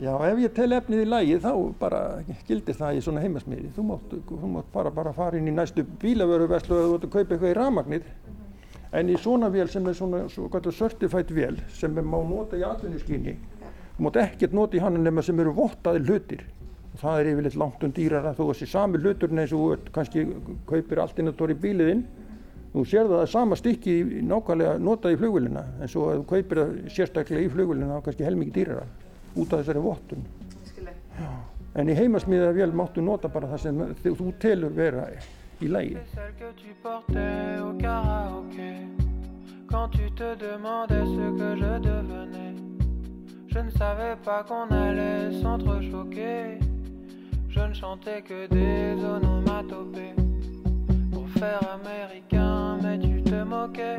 Já, 0.00 0.12
ef 0.24 0.38
ég 0.40 0.52
tel 0.56 0.72
efnið 0.72 1.02
í 1.02 1.08
lagi 1.08 1.34
þá 1.42 1.50
bara 1.80 1.98
gildir 2.48 2.76
það 2.78 2.96
í 2.96 3.00
svona 3.04 3.22
heimasmiði. 3.22 3.72
Þú 3.76 3.82
mátt, 3.90 4.14
þú 4.28 4.52
mátt 4.54 4.70
bara, 4.72 4.92
bara 4.94 5.12
fara 5.16 5.36
inn 5.36 5.50
í 5.50 5.52
næstu 5.52 5.84
bílavöruverslu 6.00 6.78
og 6.78 6.86
þú 6.86 6.94
ert 6.96 7.04
að 7.04 7.12
kaupa 7.12 7.34
eitthvað 7.34 7.50
í 7.50 7.58
rafmagnið. 7.58 8.06
En 8.92 9.10
í 9.12 9.18
svona 9.20 9.50
vél 9.52 9.68
sem 9.72 9.86
er 9.88 9.96
svona, 9.96 10.22
svo 10.32 10.48
gætu 10.52 10.72
certified 10.76 11.32
vél 11.32 11.60
sem 11.76 11.92
er 11.96 12.08
má 12.08 12.18
nota 12.24 12.60
í 12.60 12.64
atvinnuskynni, 12.64 13.36
þú 13.96 14.08
mátt 14.08 14.18
ekkert 14.20 14.56
nota 14.56 14.76
í 14.76 14.82
hann 14.84 14.98
nema 15.00 15.24
sem 15.24 15.44
eru 15.44 15.52
vottaði 15.56 16.04
hlutir. 16.08 16.44
Það 17.00 17.20
er 17.20 17.30
yfirleitt 17.30 17.56
langt 17.60 17.84
um 17.86 17.92
dýrara. 17.94 18.34
Þó 18.36 18.42
þessi 18.50 18.68
sami 18.68 19.00
hluturinn 19.00 19.40
eins 19.42 19.54
og 19.56 19.62
þú 19.86 19.94
kannski 19.94 20.26
kaupir 20.68 21.00
allt 21.00 21.18
inn 21.18 21.32
að 21.32 21.38
tóri 21.40 21.56
bíliðinn. 21.62 22.02
Þú 22.72 22.84
sér 22.88 23.08
það 23.08 23.22
að 23.22 23.30
sama 23.32 23.56
stykki 23.56 23.94
nákvæmlega 24.28 24.76
notað 24.80 25.16
í 25.16 25.20
flugvélina. 25.20 25.64
En 25.80 25.92
svo 25.92 26.08
að 26.10 26.20
þú 26.20 26.26
kaupir 26.34 26.60
það 26.62 26.74
sérstaklega 26.92 27.46
í 27.46 27.52
flugvélina 27.52 27.96
þá 27.96 28.06
kannski 28.08 28.28
helmingi 28.28 28.56
dýrara 28.56 28.86
út 29.32 29.52
af 29.52 29.62
þessari 29.62 29.84
vottun. 29.84 30.26
En 31.72 31.88
í 31.88 31.96
heimasmiða 31.96 32.50
vél 32.52 32.72
máttu 32.76 33.00
nota 33.04 33.30
bara 33.32 33.48
það 33.54 33.62
sem 33.62 33.78
þú, 34.02 34.10
þú 34.18 34.32
telur 34.42 34.74
vera 34.76 35.06
í 35.62 35.68
karaoké 37.80 38.72
Quand 39.70 39.88
tu 39.92 40.10
te 40.16 40.36
Je 43.54 43.58
ne 43.58 43.70
savais 43.70 44.16
pas 44.24 44.42
qu'on 44.44 44.70
allait 44.70 45.42
s'entrechoquer 45.42 46.71
Je 47.54 47.60
ne 47.60 47.74
chantais 47.74 48.22
que 48.22 48.46
des 48.48 49.04
onomatopées 49.04 50.14
Pour 51.12 51.28
faire 51.38 51.60
américain 51.78 52.78
mais 52.82 52.98
tu 52.98 53.22
te 53.22 53.42
moquais 53.44 53.98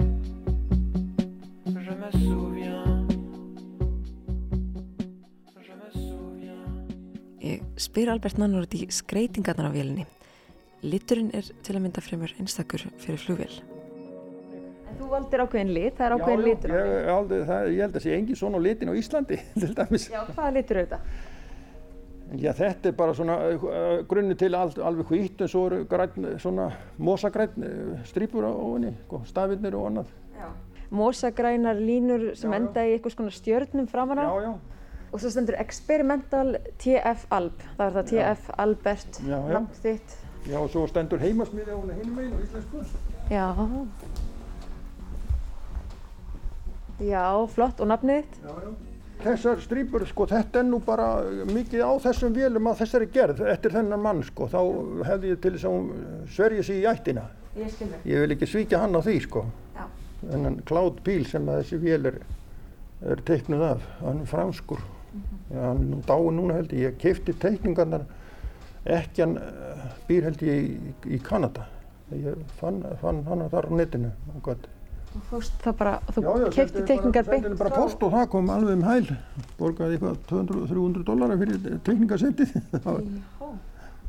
Je 1.68 1.92
me 2.02 2.10
souviens 2.24 3.08
Je 5.68 5.74
me 5.82 5.90
souviens 5.92 6.66
Ég 7.42 7.62
spyr 7.78 8.10
Albert 8.10 8.40
Nannur 8.42 8.66
út 8.66 8.74
í 8.78 8.88
skreitingarnar 8.90 9.70
á 9.70 9.72
vélinni. 9.74 10.06
Liturinn 10.84 11.30
er 11.36 11.46
til 11.64 11.76
að 11.78 11.84
mynda 11.86 12.02
fremur 12.04 12.32
einstakur 12.40 12.82
fyrir 13.02 13.20
flugvél. 13.22 13.54
En 14.90 14.98
þú 15.00 15.10
valdir 15.12 15.44
ákveðin 15.44 15.74
lit, 15.76 15.94
það 15.98 16.06
er 16.08 16.16
ákveðin 16.18 16.44
litur 16.48 16.72
á 16.72 16.76
ég, 16.78 16.88
því. 16.88 17.14
aldrei, 17.18 17.44
það, 17.50 17.68
ég 17.74 17.84
held 17.86 18.00
að 18.00 18.06
sé 18.06 18.16
engin 18.18 18.40
svona 18.40 18.60
litin 18.64 18.92
á 18.92 18.94
Íslandi 19.00 19.40
til 19.62 19.72
dæmis. 19.78 20.08
Já, 20.12 20.22
hvaða 20.32 20.52
litur 20.58 20.82
þetta? 20.82 21.00
Já, 22.34 22.50
þetta 22.58 22.90
er 22.90 22.96
bara 22.98 23.14
svona 23.14 23.36
uh, 23.54 24.02
grunni 24.10 24.34
til 24.40 24.56
allt, 24.58 24.80
alveg 24.82 25.06
hvítt 25.12 25.42
en 25.46 25.50
svo 25.52 25.68
eru 25.70 25.84
grænn, 25.86 26.32
svona 26.42 26.72
mosagræn 26.98 27.68
strípur 28.10 28.48
á 28.50 28.52
henni, 28.58 28.94
stafinnir 29.30 29.76
og 29.78 29.90
annað. 29.92 30.14
Mosagrænar 30.94 31.78
línur 31.82 32.36
sem 32.38 32.52
Já, 32.52 32.54
já. 32.54 32.60
enda 32.62 32.82
í 32.86 32.94
einhvers 32.96 33.16
konar 33.18 33.34
stjörnum 33.34 33.88
framan 33.90 34.20
á. 34.22 34.26
Já, 34.30 34.42
já. 34.48 34.54
Og 35.14 35.22
svo 35.22 35.30
stendur 35.30 35.56
Experimental 35.62 36.56
TF 36.82 37.28
Alb. 37.30 37.64
Það 37.78 37.86
er 37.86 37.96
það 37.98 38.08
TF 38.12 38.50
Albert, 38.58 39.20
Já, 39.22 39.38
já. 39.38 39.54
nafn 39.54 39.82
þitt. 39.84 40.16
Já, 40.50 40.58
og 40.60 40.70
svo 40.74 40.88
stendur 40.90 41.22
heimasmiði 41.22 41.70
á 41.74 41.78
henni 41.78 41.98
hinum 42.02 42.16
meginn 42.18 42.34
á 42.34 42.40
íslensku. 42.46 42.82
Já. 43.30 43.46
Já, 47.04 47.24
flott. 47.54 47.82
Og 47.82 47.90
nafnið 47.94 48.22
þitt? 48.24 48.42
Já, 48.42 48.54
já. 48.66 48.93
Þessar 49.24 49.62
strípur, 49.64 50.04
sko, 50.10 50.26
þetta 50.28 50.60
er 50.60 50.66
nú 50.68 50.80
bara 50.84 51.08
mikið 51.48 51.84
á 51.88 51.92
þessum 52.04 52.34
vélum 52.36 52.68
að 52.68 52.82
þessari 52.82 53.08
gerð 53.14 53.44
eftir 53.54 53.72
þennan 53.78 54.02
mann, 54.04 54.24
sko, 54.28 54.50
þá 54.52 54.60
hefði 55.08 55.32
ég 55.32 55.42
til 55.44 55.52
þess 55.54 55.68
að 55.70 55.76
hún 55.78 56.26
sverja 56.36 56.66
sig 56.68 56.82
í 56.82 56.88
ættina. 56.92 57.24
Ég 57.56 57.72
skilur. 57.72 58.02
Ég 58.10 58.24
vil 58.24 58.36
ekki 58.36 58.50
svíkja 58.50 58.82
hann 58.84 58.98
á 58.98 59.02
því, 59.06 59.16
sko. 59.28 59.46
Já. 59.78 59.86
Þennan 60.24 60.58
Cloud 60.68 61.00
Píl 61.06 61.24
sem 61.30 61.48
þessi 61.48 61.80
vél 61.84 62.10
er, 62.12 62.20
er 63.14 63.24
teiknuð 63.30 63.66
af, 63.70 63.88
hann 64.02 64.24
er 64.26 64.32
franskur. 64.34 64.84
Já, 65.54 65.62
hann 65.70 65.86
er 65.86 65.90
nú 65.94 66.04
dáin 66.10 66.40
núna 66.42 66.60
held 66.60 66.76
ég. 66.76 66.90
Ég 66.90 67.00
keipti 67.00 67.38
teikningarnar, 67.40 68.08
ekki 69.00 69.24
hann 69.24 69.40
eh, 69.40 69.88
býr 70.10 70.28
held 70.28 70.44
ég 70.44 70.68
í, 70.68 70.96
í 71.16 71.24
Kanada. 71.24 71.70
Ég 72.12 72.44
fann, 72.60 72.84
fann 73.02 73.24
hann 73.30 73.48
þar 73.54 73.70
á 73.70 73.74
netinu. 73.80 74.12
og 74.36 74.48
gott. 74.50 74.73
Þú 75.14 75.20
fórst 75.30 75.60
það 75.62 75.76
bara, 75.78 75.92
þú 76.16 76.22
kefti 76.56 76.82
teikningar 76.90 77.28
beint 77.28 77.44
sendi 77.46 77.58
bara 77.60 77.74
post 77.76 78.02
og 78.06 78.14
það 78.16 78.30
kom 78.34 78.48
alveg 78.50 78.80
um 78.80 78.86
hæl. 78.88 79.10
Borgaði 79.60 79.98
eitthvað 80.00 80.16
200-300 80.32 81.04
dólarar 81.10 81.42
fyrir 81.44 81.76
teikningarsendið. 81.86 82.56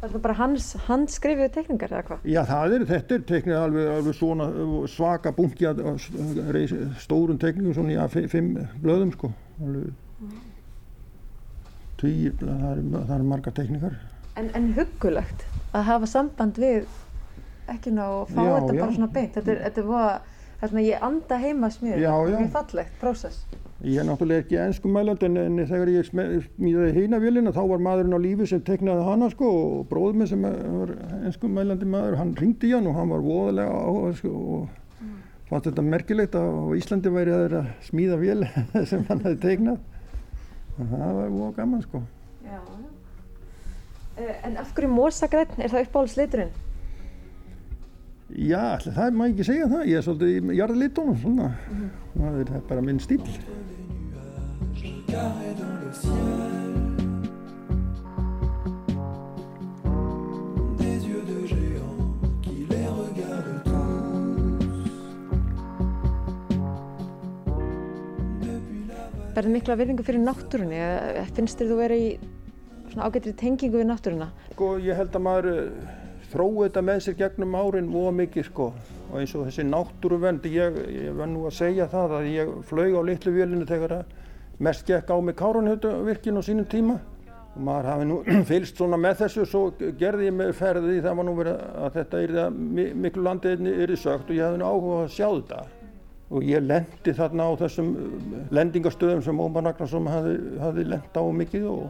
Það 0.04 0.14
er 0.18 0.22
bara 0.24 0.34
hans, 0.36 0.70
hans 0.88 1.14
skrifuðu 1.18 1.50
teikningar 1.54 1.92
eða 1.94 2.06
hvað? 2.08 2.24
Já, 2.28 2.40
það 2.48 2.74
er, 2.78 2.82
þetta 2.90 3.14
er 3.18 3.22
teiknið 3.30 3.58
alveg, 3.60 3.86
alveg 3.98 4.16
svona 4.18 4.48
svaka 4.92 5.32
bunki 5.36 5.68
að 5.70 5.80
að 5.84 5.94
s- 6.00 6.10
reis- 6.56 6.74
stórum 7.04 7.38
teikningum 7.40 7.76
svona 7.76 7.94
í 7.94 8.00
A5 8.02 8.50
blöðum 8.84 9.12
sko. 9.16 9.30
Alveg 9.64 9.92
týr, 12.00 12.34
það 12.42 12.66
eru 12.74 13.00
er 13.16 13.24
marga 13.30 13.52
tekníkar. 13.56 13.96
En, 14.36 14.50
en 14.58 14.70
huggulegt 14.76 15.44
að 15.74 15.86
hafa 15.88 16.08
samband 16.10 16.58
við 16.60 16.84
ekki 17.70 17.92
ná 17.94 18.02
og 18.10 18.32
fá 18.34 18.42
Já, 18.44 18.50
þetta 18.58 18.74
já. 18.74 18.80
bara 18.82 18.96
svona 18.98 19.12
beint. 19.14 19.32
Þetta 19.38 19.52
er, 19.54 19.60
þetta 19.68 19.80
er 19.80 19.88
voða, 19.88 20.14
það 20.64 20.72
svona 20.72 20.84
ég 20.88 21.06
anda 21.08 21.38
heima 21.40 21.70
smjöður. 21.72 22.02
Já, 22.02 22.14
já. 22.30 22.38
Mjög 22.40 22.52
fallegt, 22.58 22.96
prósess. 23.00 23.44
Ég 23.84 24.00
er 24.00 24.06
náttúrulega 24.08 24.44
ekki 24.44 24.56
ennsku 24.62 24.88
mælandi 24.88 25.26
en, 25.28 25.36
en 25.42 25.66
þegar 25.68 25.90
ég 25.92 26.06
smíðaði 26.08 26.92
hýna 26.96 27.18
vélina 27.20 27.52
þá 27.52 27.60
var 27.68 27.82
maðurinn 27.84 28.16
á 28.16 28.20
lífi 28.22 28.46
sem 28.48 28.62
teknaði 28.64 29.04
hana 29.04 29.28
sko 29.32 29.50
og 29.58 29.82
bróður 29.90 30.16
minn 30.20 30.30
sem 30.30 30.46
var 30.46 30.94
ennsku 31.18 31.50
mælandi 31.52 31.88
maður, 31.92 32.16
hann 32.16 32.32
ringdi 32.38 32.70
í 32.70 32.72
hann 32.72 32.88
og 32.88 32.96
hann 32.96 33.12
var 33.12 33.26
voðalega 33.26 33.82
áhuga 33.84 34.14
sko 34.22 34.32
og 34.32 35.04
fannst 35.50 35.68
þetta 35.68 35.84
merkilegt 35.84 36.38
að 36.40 36.72
Íslandi 36.78 37.12
væri 37.12 37.34
að 37.34 37.44
þeirra 37.44 37.62
smíða 37.84 38.20
vél 38.22 38.46
sem 38.90 39.04
hann 39.10 39.24
hefði 39.26 39.40
teiknað. 39.44 39.82
Og 40.74 40.90
það 40.90 41.14
var 41.18 41.34
voða 41.36 41.52
gaman 41.60 41.84
sko. 41.84 42.02
Já, 42.46 42.56
já. 42.56 42.90
En 44.46 44.56
af 44.62 44.72
hverju 44.72 44.94
mórsagræn 44.94 45.58
er 45.58 45.74
það 45.74 45.88
uppáhalds 45.88 46.16
liturinn? 46.18 46.54
Já, 48.32 48.78
ætli 48.78 48.92
það 48.96 49.16
má 49.18 49.26
ekki 49.28 49.44
segja 49.44 49.66
það, 49.68 49.82
ég 49.90 49.98
er 50.00 50.04
svolítið 50.06 50.30
í 50.32 50.54
jarðlitunum 50.56 51.16
svona, 51.20 51.48
það 52.16 52.38
er 52.40 52.52
bara 52.70 52.84
minn 52.84 53.00
stíl. 53.02 53.20
Berðu 69.34 69.50
mikla 69.50 69.74
virðingu 69.76 70.04
fyrir 70.06 70.22
náttúrunni 70.22 70.80
finnst 71.36 71.58
þér 71.58 71.70
þú 71.72 71.76
vera 71.80 71.96
í 71.98 72.08
ágættri 72.94 73.34
tengingu 73.36 73.82
við 73.82 73.88
náttúruna? 73.90 74.30
Sko, 74.54 74.76
ég 74.80 74.96
held 74.96 75.12
að 75.18 75.24
maður 75.26 75.60
eh, 76.34 76.36
þrói 76.36 76.66
þetta 76.66 76.82
með 76.82 77.00
sér 77.04 77.16
gegnum 77.22 77.54
árin 77.54 77.90
voða 77.92 78.12
mikið 78.18 78.46
sko. 78.50 78.68
Og 79.12 79.16
eins 79.20 79.34
og 79.38 79.46
þessi 79.46 79.64
náttúruvend, 79.68 80.46
ég, 80.50 80.78
ég 80.90 81.14
verð 81.14 81.32
nú 81.32 81.46
að 81.46 81.56
segja 81.60 81.88
það 81.92 82.18
að 82.18 82.28
ég 82.32 82.52
flög 82.68 82.98
á 82.98 83.02
litlu 83.06 83.34
vélinu 83.34 83.66
þegar 83.68 83.98
að 84.00 84.14
mest 84.58 84.86
gekk 84.86 85.10
á 85.10 85.16
með 85.22 85.38
Káranhjötuvirkinn 85.38 86.38
á 86.38 86.42
sínum 86.42 86.66
tíma. 86.70 86.98
Og 87.54 87.62
maður 87.62 87.90
hafi 87.92 88.08
nú 88.10 88.18
fylgst 88.50 88.76
svona 88.80 88.98
með 88.98 89.22
þessu 89.22 89.46
svo 89.46 89.64
gerði 89.98 90.28
ég 90.28 90.34
með 90.34 90.52
ferði 90.58 91.00
það 91.04 91.18
var 91.20 91.28
nú 91.28 91.38
verið 91.38 91.64
að 91.86 91.98
þetta 92.00 92.22
er 92.22 92.36
það 92.40 92.60
miklu 93.06 93.26
landið 93.28 93.66
er 93.74 93.96
sögt 93.96 94.30
og 94.30 94.38
ég 94.38 94.46
hefði 94.48 94.62
nú 94.62 94.70
áhuga 94.70 95.00
að 95.04 95.12
sjá 95.14 95.28
þetta. 95.30 95.64
Og 96.34 96.46
ég 96.48 96.64
lendi 96.64 97.12
þarna 97.14 97.46
á 97.46 97.52
þessum 97.60 97.90
lendingastöðum 98.54 99.22
sem 99.22 99.40
Ómar 99.44 99.68
Ragnarsson 99.68 100.08
hafi, 100.10 100.38
hafi 100.58 100.86
lent 100.88 101.14
á 101.14 101.22
mikið 101.22 101.68
og 101.70 101.84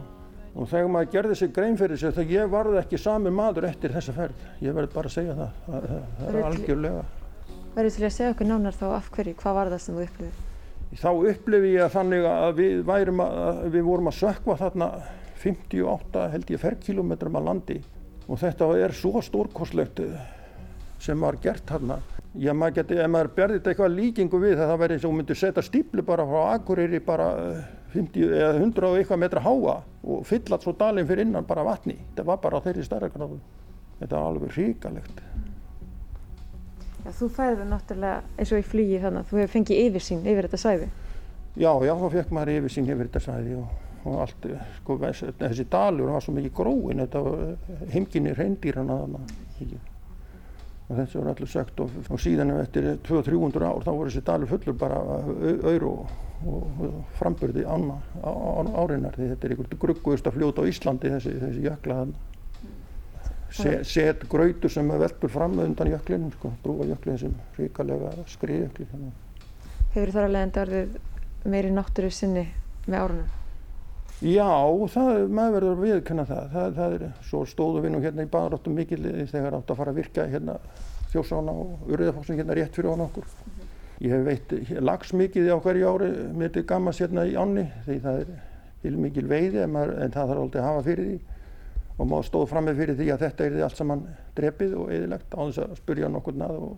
Og 0.55 0.69
þegar 0.71 0.91
maður 0.93 1.11
gerði 1.11 1.35
sig 1.35 1.51
grein 1.55 1.77
fyrir 1.79 1.99
sig 1.99 2.15
þegar 2.15 2.31
ég 2.31 2.51
varði 2.53 2.79
ekki 2.79 2.99
sami 3.01 3.31
maður 3.35 3.67
eftir 3.67 3.91
þessa 3.91 4.15
ferð. 4.15 4.43
Ég 4.63 4.75
verði 4.77 4.93
bara 4.93 5.11
að 5.11 5.15
segja 5.17 5.35
það. 5.35 5.57
Það, 5.65 5.87
það, 5.89 6.05
það 6.19 6.29
er 6.29 6.49
algjörlega. 6.49 7.05
Verður 7.75 7.95
til 7.97 8.05
að 8.07 8.13
segja 8.15 8.31
okkur 8.31 8.47
nánar 8.47 8.77
þá 8.79 8.85
af 8.95 9.09
hverju, 9.11 9.35
hvað 9.41 9.57
var 9.57 9.71
það 9.73 9.81
sem 9.83 9.97
þú 9.97 10.05
upplifið? 10.05 10.43
Þá 10.95 11.09
upplifi 11.11 11.73
ég 11.73 11.91
þannig 11.91 12.27
að 12.29 12.53
við, 12.61 12.75
værum 12.87 13.21
að, 13.25 13.37
að 13.43 13.61
við 13.73 13.85
vorum 13.89 14.07
að 14.11 14.17
sökva 14.21 14.55
þarna 14.61 14.89
58 15.43 16.25
held 16.31 16.53
ég 16.55 16.61
ferkilometrum 16.61 17.35
að 17.35 17.47
landi 17.49 17.77
og 18.25 18.39
þetta 18.41 18.69
er 18.79 18.93
svo 18.95 19.21
stórkostlegt 19.21 19.99
eh, 20.01 20.13
sem 21.03 21.19
var 21.21 21.37
gert 21.43 21.67
þarna. 21.69 21.99
Já, 22.35 22.51
maður 22.57 22.79
geti, 22.79 22.97
ef 22.99 23.11
maður 23.11 23.31
berði 23.35 23.59
þetta 23.59 23.71
eitthvað 23.73 23.97
líkingu 23.99 24.39
við 24.41 24.55
það, 24.55 24.69
það 24.71 24.79
verði 24.81 24.95
eins 24.95 25.03
og 25.03 25.11
þú 25.11 25.17
myndir 25.19 25.39
setja 25.39 25.63
stíplu 25.63 26.05
bara 26.07 26.25
frá 26.27 26.39
Akureyri 26.55 27.01
bara 27.03 27.27
eh, 27.43 27.67
50 27.95 28.33
eða 28.35 28.49
100 28.59 28.87
og 28.89 28.97
eitthvað 28.99 29.21
metra 29.23 29.41
háa 29.45 29.75
og 30.03 30.25
fylla 30.29 30.59
svo 30.61 30.73
dalinn 30.79 31.07
fyrir 31.09 31.25
innan 31.25 31.45
bara 31.47 31.63
vatni. 31.67 31.95
Þetta 32.11 32.25
var 32.27 32.41
bara 32.43 32.59
á 32.59 32.65
þeirri 32.65 32.83
stærra 32.85 33.09
gráðu. 33.13 33.39
Þetta 33.99 34.19
var 34.19 34.27
alveg 34.33 34.51
hrikalegt. 34.57 35.21
Já, 37.05 37.11
þú 37.13 37.27
færði 37.37 37.65
náttúrulega 37.69 38.21
eins 38.41 38.51
og 38.55 38.61
í 38.61 38.65
flugi 38.65 38.99
þannig 39.03 39.21
að 39.23 39.31
þú 39.31 39.39
hefur 39.41 39.53
fengið 39.55 39.81
yfirsýn 39.87 40.23
yfir 40.25 40.47
þetta 40.47 40.61
svæði. 40.63 40.87
Já, 41.55 41.71
já, 41.85 41.93
þá 42.01 42.05
fekk 42.17 42.31
maður 42.35 42.53
yfir 42.59 42.73
sín 42.73 42.87
yfir 42.89 43.07
þetta 43.09 43.21
sæði 43.27 43.57
og, 43.61 43.67
og 44.09 44.15
allt, 44.25 44.47
sko, 44.79 44.97
þess- 45.03 45.35
þessi 45.39 45.65
dalur 45.71 46.09
var 46.15 46.25
svo 46.25 46.33
mikið 46.35 46.55
gróin, 46.57 47.03
þetta 47.05 47.21
heimginni 47.93 48.33
reyndýrana 48.35 48.97
þarna. 49.03 49.21
Og 50.85 50.97
þessi 50.99 51.17
var 51.21 51.29
allir 51.31 51.49
sögt 51.49 51.79
og, 51.81 51.93
og 52.13 52.19
síðan 52.21 52.51
ef 52.53 52.59
eftir 52.67 52.89
200-300 53.07 53.63
ár 53.69 53.85
þá 53.85 53.91
voru 53.95 54.09
þessi 54.11 54.25
dalur 54.27 54.51
fullur 54.51 54.75
bara 54.77 54.99
auður 55.05 55.85
og, 55.89 56.11
og, 56.45 56.79
og 56.85 56.95
framburði 57.19 57.65
ána, 57.65 57.97
á, 58.21 58.31
á, 58.31 58.61
árinar 58.81 59.17
því 59.17 59.29
þetta 59.33 59.47
er 59.47 59.55
einhvern 59.55 59.81
grugguðust 59.81 60.29
að 60.29 60.37
fljóta 60.39 60.65
á 60.65 60.69
Íslandi 60.69 61.11
þessi, 61.15 61.35
þessi 61.41 61.65
jökla. 61.65 61.99
Se, 63.55 63.71
set 63.87 64.25
grautur 64.27 64.71
sem 64.73 64.89
er 64.91 64.99
veltur 64.99 65.31
fram 65.31 65.55
undan 65.63 65.91
jöklinu, 65.93 66.31
sko, 66.33 66.51
brúa 66.63 66.87
jöklinu 66.89 67.21
sem 67.21 67.35
ríkalega 67.55 68.11
skriðjökli. 68.33 68.87
Hefur 69.95 70.11
þar 70.11 70.27
alveg 70.27 70.47
enda 70.47 70.63
orðið 70.65 70.97
meiri 71.53 71.71
náttúru 71.71 72.11
sinni 72.11 72.49
með 72.89 72.99
árunum? 72.99 73.33
Já, 74.23 74.47
það, 74.93 75.21
maður 75.27 75.55
verður 75.57 75.71
að 75.73 75.81
viðkenna 75.83 76.25
það. 76.27 76.45
það, 76.53 76.75
það 76.77 76.93
er, 76.97 77.07
svo 77.29 77.41
stóðum 77.51 77.83
við 77.83 77.91
nú 77.93 78.03
hérna 78.03 78.25
í 78.25 78.29
baðráttum 78.31 78.77
mikil 78.77 79.01
þegar 79.31 79.57
átt 79.57 79.71
að 79.73 79.79
fara 79.81 79.91
að 79.91 79.99
virka 79.99 80.27
hérna 80.31 80.55
þjósána 81.11 81.55
og 81.55 81.89
urriðafóksin 81.91 82.39
hérna 82.39 82.55
rétt 82.55 82.75
fyrir 82.75 82.95
án 82.95 83.03
okkur. 83.05 83.27
Ég 84.03 84.11
hef 84.11 84.25
veitt 84.25 84.81
lags 84.83 85.13
mikið 85.15 85.53
á 85.55 85.57
hverju 85.63 85.91
ári 85.93 86.09
með 86.35 86.49
þetta 86.49 86.65
gammast 86.73 87.03
hérna 87.03 87.23
í 87.29 87.37
ánni 87.39 87.63
því 87.85 87.99
það 88.03 88.19
er 88.23 88.33
til 88.83 88.97
mikil 89.01 89.25
veiði 89.29 89.61
en, 89.63 89.71
maður, 89.73 89.93
en 90.03 90.13
það 90.13 90.31
þarf 90.31 90.41
aldrei 90.43 90.61
að 90.61 90.67
hafa 90.69 90.85
fyrir 90.85 91.07
því 91.09 91.19
og 91.95 92.09
maður 92.11 92.27
stóð 92.27 92.49
frammi 92.51 92.73
fyrir 92.75 92.99
því 92.99 93.11
að 93.13 93.23
þetta 93.23 93.45
er 93.45 93.53
því 93.55 93.63
allt 93.65 93.79
saman 93.79 94.01
drepið 94.35 94.73
og 94.81 94.91
eðilegt 94.91 95.37
á 95.37 95.41
þess 95.45 95.61
að 95.63 95.77
spurja 95.79 96.09
nokkur 96.11 96.39
nað 96.41 96.57
og 96.59 96.73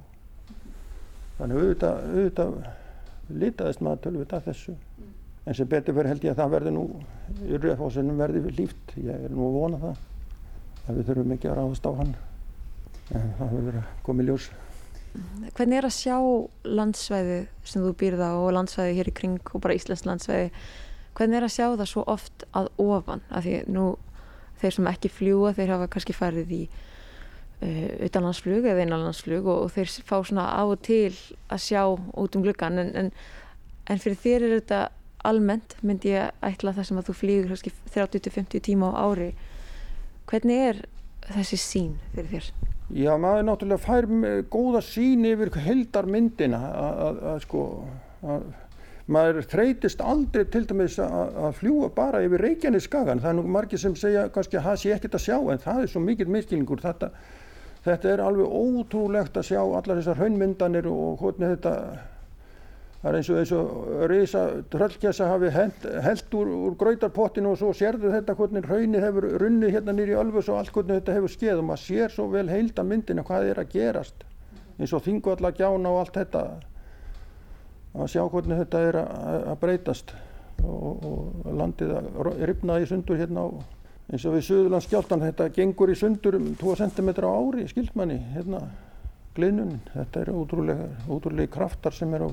þannig 1.39 1.61
auðvitað, 1.63 2.03
auðvitað 2.13 2.53
litaðist 3.41 3.83
maður 3.83 4.03
tölvita 4.05 4.41
þessu. 4.45 4.75
En 5.47 5.55
sem 5.55 5.67
betur 5.69 5.95
fyrir 5.95 6.11
held 6.11 6.25
ég 6.27 6.33
að 6.33 6.41
það 6.41 6.53
verði 6.57 6.73
nú, 6.75 6.85
Urriðafossinum 7.47 8.19
verði 8.19 8.53
líft. 8.57 8.95
Ég 8.99 9.27
er 9.27 9.33
nú 9.33 9.47
að 9.47 9.57
vona 9.57 9.81
það. 9.83 10.01
Að 10.87 10.97
við 10.97 11.09
þurfum 11.09 11.35
ekki 11.37 11.51
að 11.51 11.59
ráðast 11.59 11.87
á 11.87 11.91
hann. 12.01 12.15
En 13.15 13.29
það 13.39 13.55
að 13.71 13.77
koma 14.03 14.23
í 14.23 14.27
ljós. 14.27 14.49
Hvernig 15.57 15.79
er 15.79 15.87
að 15.87 15.95
sjá 15.95 16.17
landsvæði 16.67 17.37
sem 17.65 17.85
þú 17.85 17.93
býrð 17.97 18.21
á 18.21 18.31
og 18.37 18.51
landsvæði 18.53 18.97
hér 18.99 19.09
í 19.09 19.15
kring 19.17 19.53
og 19.53 19.63
bara 19.63 19.77
Íslands 19.77 20.05
landsvæði? 20.05 20.51
Hvernig 21.17 21.39
er 21.39 21.47
að 21.47 21.55
sjá 21.55 21.65
það 21.71 21.87
svo 21.89 22.03
oft 22.13 22.45
að 22.57 22.69
ofan? 22.83 23.23
Af 23.33 23.47
því 23.47 23.63
nú 23.73 23.87
þeir 24.61 24.75
sem 24.77 24.91
ekki 24.91 25.13
fljúa 25.13 25.53
þeir 25.57 25.73
hafa 25.73 25.89
kannski 25.93 26.15
farið 26.17 26.53
í 26.53 26.61
uh, 26.67 28.05
utanlandsflug 28.07 28.67
eða 28.69 28.85
innanlandsflug 28.85 29.47
og, 29.47 29.65
og 29.65 29.73
þeir 29.73 29.95
fá 30.05 30.15
svona 30.19 30.47
á 30.53 30.61
og 30.65 30.77
til 30.85 31.13
að 31.49 31.63
sjá 31.65 31.81
út 31.87 32.37
um 32.37 32.45
gluggan 32.45 32.81
en, 32.83 32.93
en, 33.01 33.11
en 33.89 34.03
fyrir 34.03 34.21
þér 34.23 34.47
er 34.47 34.55
þetta 34.59 34.81
almennt 35.27 35.75
myndi 35.81 36.13
ég 36.13 36.45
ætla 36.45 36.75
það 36.77 36.89
sem 36.89 37.01
að 37.01 37.09
þú 37.09 37.19
flýgur 37.21 37.51
kannski 37.53 37.75
30-50 37.95 38.65
tíma 38.69 38.93
á 38.93 39.09
ári. 39.09 39.31
Hvernig 40.29 40.65
er 40.69 40.81
þessi 41.33 41.59
sín 41.61 41.93
fyrir 42.13 42.33
þér? 42.37 42.75
Já, 42.87 43.11
maður 43.19 43.49
náttúrulega 43.49 43.83
fær 43.83 44.05
góða 44.47 44.79
sín 44.85 45.25
yfir 45.27 45.51
heldarmyndina 45.59 46.59
að, 46.71 47.41
sko, 47.43 47.63
að 48.23 48.45
maður 49.11 49.41
þreytist 49.51 50.03
aldrei 50.03 50.45
til 50.51 50.63
dæmis 50.69 50.95
að, 51.03 51.49
fljúa 51.59 51.89
bara 51.95 52.21
yfir 52.23 52.45
Reykjaneskagan. 52.45 53.19
Það 53.23 53.33
er 53.33 53.37
nú 53.39 53.43
margir 53.51 53.81
sem 53.81 53.95
segja 53.99 54.27
kannski 54.31 54.59
að 54.59 54.69
það 54.69 54.79
sé 54.83 54.93
ekkert 54.95 55.19
að 55.19 55.25
sjá 55.25 55.35
en 55.37 55.63
það 55.63 55.81
er 55.83 55.91
svo 55.91 56.03
mikill 56.03 56.29
miskilningur. 56.31 56.83
Þetta, 56.83 57.11
þetta 57.87 58.13
er 58.13 58.23
alveg 58.23 58.55
ótrúlegt 58.61 59.39
að 59.39 59.49
sjá 59.49 59.59
allar 59.63 59.99
þessar 59.99 60.23
haunmyndanir 60.23 60.87
og 60.91 61.19
hvernig 61.23 61.57
þetta, 61.57 61.75
það 63.01 63.09
er 63.09 63.17
eins 63.19 63.29
og, 63.29 63.39
eins 63.41 63.51
og 63.53 63.89
reysa 64.09 64.43
tröllkjassa 64.73 65.27
hafi 65.29 65.51
held, 65.53 66.31
úr, 66.39 66.49
úr 66.69 66.77
grautarpottinu 66.79 67.51
og 67.53 67.59
svo 67.59 67.73
sérðu 67.77 68.11
þetta 68.15 68.35
hvernig 68.39 68.65
raunin 68.65 69.03
hefur 69.03 69.29
runnið 69.43 69.75
hérna 69.75 69.95
nýri 69.97 70.17
Ölfus 70.17 70.49
og 70.49 70.61
allt 70.61 70.73
hvernig 70.73 71.01
þetta 71.01 71.17
hefur 71.19 71.33
skeið 71.35 71.61
og 71.61 71.67
maður 71.69 71.83
sér 71.83 72.15
svo 72.15 72.27
vel 72.33 72.47
heilda 72.49 72.85
myndina 72.87 73.25
hvað 73.27 73.51
er 73.51 73.61
að 73.61 73.71
gerast. 73.75 74.25
Eins 74.77 74.93
og 74.93 75.05
þingvalla 75.05 75.53
gjána 75.57 75.93
og 75.93 76.01
allt 76.01 76.17
þetta. 76.17 76.43
Að 77.97 78.11
sjá 78.13 78.23
hvernig 78.25 78.61
þetta 78.65 78.83
er 78.89 78.99
að, 79.03 79.55
breytast 79.61 80.13
og, 80.65 81.07
og 81.07 81.49
landið 81.57 81.95
að 81.97 82.45
ripna 82.49 82.81
í 82.81 82.89
sundur 82.89 83.21
hérna 83.21 83.45
á 83.45 83.49
eins 84.07 84.23
og 84.23 84.37
við 84.37 84.45
Suðurlandsskjáltan 84.47 85.23
þetta 85.25 85.49
gengur 85.55 85.91
í 85.91 85.95
sundur 85.99 86.37
um 86.37 86.53
2 86.55 86.75
cm 86.79 87.09
á 87.19 87.27
ári 87.27 87.65
skildmanni 87.67 88.21
hérna 88.35 88.61
gliðnun 89.35 89.81
þetta 89.91 90.21
er 90.21 90.31
ótrúlega, 90.31 90.85
ótrúlega 91.11 91.51
kraftar 91.57 91.93
sem 91.93 92.13
er 92.15 92.23
á 92.23 92.29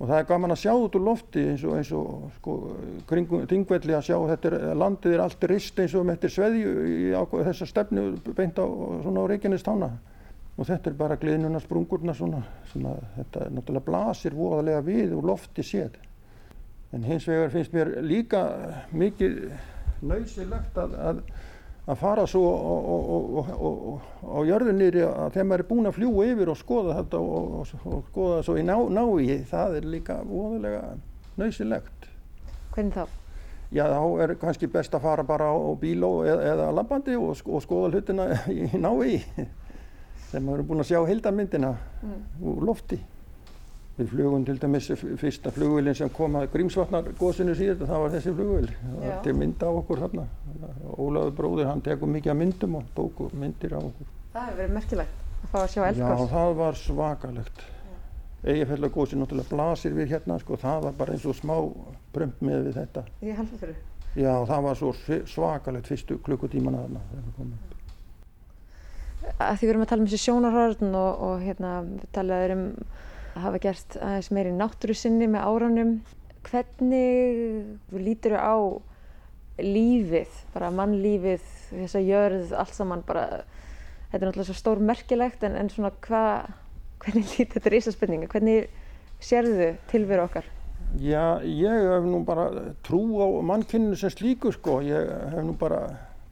og 0.00 0.08
það 0.08 0.16
er 0.16 0.28
gaman 0.30 0.54
að 0.54 0.60
sjá 0.62 0.72
út 0.72 0.94
úr 0.96 1.02
lofti 1.04 1.42
eins 1.52 1.62
og, 1.68 1.74
eins 1.76 1.90
og 1.92 2.36
sko, 2.38 2.54
kringum 3.08 3.42
þingvelli 3.50 3.96
að 3.98 4.06
sjá 4.06 4.16
þetta 4.30 4.48
er, 4.48 4.62
landið 4.80 5.16
er 5.16 5.22
allt 5.26 5.44
rist 5.50 5.82
eins 5.82 5.96
og 5.98 6.06
með 6.08 6.16
þetta 6.16 6.30
sveðju 6.36 6.70
í 6.88 6.94
þessa 7.50 7.68
stefnu 7.68 8.04
beint 8.32 8.56
á, 8.56 8.64
svona 9.04 9.26
á 9.28 9.30
Reykjanestána. 9.30 9.90
Og 10.56 10.68
þetta 10.68 10.90
er 10.90 10.96
bara 10.96 11.18
gliðnuna 11.20 11.60
sprungurna 11.60 12.14
svona 12.16 12.40
að 12.72 13.04
þetta 13.18 13.44
er 13.44 13.52
náttúrulega 13.56 13.86
blasir 13.86 14.36
voðalega 14.36 14.80
við 14.88 15.12
úr 15.16 15.28
lofti 15.30 15.64
séð. 15.64 16.00
En 16.96 17.04
hins 17.06 17.28
vegar 17.28 17.52
finnst 17.52 17.76
mér 17.76 17.92
líka 18.02 18.42
mikið 18.96 19.38
nöysilegt 20.00 20.80
að, 20.80 20.96
að, 20.96 21.20
að 21.88 22.00
fara 22.00 22.26
svo 22.28 23.44
á 24.20 24.38
jörðunir 24.46 24.98
að 25.06 25.32
þegar 25.36 25.48
maður 25.48 25.64
er 25.64 25.68
búin 25.70 25.90
að 25.90 25.96
fljúa 25.96 26.26
yfir 26.32 26.52
og 26.52 26.58
skoða 26.60 26.98
þetta 27.00 27.20
og 27.20 27.70
skoða 27.70 28.34
það 28.36 28.44
svo 28.48 28.58
í 28.60 28.66
ná, 28.66 28.76
nái, 28.98 29.40
það 29.50 29.78
er 29.78 29.88
líka 29.94 30.20
óðurlega 30.26 30.82
nöysilegt. 31.40 32.10
Hvernig 32.74 32.98
þá? 32.98 33.16
Já, 33.70 33.84
þá 33.86 34.02
er 34.24 34.34
kannski 34.40 34.66
best 34.70 34.94
að 34.98 35.04
fara 35.06 35.24
bara 35.26 35.52
á 35.54 35.70
bíl 35.78 36.02
eða, 36.02 36.40
eða 36.52 36.70
labbandi 36.74 37.14
og, 37.18 37.38
og 37.46 37.62
skoða 37.62 37.92
hlutina 37.94 38.26
í 38.50 38.66
nái 38.74 39.22
þegar 40.30 40.44
maður 40.46 40.62
er 40.62 40.66
búin 40.68 40.82
að 40.82 40.90
sjá 40.90 41.00
heildarmyndina 41.06 41.70
mm. 42.02 42.20
úr 42.50 42.66
lofti. 42.66 42.98
Við 44.00 44.12
flugum 44.14 44.44
til 44.48 44.54
dæmis 44.56 44.86
fyrsta 45.20 45.50
flugvillin 45.52 45.96
sem 45.96 46.08
kom 46.16 46.38
að 46.40 46.46
Grímsvatnar 46.54 47.10
góðsinu 47.18 47.52
síðan, 47.58 47.82
það 47.84 47.98
var 48.00 48.12
þessi 48.14 48.32
flugvill. 48.38 48.70
Það 48.80 49.02
var 49.02 49.18
til 49.26 49.34
mynda 49.36 49.68
á 49.68 49.72
okkur 49.76 50.00
þarna. 50.00 50.22
Ólaður 50.94 51.34
bróður, 51.36 51.68
hann 51.68 51.82
tekur 51.84 52.08
mikið 52.08 52.32
af 52.32 52.38
myndum 52.40 52.78
og 52.78 52.86
tóku 52.96 53.26
myndir 53.36 53.74
á 53.76 53.80
okkur. 53.82 54.08
Það 54.32 54.46
hefur 54.46 54.58
verið 54.62 54.72
merkilegt 54.78 55.20
að 55.20 55.52
fá 55.52 55.58
að 55.60 55.66
sjá 55.74 55.82
eldgóðs. 55.90 56.22
Já, 56.22 56.32
það 56.32 56.52
var 56.62 56.80
svakalegt. 56.80 57.64
Egefella 58.54 58.90
góðsinn 58.94 59.20
náttúrulega 59.20 59.52
blasir 59.52 59.96
við 59.98 60.14
hérna, 60.14 60.38
sko, 60.40 60.56
það 60.64 60.86
var 60.86 60.96
bara 61.02 61.16
eins 61.18 61.26
og 61.28 61.36
smá 61.36 61.54
prömp 62.14 62.40
með 62.40 62.70
við 62.70 62.78
þetta. 62.80 63.02
Ég 63.20 63.36
held 63.36 63.52
það 63.52 63.66
fyrir. 63.66 63.82
Já, 64.16 64.32
það 64.48 64.64
var 64.70 64.80
svo 64.80 64.94
svakalegt 65.28 65.92
fyrstu 65.92 66.16
klukkutíman 66.24 66.80
að 66.80 66.88
þarna 66.88 67.68
að 69.40 69.58
því 69.60 69.66
við 69.66 69.70
erum 69.72 69.84
að 69.84 69.90
tala 69.90 70.02
um 70.02 70.08
þessi 70.08 70.24
sjónarhörn 70.24 70.96
og, 70.96 71.22
og 71.26 71.42
hérna, 71.44 71.72
hafa 73.34 73.60
gert 73.62 73.96
aðeins 74.00 74.30
meiri 74.34 74.52
náttúru 74.54 74.96
sinni 74.96 75.28
með 75.30 75.46
áranum. 75.46 75.96
Hvernig 76.46 77.98
lítur 78.00 78.36
þau 78.36 78.40
á 78.40 78.56
lífið, 79.60 80.36
bara 80.54 80.70
mannlífið, 80.72 81.42
þess 81.70 81.98
að 81.98 82.08
jörð 82.08 82.54
allt 82.56 82.76
saman 82.76 83.02
bara, 83.06 83.42
þetta 84.10 84.20
er 84.20 84.28
náttúrulega 84.28 84.48
svo 84.48 84.56
stór 84.56 84.80
merkilegt 84.84 85.44
en, 85.44 85.58
en 85.60 85.68
svona 85.72 85.92
hvað, 86.06 86.54
hvernig 87.04 87.28
lítur 87.36 87.58
þetta 87.58 87.74
risaspurninga, 87.74 88.30
hvernig 88.32 88.70
sérðu 89.20 89.74
tilveru 89.90 90.24
okkar? 90.24 90.48
Já, 90.98 91.38
ég 91.44 91.84
hef 91.86 92.06
nú 92.08 92.24
bara 92.26 92.48
trú 92.86 93.02
á 93.22 93.26
mannkynninu 93.46 93.98
sem 94.00 94.10
slíku 94.10 94.50
sko, 94.54 94.80
ég 94.82 95.12
hef 95.34 95.44
nú 95.46 95.54
bara 95.60 95.84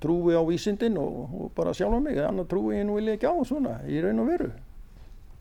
trúi 0.03 0.35
á 0.35 0.43
vísindin 0.47 0.99
og, 0.99 1.29
og 1.31 1.53
bara 1.55 1.75
sjálfa 1.75 2.01
mig, 2.03 2.19
annað 2.23 2.51
trúi 2.55 2.79
ég 2.79 2.89
nú 2.89 2.97
vilja 2.99 3.19
ekki 3.19 3.31
á 3.31 3.35
svona, 3.47 3.79
í 3.87 4.01
raun 4.03 4.25
og 4.25 4.33
veru. 4.33 4.51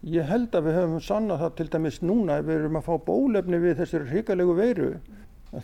Ég 0.06 0.28
held 0.30 0.54
að 0.54 0.68
við 0.68 0.76
höfum 0.78 1.02
sannað 1.02 1.40
það 1.42 1.56
til 1.58 1.68
dæmis 1.74 1.98
núna 2.06 2.38
ef 2.38 2.46
við 2.46 2.60
erum 2.60 2.78
að 2.78 2.86
fá 2.86 2.94
bólefni 3.08 3.60
við 3.64 3.80
þessir 3.80 4.06
hrigalegu 4.12 4.54
veiru. 4.58 4.92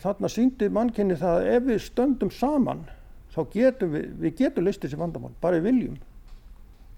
Þarna 0.02 0.30
síndi 0.32 0.70
mannkynni 0.74 1.18
það 1.20 1.38
að 1.38 1.50
ef 1.54 1.68
við 1.68 1.82
stöndum 1.84 2.32
saman 2.34 2.82
þá 3.34 3.40
getum 3.54 3.94
við, 3.94 4.10
við 4.24 4.36
getum 4.42 4.66
listið 4.66 4.94
sér 4.94 5.02
vandamál, 5.04 5.34
bara 5.42 5.60
við 5.60 5.70
viljum. 5.70 5.98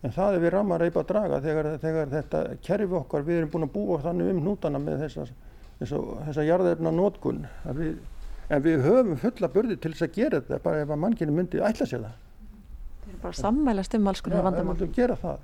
En 0.05 0.13
það 0.15 0.37
er 0.37 0.43
við 0.43 0.53
ramar 0.53 0.83
reypa 0.83 1.01
að 1.01 1.09
draga 1.11 1.39
þegar, 1.43 1.69
þegar 1.81 2.11
þetta 2.11 2.41
kerfi 2.63 2.99
okkar, 2.99 3.25
við 3.25 3.39
erum 3.39 3.51
búin 3.53 3.67
að 3.67 3.73
búa 3.73 4.01
þannig 4.03 4.31
um 4.31 4.43
nútana 4.45 4.81
með 4.81 5.01
þessa, 5.05 5.25
þessa, 5.79 6.01
þessa 6.27 6.45
jarðefna 6.45 6.93
nótkunn. 6.93 7.41
En 7.65 8.61
við 8.61 8.85
höfum 8.85 9.17
fulla 9.19 9.49
börði 9.51 9.79
til 9.81 9.91
þess 9.95 10.05
að 10.05 10.19
gera 10.19 10.39
þetta 10.43 10.61
bara 10.67 10.85
ef 10.85 10.93
að 10.93 11.01
mannkynni 11.01 11.35
myndi 11.35 11.63
ætla 11.65 11.89
sér 11.89 12.05
það. 12.05 12.21
Það 13.05 13.11
er 13.15 13.19
bara 13.23 13.39
sammælast 13.39 13.97
um 13.97 14.11
alls 14.11 14.23
konar 14.25 14.45
vandamál. 14.45 14.75
Já, 14.75 14.83
ef 14.83 14.85
við 14.85 14.97
gera 15.01 15.19
það 15.23 15.43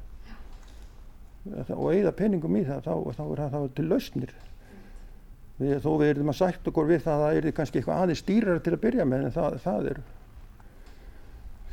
og 1.49 1.87
eigða 1.89 2.13
peningum 2.13 2.55
í 2.59 2.63
það 2.67 2.83
þá, 2.85 2.95
þá 3.17 3.23
er 3.25 3.43
það 3.55 3.67
til 3.77 3.85
lausnir. 3.89 4.33
Við, 5.61 5.77
þó 5.83 5.89
við 6.01 6.11
erum 6.13 6.33
að 6.33 6.39
sætt 6.39 6.67
okkur 6.69 6.89
við 6.89 7.03
það 7.05 7.15
að 7.15 7.23
það 7.23 7.39
er 7.39 7.55
kannski 7.57 7.79
eitthvað 7.79 8.01
aðeins 8.01 8.21
stýrar 8.23 8.61
til 8.65 8.73
að 8.73 8.83
byrja 8.85 9.05
með 9.05 9.25
en 9.25 9.33
það, 9.35 9.57
það, 9.61 9.89
er, 9.91 10.01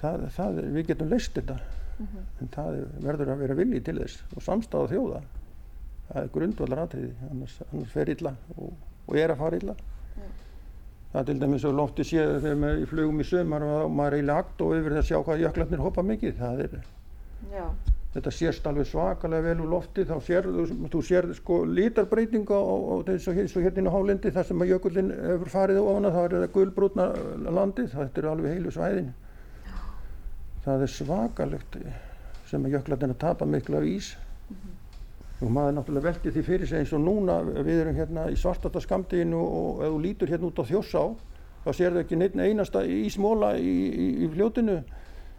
það, 0.01 0.25
það 0.37 0.63
er 0.63 0.71
við 0.77 0.89
getum 0.93 1.13
laust 1.13 1.37
þetta. 1.39 1.59
Mm 1.99 2.07
-hmm. 2.07 2.27
en 2.41 2.51
það 2.55 2.79
er, 2.79 2.91
verður 3.03 3.33
að 3.33 3.41
vera 3.43 3.59
vilji 3.59 3.81
til 3.85 3.97
þess 3.99 4.25
og 4.37 4.43
samstáða 4.47 4.91
þjóða. 4.93 5.23
Það 6.09 6.23
er 6.23 6.35
grundvallar 6.35 6.83
aðtriði 6.85 7.31
annars, 7.31 7.61
annars 7.73 7.93
fer 7.93 8.13
illa 8.13 8.35
og, 8.57 8.73
og 9.07 9.17
er 9.17 9.33
að 9.33 9.41
fara 9.43 9.57
illa. 9.57 9.75
Mm. 10.19 10.33
það 11.13 11.21
er 11.21 11.27
til 11.27 11.41
dæmis 11.41 11.65
og 11.65 11.75
lofti 11.75 12.05
séð 12.05 12.41
þegar 12.41 12.57
maður 12.63 12.87
flugum 12.87 13.21
í 13.21 13.25
sömar 13.25 13.63
og 13.63 13.91
maður 13.91 14.17
er 14.17 14.23
í 14.23 14.27
lagt 14.27 14.61
og 14.61 14.75
yfir 14.77 14.97
það 14.97 15.03
að 15.03 15.09
sjá 15.11 15.19
hvað 15.23 15.45
jöklarnir 15.45 15.85
hoppa 15.85 16.03
mikið. 16.03 16.35
Það 16.39 16.65
er 16.65 16.83
Já 17.53 17.65
þetta 18.15 18.33
sést 18.33 18.67
alveg 18.67 18.87
svakalega 18.89 19.45
vel 19.45 19.61
úr 19.63 19.71
lofti 19.75 20.05
þá 20.09 20.15
sér 20.25 20.47
þú 20.93 21.01
sér 21.05 21.29
sko 21.37 21.61
lítarbreytinga 21.69 22.57
og 22.57 23.11
eins 23.13 23.29
og 23.29 23.67
hérna 23.67 23.93
á 23.93 23.97
hálendi 23.97 24.33
þar 24.33 24.49
sem 24.49 24.65
að 24.65 24.73
jökullin 24.73 25.13
hefur 25.13 25.53
farið 25.53 25.81
ofana 25.83 26.13
þá 26.15 26.21
er 26.23 26.35
þetta 26.37 26.53
gulbrútna 26.55 27.09
landið 27.59 27.93
þetta 27.93 28.23
er 28.23 28.31
alveg 28.33 28.55
heilu 28.57 28.73
svæðin. 28.73 29.13
Það 30.65 30.85
er 30.87 30.93
svakalegt 30.95 31.79
sem 32.49 32.65
að 32.65 32.79
jöklarnir 32.79 33.13
að 33.13 33.23
tapa 33.27 33.47
miklu 33.47 33.77
af 33.77 33.85
ís. 33.85 34.15
Mm 34.49 34.57
-hmm. 34.57 34.77
og 35.47 35.51
maður 35.53 35.75
náttúrulega 35.75 36.05
veldi 36.05 36.31
því 36.31 36.43
fyrir 36.43 36.67
sig 36.67 36.79
eins 36.79 36.93
og 36.93 37.01
núna 37.01 37.43
við 37.45 37.81
erum 37.81 37.95
hérna 37.95 38.31
í 38.31 38.37
svartata 38.37 38.81
skamdeginu 38.81 39.37
og 39.39 39.85
ef 39.85 39.93
þú 39.93 40.01
lítur 40.01 40.29
hérna 40.29 40.47
út 40.47 40.59
á 40.59 40.65
þjósá 40.65 41.15
þá 41.65 41.73
sér 41.73 41.93
þau 41.93 42.01
ekki 42.01 42.17
neitt 42.17 42.37
einasta 42.37 42.83
ísmóla 42.85 43.59
í, 43.59 43.75
í, 43.93 44.25
í 44.25 44.29
fljótinu 44.33 44.83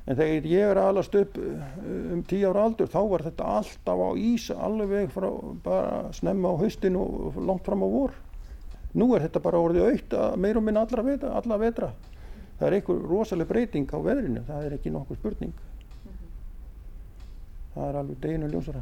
En 0.09 0.17
þegar 0.17 0.47
ég 0.49 0.71
er 0.71 0.79
aðalast 0.81 1.15
upp 1.19 1.35
eh, 1.37 1.65
um 2.15 2.23
tíu 2.25 2.49
ára 2.49 2.63
aldur 2.65 2.89
þá 2.89 2.99
var 3.11 3.23
þetta 3.27 3.49
alltaf 3.59 3.99
á 4.01 4.09
ís 4.17 4.47
alveg 4.55 5.11
frá 5.13 5.27
bara 5.61 6.09
snemma 6.17 6.49
á 6.49 6.61
haustinu 6.63 7.03
og 7.03 7.37
langt 7.37 7.67
fram 7.67 7.85
á 7.85 7.89
vor. 7.93 8.15
Nú 8.97 9.11
er 9.13 9.27
þetta 9.27 9.43
bara 9.43 9.61
orðið 9.61 9.85
aukt 9.91 10.15
að 10.17 10.39
meir 10.41 10.57
og 10.57 10.65
minna 10.65 10.81
allra 10.81 11.05
vetra, 11.05 11.35
alla 11.37 11.59
vetra. 11.61 11.91
Það 12.57 12.67
er 12.67 12.77
einhver 12.79 13.05
rosalega 13.05 13.51
breyting 13.53 13.93
á 13.93 13.97
veðrinu, 14.01 14.41
það 14.49 14.65
er 14.65 14.77
ekki 14.79 14.95
nokkur 14.95 15.21
spurning. 15.21 15.53
Það 17.75 17.85
er 17.85 18.01
alveg 18.01 18.23
deginu 18.25 18.49
ljósara. 18.49 18.81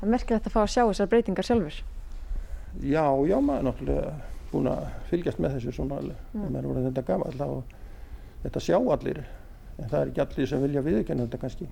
Það 0.00 0.12
merkir 0.16 0.36
þetta 0.36 0.50
að 0.50 0.56
fá 0.58 0.62
að 0.64 0.72
sjá 0.74 0.82
þessar 0.82 1.12
breytingar 1.14 1.46
sjálfur? 1.46 1.80
Já, 2.82 3.06
já 3.30 3.38
maður 3.38 3.62
er 3.62 3.66
náttúrulega 3.70 4.12
búin 4.50 4.68
að 4.74 4.84
fylgjast 5.12 5.40
með 5.40 5.56
þessu 5.56 5.78
svona 5.78 6.02
alveg. 6.02 6.28
Mm. 6.34 6.46
Það 6.50 6.58
er 6.58 6.70
verið 6.72 6.86
þetta 6.90 7.08
gafall 7.14 7.46
og 7.46 7.74
þetta 8.42 8.66
sjá 8.66 8.78
allir 8.82 9.26
en 9.78 9.90
það 9.90 10.00
er 10.00 10.12
ekki 10.12 10.24
allir 10.24 10.48
sem 10.50 10.64
vilja 10.64 10.86
viðkenna 10.86 11.26
þetta 11.26 11.42
kannski. 11.44 11.68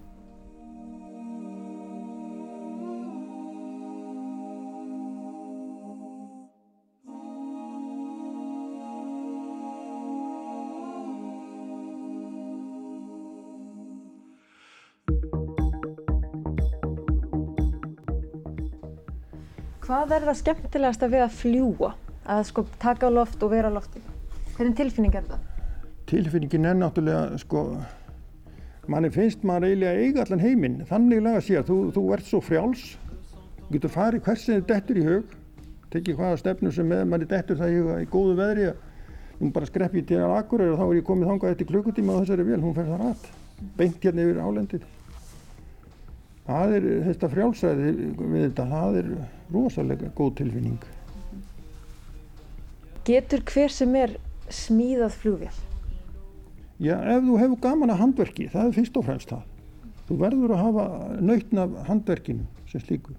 Hvað 19.85 20.13
er 20.17 20.25
það 20.25 20.37
skemmtilegast 20.39 21.03
að 21.05 21.13
við 21.13 21.23
að 21.23 21.35
fljúa? 21.39 21.91
Að 22.25 22.47
sko 22.49 22.65
taka 22.81 23.09
á 23.09 23.11
loft 23.13 23.43
og 23.45 23.53
vera 23.53 23.69
á 23.69 23.77
lofti? 23.77 24.01
Hvernig 24.57 24.79
tilfinning 24.81 25.19
er 25.21 25.27
það? 25.29 25.54
Tilfinningin 26.11 26.69
er 26.71 26.79
náttúrulega 26.79 27.39
sko 27.43 27.65
manni 28.91 29.11
finnst 29.13 29.45
maður 29.47 29.71
eiginlega 29.71 30.03
eiga 30.05 30.25
allan 30.25 30.43
heiminn. 30.45 30.81
Þannig 30.89 31.23
laga 31.25 31.45
sé 31.45 31.59
að 31.61 31.71
þú, 31.71 31.79
þú 31.97 32.05
ert 32.17 32.29
svo 32.29 32.41
frjáls. 32.45 32.83
Þú 33.61 33.71
getur 33.77 33.95
farið 33.95 34.27
hversin 34.27 34.59
þið 34.59 34.67
dettur 34.73 35.01
í 35.01 35.07
hug. 35.09 35.39
Tekið 35.95 36.19
hvaða 36.19 36.41
stefnu 36.43 36.75
sem 36.75 36.91
með 36.91 37.07
manni 37.09 37.31
dettur 37.31 37.61
það 37.61 37.77
í, 37.77 37.87
í 38.05 38.11
góðu 38.11 38.35
veðri 38.41 38.73
nú 39.41 39.51
bara 39.55 39.67
skrepp 39.69 39.95
ég 39.99 40.07
til 40.09 40.21
að 40.23 40.37
akkur 40.39 40.63
og 40.65 40.77
þá 40.79 40.85
er 40.87 40.99
ég 40.99 41.07
komið 41.07 41.31
þangað 41.31 41.55
eftir 41.55 41.71
klukkutíma 41.71 42.15
og 42.15 42.23
þessari 42.23 42.47
vel 42.47 42.61
hún 42.63 42.77
fer 42.77 42.87
það 42.91 43.03
rætt 43.03 43.31
beint 43.79 44.05
hérna 44.05 44.27
yfir 44.27 44.41
álendið 44.43 44.85
það 46.45 46.75
er 46.79 46.89
þetta 47.09 47.31
frjálsæði 47.33 47.93
við 48.21 48.43
þetta 48.47 48.67
það 48.73 48.99
er 49.01 49.11
rosalega 49.55 50.11
góð 50.17 50.35
tilfinning. 50.41 50.91
Getur 53.05 53.45
hver 53.49 53.73
sem 53.73 53.97
er 54.01 54.19
smíðað 54.53 55.17
flugvél? 55.23 55.55
Já, 56.83 56.97
ef 56.99 57.23
þú 57.23 57.37
hefur 57.39 57.61
gaman 57.63 57.93
að 57.95 58.01
handverki, 58.01 58.49
það 58.51 58.69
er 58.69 58.73
fyrst 58.75 58.97
og 58.99 59.05
fremst 59.07 59.31
það. 59.31 59.43
Þú 60.09 60.17
verður 60.21 60.55
að 60.55 60.63
hafa 60.65 60.87
nautn 61.23 61.61
af 61.63 61.77
handverkinu 61.87 62.47
sem 62.71 62.83
slíku. 62.83 63.15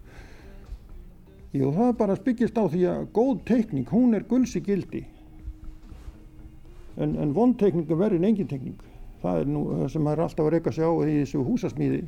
Jú, 1.55 1.69
það 1.71 1.87
er 1.87 1.95
bara 2.01 2.17
spyggjast 2.19 2.59
á 2.59 2.63
því 2.67 2.81
að 2.91 3.05
góð 3.15 3.37
teikning, 3.47 3.87
hún 3.87 4.17
er 4.17 4.25
gulsi 4.27 4.59
gildi. 4.61 5.05
En, 6.99 7.15
en 7.15 7.31
vond 7.35 7.55
teikning 7.59 7.87
er 7.87 7.99
verið 7.99 8.19
en 8.19 8.29
engin 8.29 8.51
teikning. 8.51 8.75
Það 9.23 9.39
er 9.39 9.49
nú 9.49 9.63
sem 9.89 10.03
maður 10.03 10.19
er 10.19 10.25
alltaf 10.27 10.45
að 10.45 10.53
reyka 10.53 10.75
sig 10.75 10.83
á 10.83 10.91
í 10.91 11.15
þessu 11.21 11.45
húsasmíði. 11.47 12.03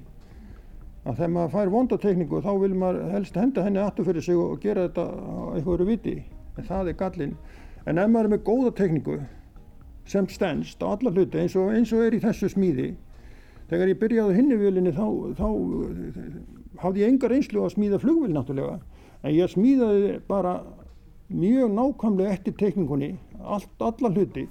Að 1.08 1.22
þegar 1.22 1.34
maður 1.38 1.56
fær 1.56 1.72
vonda 1.72 2.02
teikningu 2.04 2.44
þá 2.44 2.52
vil 2.60 2.74
maður 2.76 3.14
helst 3.16 3.40
henda 3.40 3.64
henni 3.64 3.80
aftur 3.80 4.10
fyrir 4.10 4.26
sig 4.26 4.36
og 4.36 4.60
gera 4.62 4.90
þetta 4.90 5.08
á 5.08 5.56
einhverju 5.56 5.88
viti. 5.88 6.18
En 6.60 6.68
það 6.68 6.92
er 6.92 7.00
gallin. 7.00 7.36
En 7.88 8.04
ef 8.04 8.12
maður 8.12 8.28
er 8.28 8.36
með 8.36 8.46
góða 8.52 8.74
teikningu 8.76 9.20
sem 10.08 10.28
stennst 10.32 10.84
á 10.84 10.88
alla 10.94 11.12
hluti 11.12 11.42
eins 11.42 11.56
og, 11.60 11.74
eins 11.76 11.92
og 11.96 12.06
er 12.06 12.18
í 12.18 12.24
þessu 12.24 12.50
smíði. 12.54 12.94
Þegar 13.68 13.92
ég 13.92 14.00
byrjaði 14.02 14.38
hinnivílinni 14.38 14.94
þá, 14.96 15.08
þá 15.36 15.48
hafði 16.84 17.04
ég 17.04 17.14
engar 17.14 17.36
einslu 17.36 17.66
að 17.66 17.74
smíða 17.76 18.00
flugvíl 18.04 18.32
náttúrulega 18.36 18.78
en 19.26 19.34
ég 19.36 19.52
smíðaði 19.52 20.14
bara 20.30 20.62
mjög 21.28 21.74
nákvæmlega 21.76 22.38
eftir 22.38 22.56
teikningunni, 22.56 23.18
allt, 23.44 23.74
alla 23.84 24.12
hluti. 24.14 24.46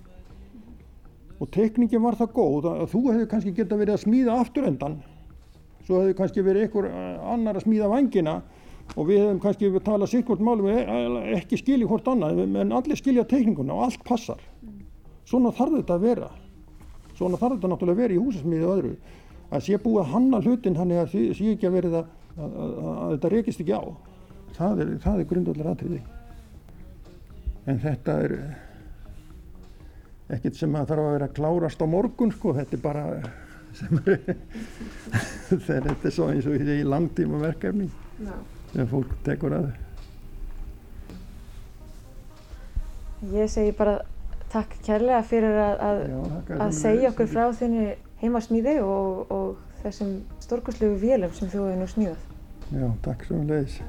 Og 1.40 1.48
tekningin 1.52 2.04
var 2.04 2.16
það 2.18 2.32
góð 2.36 2.70
að 2.72 2.88
þú 2.92 3.02
hefði 3.10 3.28
kannski 3.30 3.54
geta 3.56 3.78
verið 3.80 3.96
að 3.96 4.04
smíða 4.04 4.40
afturendan 4.42 5.00
svo 5.86 6.02
hefði 6.02 6.16
kannski 6.18 6.44
verið 6.44 6.66
einhver 6.66 6.88
eh, 6.90 7.26
annar 7.32 7.58
að 7.58 7.66
smíða 7.66 7.90
vangina 7.92 8.40
og 8.94 9.08
við 9.08 9.22
hefum 9.22 9.40
kannski 9.42 9.70
talað 9.86 10.12
sýkvort 10.12 10.42
málum 10.42 10.70
ekki 11.36 11.58
skilja 11.60 11.88
hvort 11.90 12.08
annað 12.10 12.42
en 12.46 12.74
allir 12.74 12.98
skilja 12.98 13.26
tekninguna 13.28 13.74
og 13.74 13.86
allt 13.86 14.02
passar 14.06 14.42
svona 15.26 15.54
þarf 15.56 15.78
þetta 15.80 15.96
að 15.98 16.08
vera. 16.08 16.32
Svona 17.16 17.40
þarf 17.40 17.56
þetta 17.56 17.72
náttúrulega 17.72 17.96
að 17.96 18.02
vera 18.04 18.16
í 18.16 18.20
húsasmíðu 18.22 18.66
og 18.66 18.74
öðru. 18.76 18.96
Að 19.46 19.64
sé 19.66 19.78
búið 19.82 20.02
að 20.02 20.12
hanna 20.16 20.42
hlutin 20.42 20.76
þannig 20.76 21.00
að 21.00 21.14
það 21.14 21.38
sé 21.38 21.54
ekki 21.54 21.70
að 21.70 21.78
verið 21.78 21.96
að, 22.00 22.12
að, 22.36 22.60
að, 22.66 22.76
að 22.90 23.16
þetta 23.16 23.32
rekist 23.36 23.64
ekki 23.64 23.78
á. 23.78 23.84
Það 24.56 24.84
er, 24.84 24.92
er 25.12 25.26
grundallar 25.30 25.72
aðtriði 25.72 26.02
en 27.66 27.80
þetta 27.82 28.14
er 28.22 28.34
ekkert 30.36 30.58
sem 30.58 30.76
að 30.78 30.92
þarf 30.92 31.04
að 31.04 31.16
vera 31.16 31.28
að 31.28 31.34
klárast 31.38 31.82
á 31.82 31.86
morgun 31.90 32.32
sko, 32.34 32.54
þetta 32.54 32.76
er 32.76 32.82
bara 32.82 33.04
er 34.14 34.20
þetta 35.66 35.94
er 35.94 36.14
svo 36.14 36.28
eins 36.32 36.46
og 36.48 36.54
í 36.56 36.78
langtíma 36.86 37.42
verkefni 37.42 37.88
sem 38.72 38.88
fólk 38.90 39.12
tekur 39.26 39.54
að. 39.56 39.68
Ég 43.32 43.50
segi 43.50 43.72
bara 43.76 43.98
takk 44.56 44.78
kærlega 44.86 45.20
fyrir 45.26 45.58
að, 45.60 45.76
að, 45.84 46.02
Já, 46.08 46.58
að 46.64 46.74
segja 46.78 47.12
okkur 47.12 47.28
frá 47.28 47.44
þinni 47.58 47.86
heimasmíði 48.22 48.78
og, 48.84 49.32
og 49.32 49.82
þessum 49.82 50.16
stórkurslegu 50.44 50.96
vélum 51.02 51.36
sem 51.36 51.52
þú 51.52 51.66
hefur 51.66 51.80
nú 51.82 51.92
smíðað. 51.92 52.26
Já, 52.72 52.88
takk 53.04 53.28
svo 53.28 53.44
leiðis. 53.44 53.80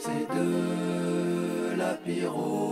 C'est 0.00 0.26
de 0.32 1.76
la 1.76 1.92
pyro 2.04 2.70